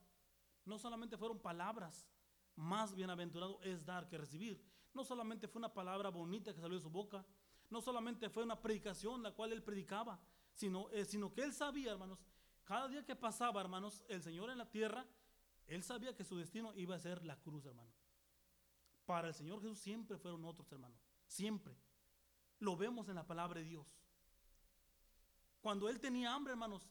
no 0.66 0.78
solamente 0.78 1.18
fueron 1.18 1.40
palabras, 1.40 2.10
más 2.56 2.94
bienaventurado 2.94 3.62
es 3.64 3.86
dar 3.86 4.10
que 4.10 4.18
recibir. 4.18 4.62
No 4.94 5.06
solamente 5.06 5.48
fue 5.48 5.60
una 5.60 5.74
palabra 5.74 6.10
bonita 6.10 6.54
que 6.54 6.60
salió 6.60 6.76
de 6.76 6.84
su 6.84 6.90
boca, 6.90 7.26
no 7.70 7.82
solamente 7.82 8.30
fue 8.30 8.44
una 8.44 8.60
predicación 8.60 9.22
la 9.24 9.32
cual 9.32 9.54
él 9.54 9.64
predicaba, 9.64 10.20
sino, 10.54 10.90
eh, 10.90 11.06
sino 11.06 11.34
que 11.34 11.44
él 11.44 11.54
sabía, 11.54 11.92
hermanos, 11.92 12.20
cada 12.64 12.88
día 12.88 13.06
que 13.06 13.16
pasaba, 13.16 13.62
hermanos, 13.62 14.04
el 14.08 14.22
Señor 14.22 14.50
en 14.50 14.58
la 14.58 14.70
tierra, 14.70 15.06
él 15.68 15.84
sabía 15.84 16.16
que 16.16 16.24
su 16.24 16.38
destino 16.38 16.74
iba 16.76 16.96
a 16.96 17.00
ser 17.00 17.24
la 17.26 17.40
cruz, 17.40 17.66
hermano. 17.66 17.92
Para 19.06 19.30
el 19.30 19.34
Señor 19.34 19.62
Jesús 19.62 19.80
siempre 19.80 20.18
fueron 20.18 20.46
otros, 20.46 20.72
hermano. 20.72 20.96
Siempre. 21.26 21.76
Lo 22.60 22.76
vemos 22.76 23.08
en 23.10 23.16
la 23.16 23.26
palabra 23.26 23.60
de 23.60 23.66
Dios. 23.66 23.88
Cuando 25.62 25.90
él 25.90 26.00
tenía 26.00 26.34
hambre, 26.34 26.54
hermanos, 26.54 26.88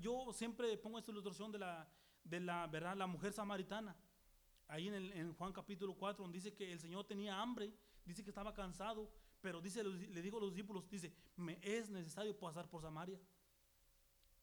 yo 0.00 0.32
siempre 0.32 0.76
pongo 0.76 0.98
esta 0.98 1.10
ilustración 1.10 1.50
de 1.50 1.58
la, 1.58 1.88
de 2.22 2.40
la, 2.40 2.66
¿verdad? 2.66 2.96
la 2.96 3.06
mujer 3.06 3.32
samaritana. 3.32 3.96
Ahí 4.68 4.88
en, 4.88 4.94
en, 4.94 5.34
Juan 5.34 5.52
capítulo 5.52 5.94
4, 5.94 6.22
donde 6.22 6.38
dice 6.38 6.54
que 6.54 6.72
el 6.72 6.80
Señor 6.80 7.06
tenía 7.06 7.40
hambre, 7.40 7.74
dice 8.04 8.22
que 8.22 8.30
estaba 8.30 8.54
cansado, 8.54 9.10
pero 9.44 9.60
dice, 9.60 9.84
le 9.84 10.22
digo 10.22 10.38
a 10.38 10.40
los 10.40 10.54
discípulos, 10.54 10.88
dice, 10.88 11.12
me 11.36 11.58
es 11.60 11.90
necesario 11.90 12.34
pasar 12.34 12.66
por 12.66 12.80
Samaria. 12.80 13.20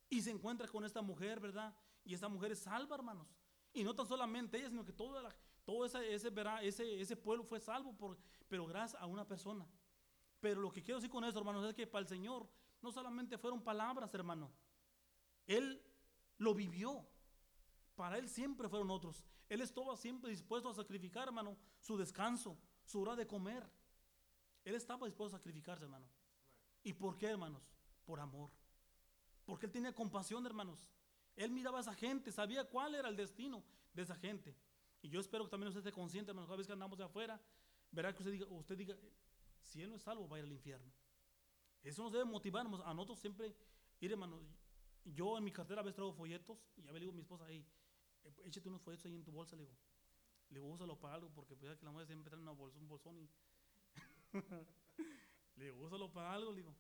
Y 0.08 0.22
se 0.22 0.30
encuentra 0.30 0.68
con 0.68 0.86
esta 0.86 1.02
mujer, 1.02 1.40
¿verdad? 1.40 1.76
Y 2.04 2.14
esta 2.14 2.30
mujer 2.30 2.52
es 2.52 2.60
salva, 2.60 2.98
hermanos. 2.98 3.28
Y 3.74 3.84
no 3.84 3.96
tan 3.96 4.06
solamente 4.06 4.60
ella, 4.60 4.70
sino 4.70 4.86
que 4.86 4.94
toda 4.94 5.36
todo 5.66 5.86
ese, 5.86 6.14
ese, 6.14 6.32
ese, 6.62 7.02
ese 7.02 7.16
pueblo 7.16 7.44
fue 7.44 7.60
salvo, 7.60 7.98
por, 7.98 8.16
pero 8.48 8.68
gracias 8.68 9.02
a 9.02 9.08
una 9.08 9.28
persona. 9.28 9.66
Pero 10.40 10.62
lo 10.62 10.72
que 10.72 10.84
quiero 10.84 11.00
decir 11.00 11.10
con 11.10 11.24
eso, 11.24 11.40
hermanos, 11.40 11.68
es 11.68 11.74
que 11.74 11.88
para 11.88 12.04
el 12.04 12.08
Señor 12.08 12.48
no 12.80 12.92
solamente 12.92 13.40
fueron 13.40 13.64
palabras, 13.64 14.14
hermano. 14.14 14.52
Él 15.48 15.82
lo 16.38 16.54
vivió. 16.54 17.08
Para 17.96 18.20
Él 18.20 18.30
siempre 18.30 18.70
fueron 18.70 18.92
otros. 18.92 19.26
Él 19.50 19.62
estaba 19.62 19.98
siempre 19.98 20.30
dispuesto 20.30 20.70
a 20.70 20.76
sacrificar, 20.76 21.28
hermano, 21.28 21.58
su 21.80 21.98
descanso, 21.98 22.56
su 22.86 23.02
hora 23.02 23.16
de 23.16 23.26
comer. 23.26 23.68
Él 24.64 24.76
estaba 24.76 25.08
dispuesto 25.08 25.36
a 25.36 25.40
sacrificarse, 25.40 25.84
hermano. 25.84 26.08
¿Y 26.84 26.94
por 26.94 27.18
qué, 27.18 27.28
hermanos? 27.28 27.64
Por 28.06 28.20
amor. 28.20 28.52
Porque 29.46 29.66
él 29.66 29.72
tenía 29.72 29.94
compasión, 29.94 30.46
hermanos. 30.46 30.90
Él 31.36 31.52
miraba 31.52 31.80
a 31.80 31.82
esa 31.82 31.94
gente, 31.94 32.32
sabía 32.32 32.66
cuál 32.66 32.96
era 32.96 33.10
el 33.10 33.16
destino 33.16 33.64
de 33.94 34.04
esa 34.04 34.16
gente. 34.16 34.56
Y 35.02 35.10
yo 35.10 35.20
espero 35.20 35.46
que 35.46 35.52
también 35.52 35.70
usted 35.70 35.80
esté 35.80 35.92
consciente, 35.92 36.32
hermanos, 36.32 36.48
cada 36.48 36.58
vez 36.58 36.68
que 36.68 36.74
andamos 36.74 36.98
de 36.98 37.06
afuera, 37.06 37.42
verá 37.92 38.14
que 38.14 38.20
usted 38.20 38.32
diga, 38.32 38.46
usted 38.50 38.78
diga, 38.78 38.96
si 39.62 39.82
él 39.82 39.90
no 39.90 39.96
es 39.96 40.04
salvo, 40.04 40.28
va 40.28 40.38
a 40.38 40.40
ir 40.40 40.46
al 40.46 40.52
infierno. 40.52 40.92
Eso 41.84 42.04
nos 42.04 42.12
debe 42.12 42.26
motivarnos 42.26 42.82
a 42.82 42.94
nosotros 42.94 43.20
siempre 43.20 43.56
ir, 44.00 44.12
hermanos. 44.12 44.42
Yo 45.04 45.38
en 45.38 45.44
mi 45.44 45.52
cartera 45.52 45.82
a 45.82 45.84
veces 45.84 45.96
traigo 45.96 46.14
folletos 46.14 46.60
y 46.78 46.84
ya 46.84 46.92
le 46.92 47.00
digo 47.00 47.12
a 47.12 47.16
mi 47.16 47.22
esposa, 47.22 47.46
ahí, 47.46 47.66
échate 48.46 48.70
unos 48.70 48.82
folletos 48.82 49.06
ahí 49.08 49.16
en 49.16 49.24
tu 49.24 49.32
bolsa, 49.32 49.56
le 49.56 49.64
digo. 49.64 49.76
Le 50.50 50.60
digo, 50.60 50.68
úsalo 50.68 51.00
para 51.00 51.16
algo, 51.16 51.32
porque 51.34 51.56
pues, 51.56 51.80
que 51.80 51.86
la 51.86 51.92
mujer 51.92 52.06
siempre 52.06 52.30
trae 52.30 52.42
una 52.42 52.52
bolsa, 52.52 52.78
un 52.78 52.88
bolsón 52.88 53.18
y 53.18 53.30
le 55.56 55.66
digo, 55.66 55.78
úsalo 55.78 56.12
para 56.12 56.34
algo, 56.34 56.52
le 56.52 56.58
digo. 56.58 56.76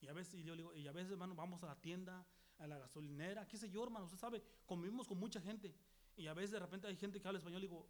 Y 0.00 0.08
a 0.08 0.12
veces, 0.12 0.34
y 0.34 0.44
yo 0.44 0.54
le 0.54 0.62
digo, 0.62 0.74
y 0.74 0.86
a 0.86 0.92
veces, 0.92 1.12
hermano, 1.12 1.34
vamos 1.34 1.62
a 1.62 1.66
la 1.66 1.80
tienda, 1.80 2.26
a 2.58 2.66
la 2.66 2.78
gasolinera, 2.78 3.46
qué 3.46 3.56
sé 3.56 3.70
yo, 3.70 3.82
hermano, 3.84 4.06
usted 4.06 4.18
sabe, 4.18 4.42
convivimos 4.64 5.06
con 5.06 5.18
mucha 5.18 5.40
gente. 5.40 5.74
Y 6.16 6.26
a 6.26 6.34
veces 6.34 6.52
de 6.52 6.58
repente 6.58 6.86
hay 6.86 6.96
gente 6.96 7.20
que 7.20 7.28
habla 7.28 7.38
español, 7.38 7.60
le 7.60 7.68
digo, 7.68 7.88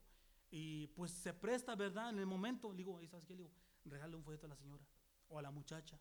y 0.51 0.87
pues 0.89 1.11
se 1.11 1.33
presta, 1.33 1.75
¿verdad? 1.75 2.11
En 2.11 2.19
el 2.19 2.27
momento, 2.27 2.71
le 2.73 2.79
digo, 2.79 3.01
¿sabes 3.09 3.25
qué? 3.25 3.35
Le 3.35 3.43
digo, 3.43 3.53
regale 3.85 4.17
un 4.17 4.23
folleto 4.23 4.47
a 4.47 4.49
la 4.49 4.57
señora 4.57 4.85
o 5.29 5.39
a 5.39 5.43
la 5.43 5.51
muchacha. 5.51 5.99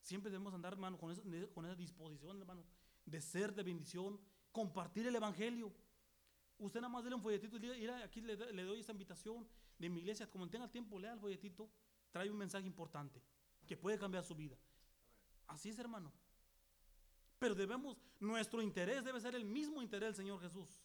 Siempre 0.00 0.30
debemos 0.30 0.54
andar, 0.54 0.72
hermano, 0.72 0.98
con, 0.98 1.14
con 1.52 1.64
esa 1.66 1.74
disposición, 1.74 2.38
hermano, 2.38 2.64
de 3.04 3.20
ser 3.20 3.54
de 3.54 3.62
bendición, 3.62 4.20
compartir 4.52 5.06
el 5.06 5.16
evangelio. 5.16 5.72
Usted 6.58 6.80
nada 6.80 6.92
más 6.92 7.04
dele 7.04 7.16
un 7.16 7.22
folletito 7.22 7.56
y 7.56 7.60
diga, 7.60 8.02
aquí 8.02 8.20
le, 8.20 8.36
le 8.52 8.62
doy 8.64 8.80
esta 8.80 8.92
invitación 8.92 9.46
de 9.78 9.88
mi 9.88 10.00
iglesia, 10.00 10.28
como 10.28 10.48
tenga 10.48 10.68
tiempo, 10.68 10.98
lea 10.98 11.12
el 11.12 11.20
folletito, 11.20 11.70
trae 12.10 12.30
un 12.30 12.36
mensaje 12.36 12.66
importante 12.66 13.22
que 13.66 13.76
puede 13.76 13.98
cambiar 13.98 14.24
su 14.24 14.34
vida. 14.34 14.56
Así 15.46 15.68
es, 15.68 15.78
hermano. 15.78 16.12
Pero 17.38 17.54
debemos, 17.54 17.96
nuestro 18.18 18.60
interés 18.62 19.04
debe 19.04 19.20
ser 19.20 19.34
el 19.34 19.44
mismo 19.44 19.80
interés 19.80 20.08
del 20.08 20.16
Señor 20.16 20.40
Jesús. 20.40 20.82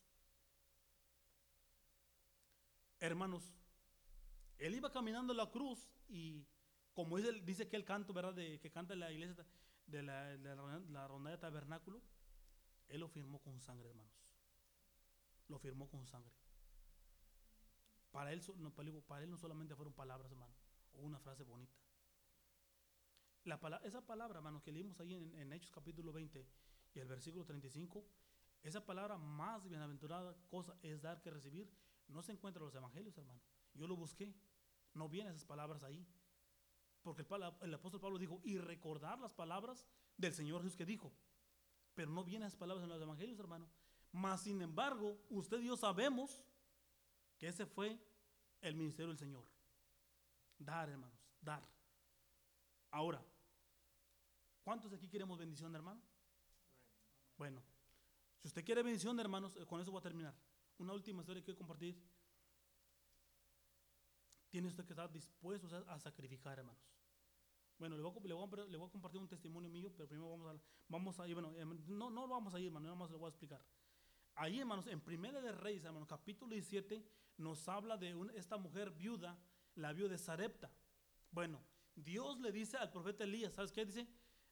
Hermanos, 2.99 3.53
él 4.59 4.75
iba 4.75 4.91
caminando 4.91 5.33
la 5.33 5.49
cruz 5.49 5.89
y 6.07 6.45
como 6.93 7.17
dice, 7.17 7.33
dice 7.41 7.67
que 7.67 7.75
el 7.75 7.85
canto, 7.85 8.13
¿verdad? 8.13 8.33
De, 8.33 8.59
que 8.59 8.71
canta 8.71 8.95
la 8.95 9.11
iglesia 9.11 9.35
de 9.87 10.03
la, 10.03 10.37
de 10.37 10.55
la 10.89 11.07
ronda 11.07 11.31
de 11.31 11.37
tabernáculo, 11.37 12.01
él 12.87 12.99
lo 12.99 13.09
firmó 13.09 13.41
con 13.41 13.59
sangre, 13.59 13.89
hermanos. 13.89 14.13
Lo 15.47 15.57
firmó 15.57 15.89
con 15.89 16.05
sangre. 16.05 16.31
Para 18.13 18.31
él, 18.31 18.41
no, 18.59 18.71
para 18.71 19.23
él 19.23 19.31
no 19.31 19.37
solamente 19.39 19.75
fueron 19.75 19.91
palabras, 19.91 20.31
hermano, 20.31 20.53
o 20.93 21.01
una 21.01 21.19
frase 21.19 21.41
bonita. 21.41 21.75
La, 23.43 23.55
esa 23.83 24.05
palabra, 24.05 24.37
hermano, 24.37 24.61
que 24.61 24.71
leímos 24.71 24.99
ahí 24.99 25.15
en, 25.15 25.33
en, 25.33 25.51
Hechos 25.51 25.71
capítulo 25.71 26.13
20 26.13 26.47
y 26.93 26.99
el 26.99 27.07
versículo 27.07 27.43
35, 27.43 28.05
esa 28.61 28.85
palabra 28.85 29.17
más 29.17 29.67
bienaventurada 29.67 30.37
cosa 30.47 30.77
es 30.83 31.01
dar 31.01 31.21
que 31.23 31.31
recibir, 31.31 31.67
no 32.07 32.21
se 32.21 32.33
encuentra 32.33 32.59
en 32.61 32.65
los 32.65 32.75
evangelios, 32.75 33.17
hermano. 33.17 33.41
Yo 33.73 33.87
lo 33.87 33.95
busqué, 33.95 34.35
no 34.93 35.09
vienen 35.09 35.33
esas 35.33 35.45
palabras 35.45 35.83
ahí. 35.83 36.07
Porque 37.01 37.23
el, 37.23 37.53
el, 37.61 37.73
apóstol 37.73 37.99
Pablo 37.99 38.19
dijo, 38.19 38.39
y 38.43 38.59
recordar 38.59 39.19
las 39.19 39.33
palabras 39.33 39.87
del 40.17 40.33
Señor 40.35 40.61
Jesús 40.61 40.77
que 40.77 40.85
dijo. 40.85 41.11
Pero 41.95 42.11
no 42.11 42.23
vienen 42.23 42.45
esas 42.45 42.59
palabras 42.59 42.83
en 42.83 42.91
los 42.91 43.01
evangelios, 43.01 43.39
hermano. 43.39 43.67
Mas, 44.11 44.43
sin 44.43 44.61
embargo, 44.61 45.19
usted 45.31 45.59
y 45.61 45.65
yo 45.65 45.75
sabemos 45.75 46.43
ese 47.45 47.65
fue 47.65 47.99
el 48.61 48.75
ministerio 48.75 49.09
del 49.09 49.17
Señor. 49.17 49.45
Dar, 50.57 50.89
hermanos, 50.89 51.19
dar. 51.41 51.67
Ahora, 52.91 53.23
¿cuántos 54.63 54.93
aquí 54.93 55.07
queremos 55.07 55.37
bendición, 55.37 55.73
hermano? 55.75 56.01
Bueno, 57.37 57.61
si 58.39 58.47
usted 58.47 58.63
quiere 58.63 58.83
bendición, 58.83 59.19
hermanos, 59.19 59.55
eh, 59.57 59.65
con 59.65 59.81
eso 59.81 59.91
voy 59.91 59.99
a 59.99 60.03
terminar. 60.03 60.35
Una 60.77 60.93
última 60.93 61.21
historia 61.21 61.41
que 61.41 61.45
quiero 61.45 61.57
compartir. 61.57 62.01
Tiene 64.49 64.67
usted 64.67 64.85
que 64.85 64.93
estar 64.93 65.11
dispuesto 65.11 65.67
a 65.87 65.99
sacrificar, 65.99 66.59
hermanos. 66.59 66.93
Bueno, 67.79 67.97
le 67.97 68.03
voy, 68.03 68.11
a, 68.11 68.91
compartir 68.91 69.19
un 69.19 69.27
testimonio 69.27 69.69
mío, 69.69 69.91
pero 69.95 70.07
primero 70.07 70.29
vamos 70.29 70.55
a, 70.55 70.61
vamos 70.87 71.19
a 71.19 71.23
bueno, 71.33 71.53
em, 71.55 71.83
no, 71.87 72.09
no 72.09 72.27
vamos 72.27 72.53
a 72.53 72.59
ir, 72.59 72.67
hermano, 72.67 72.85
nada 72.85 72.95
más 72.95 73.09
le 73.09 73.17
voy 73.17 73.25
a 73.25 73.29
explicar. 73.29 73.65
Ahí, 74.35 74.59
hermanos, 74.59 74.87
en 74.87 74.99
Primera 74.99 75.41
de 75.41 75.51
Reyes, 75.51 75.83
hermanos, 75.83 76.07
capítulo 76.07 76.53
17, 76.53 77.05
nos 77.37 77.67
habla 77.67 77.97
de 77.97 78.15
esta 78.35 78.57
mujer 78.57 78.89
viuda, 78.89 79.37
la 79.75 79.93
viuda 79.93 80.09
de 80.09 80.17
Sarepta. 80.17 80.71
Bueno, 81.31 81.63
Dios 81.95 82.39
le 82.39 82.51
dice 82.51 82.77
al 82.77 82.91
profeta 82.91 83.23
Elías, 83.23 83.53
¿sabes 83.53 83.71
qué? 83.71 83.85
Dice, 83.85 84.07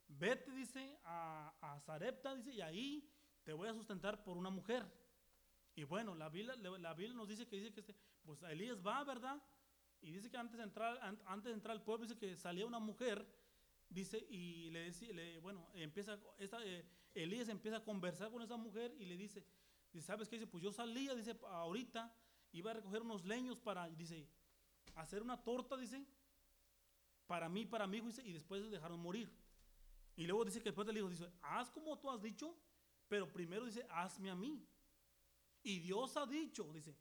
vete, 0.07 0.51
dice, 0.51 0.99
a, 1.03 1.53
a 1.61 1.79
Sarepta, 1.79 2.35
dice, 2.35 2.53
y 2.53 2.61
ahí 2.61 3.11
te 3.43 3.53
voy 3.53 3.69
a 3.69 3.73
sustentar 3.73 4.23
por 4.23 4.37
una 4.37 4.51
mujer. 4.51 4.85
Y 5.75 5.83
bueno, 5.83 6.13
la 6.13 6.29
Biblia, 6.29 6.55
la 6.55 6.93
Biblia 6.93 7.15
nos 7.15 7.27
dice 7.27 7.47
que 7.47 7.55
dice 7.55 7.73
que 7.73 7.79
este, 7.79 7.95
pues 8.23 8.41
Elías 8.43 8.85
va, 8.85 9.03
¿verdad? 9.03 9.41
Y 10.01 10.11
dice 10.11 10.29
que 10.29 10.37
antes 10.37 10.57
de 10.57 10.63
entrar, 10.63 10.99
antes 11.25 11.45
de 11.45 11.53
entrar 11.53 11.75
al 11.75 11.83
pueblo, 11.83 12.05
dice 12.05 12.19
que 12.19 12.35
salía 12.35 12.65
una 12.65 12.79
mujer, 12.79 13.25
dice, 13.89 14.17
y 14.29 14.69
le 14.69 14.83
decía, 14.83 15.13
bueno, 15.41 15.67
empieza, 15.73 16.19
esta, 16.37 16.63
eh, 16.65 16.85
Elías 17.13 17.49
empieza 17.49 17.77
a 17.77 17.83
conversar 17.83 18.31
con 18.31 18.41
esa 18.41 18.57
mujer 18.57 18.93
y 18.99 19.05
le 19.05 19.17
dice, 19.17 19.45
Dice, 19.93 20.05
¿sabes 20.05 20.27
qué? 20.29 20.37
Dice, 20.37 20.47
pues 20.47 20.63
yo 20.63 20.71
salía, 20.71 21.13
dice, 21.15 21.37
ahorita 21.49 22.13
iba 22.53 22.71
a 22.71 22.73
recoger 22.75 23.01
unos 23.01 23.25
leños 23.25 23.59
para, 23.59 23.89
dice, 23.89 24.27
hacer 24.95 25.21
una 25.21 25.41
torta, 25.43 25.77
dice, 25.77 26.05
para 27.27 27.49
mí, 27.49 27.65
para 27.65 27.87
mi 27.87 27.97
hijo, 27.97 28.07
dice, 28.07 28.23
y 28.25 28.31
después 28.31 28.69
dejaron 28.69 28.99
morir. 28.99 29.31
Y 30.15 30.25
luego 30.25 30.45
dice 30.45 30.59
que 30.59 30.69
después 30.69 30.87
le 30.87 30.93
dijo, 30.93 31.09
dice, 31.09 31.31
haz 31.41 31.69
como 31.71 31.97
tú 31.97 32.09
has 32.09 32.21
dicho, 32.21 32.55
pero 33.07 33.31
primero 33.31 33.65
dice, 33.65 33.85
hazme 33.89 34.29
a 34.29 34.35
mí. 34.35 34.65
Y 35.63 35.79
Dios 35.79 36.15
ha 36.17 36.25
dicho, 36.25 36.71
dice, 36.73 36.95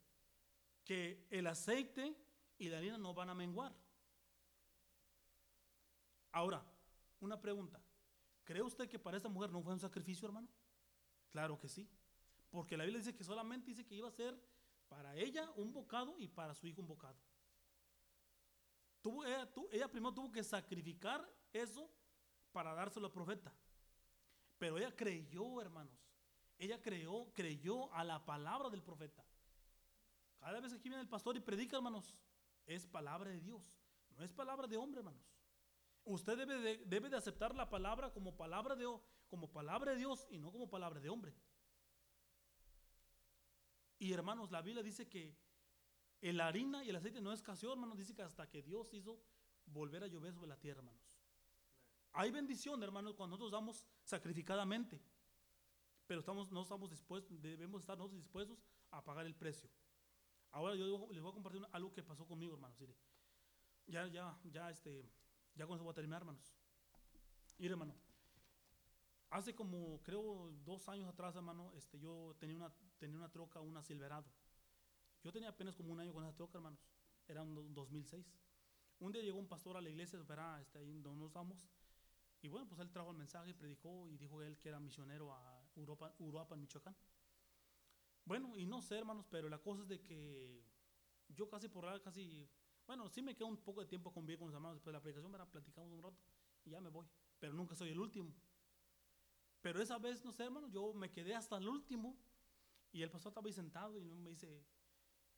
que 0.83 1.27
el 1.29 1.47
aceite 1.47 2.15
y 2.57 2.69
la 2.69 2.77
harina 2.77 2.97
no 2.97 3.13
van 3.13 3.29
a 3.29 3.35
menguar. 3.35 3.73
Ahora, 6.31 6.63
una 7.19 7.39
pregunta. 7.39 7.81
¿Cree 8.43 8.61
usted 8.61 8.89
que 8.89 8.99
para 8.99 9.17
esta 9.17 9.29
mujer 9.29 9.51
no 9.51 9.61
fue 9.61 9.73
un 9.73 9.79
sacrificio, 9.79 10.27
hermano? 10.27 10.47
Claro 11.29 11.57
que 11.57 11.69
sí. 11.69 11.87
Porque 12.51 12.77
la 12.77 12.83
Biblia 12.83 12.99
dice 12.99 13.15
que 13.15 13.23
solamente 13.23 13.71
dice 13.71 13.85
que 13.85 13.95
iba 13.95 14.09
a 14.09 14.11
ser 14.11 14.39
para 14.89 15.15
ella 15.15 15.49
un 15.55 15.71
bocado 15.71 16.19
y 16.19 16.27
para 16.27 16.53
su 16.53 16.67
hijo 16.67 16.81
un 16.81 16.87
bocado. 16.87 17.17
Ella, 19.71 19.87
primero 19.87 20.13
tuvo 20.13 20.31
que 20.31 20.43
sacrificar 20.43 21.27
eso 21.53 21.89
para 22.51 22.73
dárselo 22.73 23.07
al 23.07 23.13
profeta. 23.13 23.51
Pero 24.57 24.77
ella 24.77 24.95
creyó, 24.95 25.59
hermanos. 25.61 25.97
Ella 26.57 26.79
creyó, 26.79 27.33
creyó 27.33 27.91
a 27.93 28.03
la 28.03 28.23
palabra 28.23 28.69
del 28.69 28.83
profeta. 28.83 29.25
Cada 30.39 30.59
vez 30.59 30.71
que 30.71 30.77
aquí 30.77 30.89
viene 30.89 31.01
el 31.01 31.09
pastor 31.09 31.35
y 31.37 31.39
predica, 31.39 31.77
hermanos, 31.77 32.15
es 32.67 32.85
palabra 32.85 33.31
de 33.31 33.39
Dios. 33.39 33.81
No 34.17 34.23
es 34.23 34.31
palabra 34.31 34.67
de 34.67 34.77
hombre, 34.77 34.99
hermanos. 34.99 35.25
Usted 36.03 36.37
debe 36.37 36.59
de, 36.59 36.77
debe 36.85 37.09
de 37.09 37.17
aceptar 37.17 37.55
la 37.55 37.69
palabra 37.69 38.11
como 38.11 38.35
palabra, 38.35 38.75
de, 38.75 38.85
como 39.29 39.51
palabra 39.51 39.91
de 39.91 39.97
Dios 39.97 40.27
y 40.29 40.37
no 40.37 40.51
como 40.51 40.69
palabra 40.69 40.99
de 40.99 41.09
hombre. 41.09 41.33
Y 44.01 44.13
hermanos, 44.13 44.49
la 44.49 44.63
Biblia 44.63 44.81
dice 44.81 45.07
que 45.07 45.37
el 46.21 46.41
harina 46.41 46.83
y 46.83 46.89
el 46.89 46.95
aceite 46.95 47.21
no 47.21 47.31
escaseó, 47.31 47.71
hermanos. 47.71 47.99
Dice 47.99 48.15
que 48.15 48.23
hasta 48.23 48.49
que 48.49 48.63
Dios 48.63 48.91
hizo 48.95 49.21
volver 49.67 50.03
a 50.03 50.07
llover 50.07 50.33
sobre 50.33 50.47
la 50.47 50.57
tierra, 50.57 50.79
hermanos. 50.79 51.21
Hay 52.13 52.31
bendición, 52.31 52.81
hermanos, 52.81 53.13
cuando 53.13 53.37
nosotros 53.37 53.51
damos 53.51 53.85
sacrificadamente. 54.03 54.99
Pero 56.07 56.19
estamos, 56.19 56.51
no 56.51 56.63
estamos 56.63 56.89
dispuestos, 56.89 57.39
debemos 57.43 57.81
estar 57.81 57.95
nosotros 57.95 58.19
dispuestos 58.23 58.57
a 58.89 59.03
pagar 59.03 59.27
el 59.27 59.35
precio. 59.35 59.69
Ahora 60.49 60.73
yo 60.73 61.07
les 61.11 61.21
voy 61.21 61.29
a 61.29 61.33
compartir 61.35 61.61
algo 61.71 61.93
que 61.93 62.01
pasó 62.01 62.25
conmigo, 62.25 62.55
hermanos. 62.55 62.79
Ya, 63.85 64.07
ya, 64.07 64.35
ya, 64.45 64.71
este, 64.71 65.07
ya 65.53 65.67
con 65.67 65.75
eso 65.75 65.83
voy 65.83 65.91
a 65.91 65.93
terminar, 65.93 66.23
hermanos. 66.23 66.55
Mire, 67.59 67.73
hermano. 67.73 67.93
Hace 69.29 69.53
como, 69.53 70.01
creo, 70.01 70.51
dos 70.65 70.89
años 70.89 71.07
atrás, 71.07 71.35
hermano, 71.35 71.71
este, 71.75 71.99
yo 71.99 72.35
tenía 72.39 72.57
una, 72.57 72.73
tenía 73.01 73.17
una 73.17 73.29
troca, 73.29 73.59
una 73.59 73.81
Silverado. 73.81 74.31
Yo 75.23 75.31
tenía 75.31 75.49
apenas 75.49 75.75
como 75.75 75.91
un 75.91 75.99
año 75.99 76.13
con 76.13 76.23
esa 76.23 76.35
troca, 76.35 76.59
hermanos. 76.59 76.79
Era 77.27 77.41
un 77.41 77.73
2006. 77.73 78.31
Un 78.99 79.11
día 79.11 79.23
llegó 79.23 79.39
un 79.39 79.47
pastor 79.47 79.75
a 79.75 79.81
la 79.81 79.89
iglesia, 79.89 80.21
verá, 80.21 80.61
este, 80.61 80.77
ahí 80.77 81.01
donde 81.01 81.19
nos 81.19 81.33
vamos. 81.33 81.67
Y 82.43 82.47
bueno, 82.47 82.67
pues 82.67 82.79
él 82.79 82.91
trajo 82.91 83.09
el 83.11 83.17
mensaje, 83.17 83.53
predicó 83.53 84.07
y 84.07 84.17
dijo 84.17 84.41
él 84.41 84.57
que 84.57 84.69
era 84.69 84.79
misionero 84.79 85.33
a 85.33 85.67
Europa, 85.75 86.13
Europa, 86.19 86.55
Michoacán. 86.55 86.95
Bueno, 88.25 88.55
y 88.55 88.65
no 88.65 88.81
sé, 88.81 88.97
hermanos, 88.97 89.25
pero 89.29 89.49
la 89.49 89.57
cosa 89.57 89.81
es 89.81 89.87
de 89.87 90.01
que 90.01 90.63
yo 91.29 91.49
casi 91.49 91.69
por 91.69 91.85
ahora, 91.85 91.99
casi, 92.01 92.47
bueno, 92.85 93.09
sí 93.09 93.21
me 93.23 93.35
quedo 93.35 93.47
un 93.47 93.57
poco 93.57 93.81
de 93.81 93.87
tiempo 93.87 94.13
convivir 94.13 94.37
con 94.37 94.47
los 94.47 94.55
hermanos 94.55 94.77
después 94.77 94.91
de 94.91 94.97
la 94.97 95.01
predicación, 95.01 95.31
¿verdad? 95.31 95.49
platicamos 95.49 95.91
un 95.91 96.03
rato 96.03 96.17
y 96.63 96.69
ya 96.69 96.79
me 96.79 96.89
voy. 96.89 97.07
Pero 97.39 97.53
nunca 97.53 97.75
soy 97.75 97.89
el 97.89 97.99
último. 97.99 98.31
Pero 99.61 99.81
esa 99.81 99.97
vez, 99.97 100.23
no 100.23 100.31
sé, 100.31 100.43
hermano, 100.43 100.67
yo 100.67 100.93
me 100.93 101.11
quedé 101.11 101.35
hasta 101.35 101.57
el 101.57 101.67
último 101.67 102.17
y 102.91 103.01
el 103.01 103.09
pastor 103.09 103.31
estaba 103.31 103.47
ahí 103.47 103.53
sentado 103.53 103.97
y 103.97 104.01
me 104.01 104.29
dice, 104.29 104.65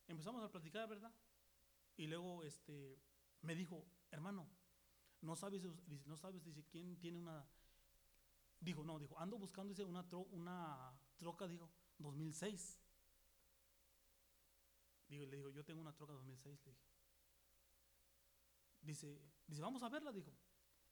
empezamos 0.07 0.43
a 0.43 0.51
platicar, 0.51 0.87
¿verdad? 0.89 1.13
Y 1.95 2.07
luego 2.07 2.43
este, 2.43 2.99
me 3.41 3.55
dijo, 3.55 3.85
hermano, 4.11 4.49
no 5.21 5.35
sabes, 5.35 5.63
no 6.05 6.17
sabes, 6.17 6.43
dice, 6.43 6.65
quién 6.65 6.97
tiene 6.97 7.17
una, 7.17 7.45
dijo, 8.59 8.83
no, 8.83 8.99
dijo, 8.99 9.17
ando 9.19 9.37
buscando, 9.37 9.69
dice, 9.69 9.83
una, 9.83 10.05
una 10.31 10.99
troca, 11.17 11.47
dijo, 11.47 11.69
2006. 11.99 12.79
Digo, 15.07 15.25
le 15.25 15.37
digo, 15.37 15.49
yo 15.51 15.63
tengo 15.63 15.81
una 15.81 15.93
troca 15.93 16.13
2006, 16.13 16.65
le 16.65 16.71
dije. 16.71 16.83
Dice, 18.81 19.21
dice, 19.47 19.61
vamos 19.61 19.83
a 19.83 19.89
verla, 19.89 20.11
dijo. 20.11 20.33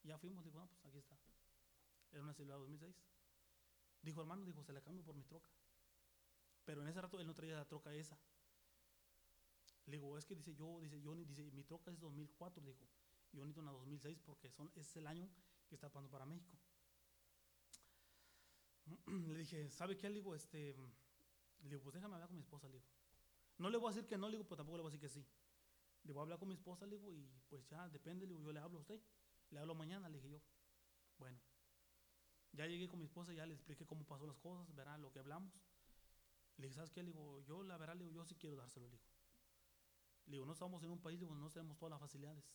ya 0.03 0.17
fuimos, 0.17 0.43
dijo, 0.45 0.59
no, 0.59 0.67
pues 0.67 0.85
aquí 0.85 0.97
está. 0.97 1.17
Era 2.11 2.23
una 2.23 2.33
celular 2.33 2.59
2006. 2.59 2.95
Dijo, 4.01 4.21
hermano, 4.21 4.45
dijo, 4.45 4.63
se 4.63 4.73
la 4.73 4.81
cambio 4.81 5.03
por 5.03 5.15
mi 5.15 5.23
troca. 5.23 5.49
Pero 6.65 6.81
en 6.81 6.87
ese 6.87 7.01
rato 7.01 7.19
él 7.19 7.27
no 7.27 7.33
traía 7.33 7.55
la 7.55 7.67
troca 7.67 7.93
esa. 7.93 8.17
Le 9.85 9.93
digo, 9.97 10.17
es 10.17 10.25
que 10.25 10.35
dice, 10.35 10.53
yo, 10.55 10.79
dice, 10.81 11.01
yo, 11.01 11.15
dice, 11.15 11.51
mi 11.51 11.63
troca 11.63 11.91
es 11.91 11.99
2004, 11.99 12.63
dijo. 12.63 12.87
Yo 13.33 13.43
necesito 13.43 13.61
una 13.61 13.71
2006 13.71 14.19
porque 14.25 14.49
son, 14.49 14.71
es 14.75 14.95
el 14.95 15.07
año 15.07 15.29
que 15.67 15.75
está 15.75 15.89
pasando 15.89 16.09
para 16.09 16.25
México. 16.25 16.57
le 19.07 19.39
dije, 19.39 19.69
¿sabe 19.71 19.97
qué? 19.97 20.09
Le 20.09 20.15
digo, 20.15 20.35
este, 20.35 20.75
le 21.63 21.69
digo, 21.69 21.81
pues 21.81 21.95
déjame 21.95 22.15
hablar 22.15 22.27
con 22.27 22.37
mi 22.37 22.43
esposa, 22.43 22.67
le 22.67 22.73
digo. 22.73 22.85
No 23.57 23.69
le 23.69 23.77
voy 23.77 23.91
a 23.91 23.93
decir 23.95 24.07
que 24.07 24.17
no, 24.17 24.27
le 24.27 24.37
digo, 24.37 24.43
pero 24.43 24.57
tampoco 24.57 24.77
le 24.77 24.83
voy 24.83 24.91
a 24.91 24.93
decir 24.93 25.01
que 25.01 25.13
sí. 25.13 25.25
Le 26.03 26.13
voy 26.13 26.21
a 26.21 26.23
hablar 26.23 26.39
con 26.39 26.47
mi 26.47 26.55
esposa, 26.55 26.85
le 26.85 26.97
digo, 26.97 27.11
y 27.11 27.29
pues 27.47 27.67
ya 27.67 27.87
depende, 27.89 28.25
le 28.25 28.33
digo, 28.33 28.41
yo 28.43 28.51
le 28.51 28.59
hablo 28.59 28.79
a 28.79 28.81
usted. 28.81 28.99
Le 29.51 29.59
hablo 29.59 29.75
mañana, 29.75 30.09
le 30.09 30.17
dije 30.17 30.29
yo. 30.29 30.41
Bueno, 31.17 31.39
ya 32.53 32.65
llegué 32.65 32.87
con 32.87 32.99
mi 32.99 33.05
esposa, 33.05 33.33
ya 33.33 33.45
le 33.45 33.53
expliqué 33.53 33.85
cómo 33.85 34.05
pasó 34.05 34.25
las 34.25 34.37
cosas, 34.39 34.73
verá 34.75 34.97
lo 34.97 35.11
que 35.11 35.19
hablamos. 35.19 35.53
Le 36.61 36.67
dije, 36.67 36.75
¿sabes 36.75 36.91
qué? 36.91 37.01
Le 37.01 37.07
digo, 37.07 37.41
yo 37.41 37.63
la 37.63 37.75
verdad, 37.75 37.95
le 37.95 38.03
digo, 38.03 38.13
yo 38.13 38.23
sí 38.23 38.35
quiero 38.35 38.55
dárselo, 38.55 38.87
le 38.87 38.97
digo. 38.97 39.09
Le 40.25 40.31
digo, 40.33 40.45
no 40.45 40.53
estamos 40.53 40.83
en 40.83 40.91
un 40.91 41.01
país, 41.01 41.19
le 41.19 41.25
digo, 41.25 41.35
no 41.35 41.49
tenemos 41.49 41.75
todas 41.75 41.89
las 41.89 41.99
facilidades. 41.99 42.45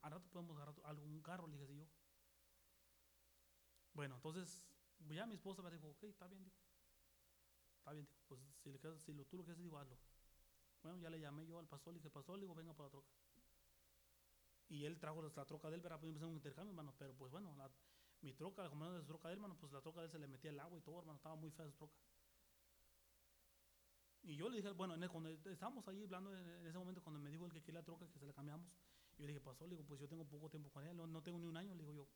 Al 0.00 0.12
rato 0.12 0.30
podemos 0.30 0.56
agarrar 0.56 0.74
algún 0.84 1.20
carro, 1.20 1.46
le 1.46 1.52
dije 1.52 1.64
así 1.64 1.76
yo. 1.76 1.86
Bueno, 3.92 4.14
entonces 4.14 4.66
ya 5.10 5.26
mi 5.26 5.34
esposa 5.34 5.60
me 5.60 5.70
dijo, 5.70 5.90
ok, 5.90 6.04
está 6.04 6.26
bien, 6.26 6.42
dijo. 6.42 6.56
Está 7.80 7.92
bien, 7.92 8.06
dijo, 8.06 8.18
pues 8.26 8.40
si, 8.62 8.72
le 8.72 8.78
si 8.78 9.12
lo, 9.12 9.26
tú 9.26 9.36
lo 9.36 9.44
quieres, 9.44 9.58
digo, 9.58 9.78
hazlo. 9.78 9.98
Bueno, 10.82 10.98
ya 10.98 11.10
le 11.10 11.20
llamé 11.20 11.46
yo 11.46 11.58
al 11.58 11.68
pastor, 11.68 11.92
le 11.92 11.98
dije, 11.98 12.08
pastor, 12.08 12.36
le 12.38 12.44
digo, 12.44 12.54
venga 12.54 12.72
por 12.72 12.86
la 12.86 12.90
troca. 12.90 13.12
Y 14.68 14.84
él 14.84 14.98
trajo 14.98 15.20
la, 15.20 15.44
troca 15.44 15.68
de 15.68 15.76
él, 15.76 15.82
para 15.82 15.98
poder 15.98 16.12
empezar 16.12 16.28
un 16.28 16.34
intercambio, 16.34 16.70
hermano. 16.70 16.94
Pero 16.96 17.14
pues 17.14 17.30
bueno, 17.30 17.54
mi 18.22 18.32
troca, 18.32 18.62
la 18.62 18.70
comunidad 18.70 18.94
de 18.94 19.00
su 19.02 19.06
troca 19.06 19.28
de 19.28 19.34
él, 19.34 19.38
hermano, 19.38 19.58
pues 19.60 19.70
la 19.70 19.82
troca 19.82 20.00
de 20.00 20.06
él 20.06 20.12
se 20.12 20.18
le 20.18 20.26
metía 20.26 20.50
el 20.50 20.58
agua 20.60 20.78
y 20.78 20.80
todo, 20.80 20.98
hermano, 20.98 21.18
estaba 21.18 21.36
muy 21.36 21.50
fea 21.50 21.66
su 21.66 21.74
troca. 21.74 21.94
Y 24.24 24.36
yo 24.36 24.48
le 24.48 24.56
dije, 24.56 24.70
bueno, 24.70 24.94
cuando 25.10 25.28
estábamos 25.28 25.86
ahí 25.86 26.02
hablando 26.02 26.34
en 26.34 26.66
ese 26.66 26.78
momento, 26.78 27.02
cuando 27.02 27.20
me 27.20 27.30
dijo 27.30 27.44
el 27.44 27.52
que 27.52 27.62
quería 27.62 27.80
la 27.80 27.84
troca, 27.84 28.08
que 28.08 28.18
se 28.18 28.26
la 28.26 28.32
cambiamos, 28.32 28.66
yo 29.18 29.26
le 29.26 29.28
dije, 29.28 29.40
pastor, 29.40 29.68
le 29.68 29.76
digo, 29.76 29.86
pues 29.86 30.00
yo 30.00 30.08
tengo 30.08 30.24
poco 30.24 30.48
tiempo 30.48 30.70
con 30.70 30.84
él, 30.84 30.96
no, 30.96 31.06
no 31.06 31.22
tengo 31.22 31.38
ni 31.38 31.46
un 31.46 31.56
año, 31.56 31.74
le 31.74 31.82
digo 31.82 31.92
yo. 31.92 32.08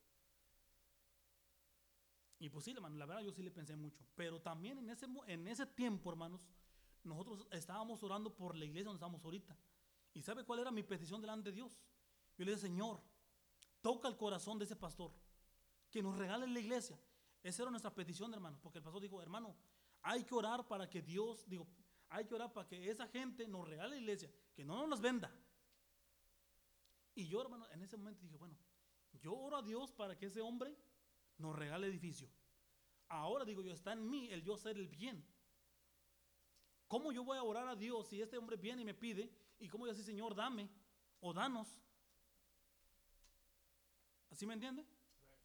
Y 2.39 2.49
pues 2.49 2.65
sí, 2.65 2.71
hermano, 2.71 2.95
la 2.95 3.05
verdad 3.05 3.21
yo 3.21 3.31
sí 3.31 3.43
le 3.43 3.51
pensé 3.51 3.75
mucho. 3.75 4.03
Pero 4.15 4.41
también 4.41 4.79
en 4.79 4.89
ese, 4.89 5.05
en 5.27 5.47
ese 5.47 5.65
tiempo, 5.65 6.09
hermanos, 6.09 6.47
nosotros 7.03 7.45
estábamos 7.51 8.01
orando 8.01 8.33
por 8.33 8.55
la 8.55 8.65
iglesia 8.65 8.85
donde 8.85 8.97
estamos 8.97 9.23
ahorita. 9.23 9.55
¿Y 10.13 10.21
sabe 10.21 10.43
cuál 10.43 10.59
era 10.59 10.71
mi 10.71 10.83
petición 10.83 11.21
delante 11.21 11.49
de 11.49 11.55
Dios? 11.55 11.79
Yo 12.37 12.45
le 12.45 12.51
dije, 12.51 12.61
Señor, 12.61 13.01
toca 13.81 14.07
el 14.07 14.17
corazón 14.17 14.57
de 14.57 14.65
ese 14.65 14.75
pastor, 14.75 15.11
que 15.91 16.01
nos 16.01 16.17
regale 16.17 16.47
la 16.47 16.59
iglesia. 16.59 16.99
Esa 17.43 17.63
era 17.63 17.71
nuestra 17.71 17.93
petición, 17.93 18.33
hermano, 18.33 18.57
porque 18.61 18.79
el 18.79 18.83
pastor 18.83 19.01
dijo, 19.01 19.21
hermano, 19.21 19.55
hay 20.01 20.23
que 20.23 20.33
orar 20.33 20.67
para 20.67 20.89
que 20.89 21.01
Dios, 21.01 21.47
digo, 21.47 21.67
hay 22.09 22.25
que 22.25 22.35
orar 22.35 22.51
para 22.51 22.67
que 22.67 22.89
esa 22.89 23.07
gente 23.07 23.47
nos 23.47 23.67
regale 23.67 23.95
la 23.95 24.01
iglesia, 24.01 24.31
que 24.55 24.63
no 24.63 24.77
nos 24.77 24.89
las 24.89 25.01
venda. 25.01 25.31
Y 27.15 27.27
yo, 27.27 27.41
hermano, 27.41 27.67
en 27.71 27.81
ese 27.81 27.97
momento 27.97 28.21
dije, 28.21 28.37
bueno, 28.37 28.57
yo 29.21 29.33
oro 29.33 29.57
a 29.57 29.61
Dios 29.61 29.91
para 29.91 30.17
que 30.17 30.27
ese 30.27 30.41
hombre 30.41 30.75
nos 31.37 31.55
regala 31.55 31.85
edificio. 31.85 32.29
Ahora 33.07 33.45
digo 33.45 33.61
yo, 33.61 33.73
está 33.73 33.93
en 33.93 34.09
mí 34.09 34.29
el 34.31 34.43
yo 34.43 34.55
hacer 34.55 34.77
el 34.77 34.87
bien. 34.87 35.23
¿Cómo 36.87 37.11
yo 37.11 37.23
voy 37.23 37.37
a 37.37 37.43
orar 37.43 37.67
a 37.67 37.75
Dios 37.75 38.07
si 38.07 38.21
este 38.21 38.37
hombre 38.37 38.57
viene 38.57 38.81
y 38.81 38.85
me 38.85 38.93
pide? 38.93 39.31
¿Y 39.59 39.67
cómo 39.67 39.85
yo 39.85 39.91
así, 39.91 40.03
Señor, 40.03 40.33
dame 40.33 40.69
o 41.19 41.33
danos? 41.33 41.67
¿Así 44.31 44.45
me 44.45 44.53
entiende? 44.53 44.85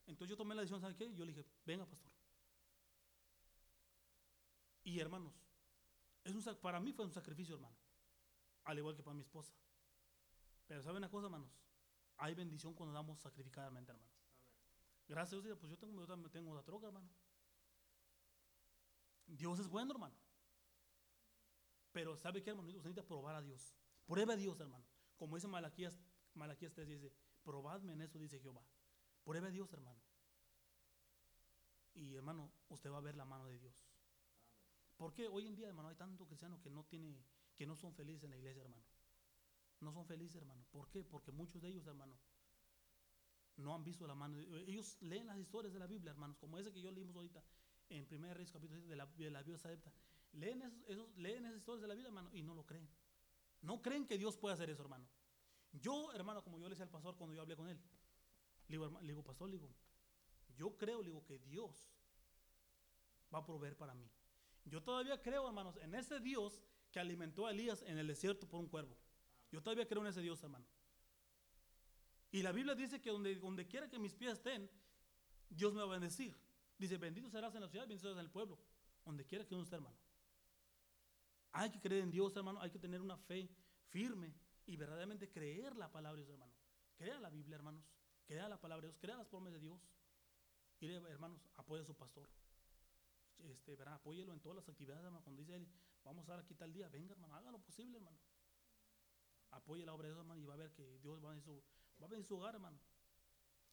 Entonces 0.07 0.31
yo 0.31 0.37
tomé 0.37 0.55
la 0.55 0.63
decisión, 0.63 0.81
¿sabe 0.81 0.97
qué? 0.97 1.13
Yo 1.15 1.25
le 1.25 1.33
dije, 1.33 1.47
venga, 1.65 1.87
pastor. 1.87 2.13
Y 4.85 5.01
hermanos, 5.01 5.44
es 6.25 6.35
un, 6.35 6.57
para 6.57 6.81
mí 6.81 6.93
fue 6.93 7.05
un 7.05 7.13
sacrificio, 7.13 7.55
hermano. 7.55 7.77
Al 8.65 8.79
igual 8.79 8.97
que 8.97 9.03
para 9.03 9.15
mi 9.15 9.23
esposa. 9.23 9.53
Pero 10.67 10.83
¿sabe 10.83 10.97
una 10.99 11.11
cosa, 11.11 11.27
hermanos? 11.27 11.51
Hay 12.17 12.35
bendición 12.35 12.75
cuando 12.75 12.95
damos 12.95 13.21
sacrificadamente, 13.21 13.93
hermano. 13.93 14.11
Gracias 15.07 15.41
a 15.41 15.45
Dios, 15.45 15.59
pues 15.59 15.71
yo 15.71 15.79
tengo, 15.79 16.05
yo 16.07 16.31
tengo 16.31 16.55
la 16.55 16.63
troca, 16.63 16.87
hermano. 16.87 17.11
Dios 19.27 19.59
es 19.59 19.69
bueno, 19.69 19.93
hermano. 19.93 20.15
Pero 21.93 22.17
¿sabe 22.17 22.43
qué, 22.43 22.51
hermano? 22.51 22.69
Usted 22.69 22.79
necesita 22.79 23.07
probar 23.07 23.37
a 23.37 23.43
Dios. 23.43 23.77
Prueba 24.07 24.35
a 24.35 24.37
Dios, 24.37 24.59
hermano. 24.61 24.85
Como 25.17 25.37
dice 25.37 25.47
Malaquías, 25.47 25.99
Malaquías 26.35 26.73
3, 26.73 26.89
dice, 26.89 27.13
probadme 27.43 27.93
en 27.93 28.01
eso, 28.01 28.19
dice 28.19 28.41
Jehová. 28.41 28.65
Pruebe 29.25 29.49
a 29.49 29.51
Dios, 29.51 29.73
hermano. 29.73 30.01
Y 31.95 32.15
hermano, 32.15 32.51
usted 32.69 32.91
va 32.91 32.99
a 32.99 33.03
ver 33.03 33.15
la 33.15 33.25
mano 33.25 33.47
de 33.47 33.59
Dios. 33.59 33.75
Porque 35.05 35.29
hoy 35.29 35.47
en 35.47 35.55
día, 35.55 35.69
hermano, 35.69 35.91
hay 35.91 35.97
tanto 35.97 36.27
cristianos 36.27 36.63
que 36.63 36.71
no 36.71 36.83
tiene, 36.85 37.23
que 37.55 37.67
no 37.67 37.77
son 37.77 37.93
felices 37.93 38.25
en 38.25 38.31
la 38.31 38.39
iglesia, 38.39 38.63
hermano. 38.63 38.83
No 39.81 39.93
son 39.93 40.07
felices, 40.07 40.37
hermano. 40.37 40.65
¿Por 40.71 40.89
qué? 40.89 41.05
Porque 41.05 41.31
muchos 41.31 41.61
de 41.61 41.69
ellos, 41.69 41.87
hermano, 41.87 42.17
no 43.59 43.75
han 43.75 43.85
visto 43.85 44.07
la 44.07 44.15
mano. 44.15 44.39
Ellos 44.39 44.97
leen 45.03 45.27
las 45.27 45.37
historias 45.37 45.75
de 45.75 45.79
la 45.79 45.87
Biblia, 45.87 46.13
hermanos, 46.13 46.39
como 46.39 46.59
ese 46.59 46.73
que 46.73 46.81
yo 46.81 46.91
leímos 46.91 47.15
ahorita 47.17 47.45
en 47.91 48.07
1 48.11 48.33
Reyes 48.33 48.51
capítulo 48.51 48.79
6 48.81 48.89
de 48.89 48.97
la, 48.97 49.05
de 49.05 49.31
la 49.31 49.43
Biblia 49.43 49.59
Sadepta. 49.59 49.93
Leen, 50.33 50.63
esos, 50.89 51.15
leen 51.19 51.45
esas 51.45 51.59
historias 51.59 51.83
de 51.83 51.89
la 51.89 51.95
Biblia, 51.95 52.09
hermano, 52.09 52.31
y 52.33 52.43
no 52.43 52.55
lo 52.55 52.65
creen. 52.65 52.89
No 53.61 53.83
creen 53.83 54.07
que 54.07 54.17
Dios 54.17 54.39
puede 54.39 54.55
hacer 54.55 54.71
eso, 54.71 54.81
hermano. 54.81 55.07
Yo, 55.73 56.15
hermano, 56.15 56.43
como 56.43 56.59
yo 56.59 56.65
le 56.65 56.71
decía 56.71 56.87
al 56.87 56.91
pastor 56.91 57.15
cuando 57.19 57.35
yo 57.37 57.43
hablé 57.43 57.57
con 57.57 57.69
él, 57.69 57.79
digo, 58.69 58.89
le 59.03 59.09
digo 59.09 59.23
pastor, 59.23 59.51
digo, 59.51 59.69
yo 60.57 60.79
creo, 60.79 61.03
digo, 61.03 61.23
que 61.27 61.41
Dios 61.41 61.91
va 63.31 63.41
a 63.41 63.45
proveer 63.45 63.77
para 63.77 63.93
mí. 63.93 64.09
Yo 64.65 64.83
todavía 64.83 65.21
creo, 65.21 65.47
hermanos, 65.47 65.77
en 65.83 65.95
ese 65.95 66.21
Dios 66.21 66.61
que 66.91 67.01
alimentó 67.01 67.47
a 67.47 67.51
Elías 67.51 67.83
en 67.83 67.99
el 67.99 68.07
desierto 68.07 68.49
por 68.49 68.61
un 68.61 68.69
cuervo. 68.69 68.97
Yo 69.51 69.63
todavía 69.63 69.87
creo 69.87 70.01
en 70.03 70.09
ese 70.09 70.21
Dios, 70.21 70.43
hermano. 70.43 70.65
Y 72.31 72.43
la 72.43 72.53
Biblia 72.53 72.75
dice 72.75 73.01
que 73.01 73.11
donde, 73.11 73.67
quiera 73.69 73.89
que 73.89 73.99
mis 73.99 74.15
pies 74.15 74.33
estén, 74.33 74.71
Dios 75.49 75.73
me 75.73 75.81
va 75.81 75.87
a 75.87 75.99
bendecir. 75.99 76.37
Dice, 76.79 76.97
bendito 76.97 77.29
serás 77.31 77.55
en 77.55 77.61
la 77.61 77.69
ciudad, 77.69 77.85
bendito 77.85 78.01
serás 78.01 78.17
en 78.17 78.25
el 78.25 78.31
pueblo. 78.31 78.59
Donde 79.05 79.25
quiera 79.25 79.47
que 79.47 79.55
uno 79.55 79.63
esté, 79.65 79.77
hermano. 79.77 79.97
Hay 81.53 81.71
que 81.71 81.81
creer 81.81 82.03
en 82.03 82.11
Dios, 82.11 82.35
hermano. 82.37 82.61
Hay 82.61 82.71
que 82.71 82.79
tener 82.79 83.01
una 83.01 83.17
fe 83.17 83.49
firme 83.91 84.35
y 84.67 84.77
verdaderamente 84.77 85.31
creer 85.31 85.77
la 85.77 85.93
palabra 85.93 86.21
de 86.21 86.27
Dios, 86.27 86.31
hermano. 86.31 86.53
Crea 86.97 87.21
la 87.21 87.31
Biblia, 87.31 87.57
hermanos. 87.57 87.85
Crea 88.27 88.49
la 88.49 88.61
palabra 88.61 88.83
de 88.83 88.89
Dios, 88.89 89.01
crea 89.01 89.17
las 89.17 89.29
promesas 89.29 89.61
de 89.61 89.67
Dios. 89.67 89.81
Y 90.81 90.87
hermanos, 90.89 91.41
apoya 91.55 91.83
a 91.83 91.87
su 91.87 91.95
pastor. 91.95 92.29
Este, 93.45 93.77
verá, 93.77 93.95
apóyelo 93.95 94.33
en 94.33 94.41
todas 94.41 94.57
las 94.57 94.69
actividades, 94.69 95.05
hermano. 95.05 95.23
Cuando 95.23 95.41
dice 95.41 95.55
él, 95.55 95.69
vamos 96.03 96.21
a 96.21 96.23
estar 96.23 96.39
aquí 96.39 96.55
tal 96.55 96.73
día, 96.73 96.89
venga, 96.89 97.13
hermano, 97.13 97.35
haga 97.37 97.51
lo 97.51 97.59
posible, 97.59 97.99
hermano. 97.99 98.19
Apoye 99.51 99.85
la 99.85 99.95
obra 99.95 100.09
de 100.09 100.15
Dios, 100.15 100.21
hermano, 100.21 100.41
y 100.41 100.45
va 100.45 100.55
a 100.55 100.57
ver 100.57 100.73
que 100.73 100.99
Dios 100.99 101.23
va 101.23 101.29
a 101.29 101.31
venir 101.31 101.45
su, 101.45 101.63
va 102.03 102.39
hogar, 102.39 102.55
hermano. 102.55 102.81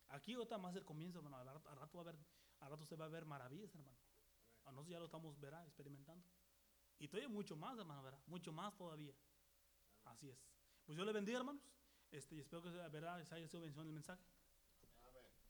Aquí 0.09 0.33
ahorita 0.33 0.57
más 0.57 0.75
el 0.75 0.83
comienzo, 0.83 1.19
hermano. 1.19 1.37
Al 1.37 1.45
rato, 1.47 1.69
al 1.69 1.77
va 1.79 2.01
a 2.01 2.13
ver, 2.13 2.25
al 2.59 2.69
rato 2.69 2.83
usted 2.83 2.99
va 2.99 3.05
a 3.05 3.09
ver 3.09 3.25
maravillas, 3.25 3.73
hermano. 3.73 3.97
A 4.65 4.71
nosotros 4.71 4.91
ya 4.91 4.99
lo 4.99 5.05
estamos, 5.05 5.39
verá, 5.39 5.65
experimentando. 5.65 6.25
Y 6.99 7.07
todavía 7.07 7.29
mucho 7.29 7.55
más, 7.55 7.77
hermano, 7.79 8.03
verá, 8.03 8.21
mucho 8.27 8.51
más 8.51 8.75
todavía. 8.75 9.15
Así 10.03 10.29
es. 10.29 10.37
Pues 10.85 10.97
yo 10.97 11.05
le 11.05 11.13
bendiga, 11.13 11.39
hermanos. 11.39 11.63
Este, 12.11 12.35
y 12.35 12.39
espero 12.41 12.61
que 12.61 12.69
verá, 12.69 13.23
se 13.25 13.35
haya 13.35 13.47
sido 13.47 13.61
bendición 13.61 13.87
el 13.87 13.93
mensaje. 13.93 14.21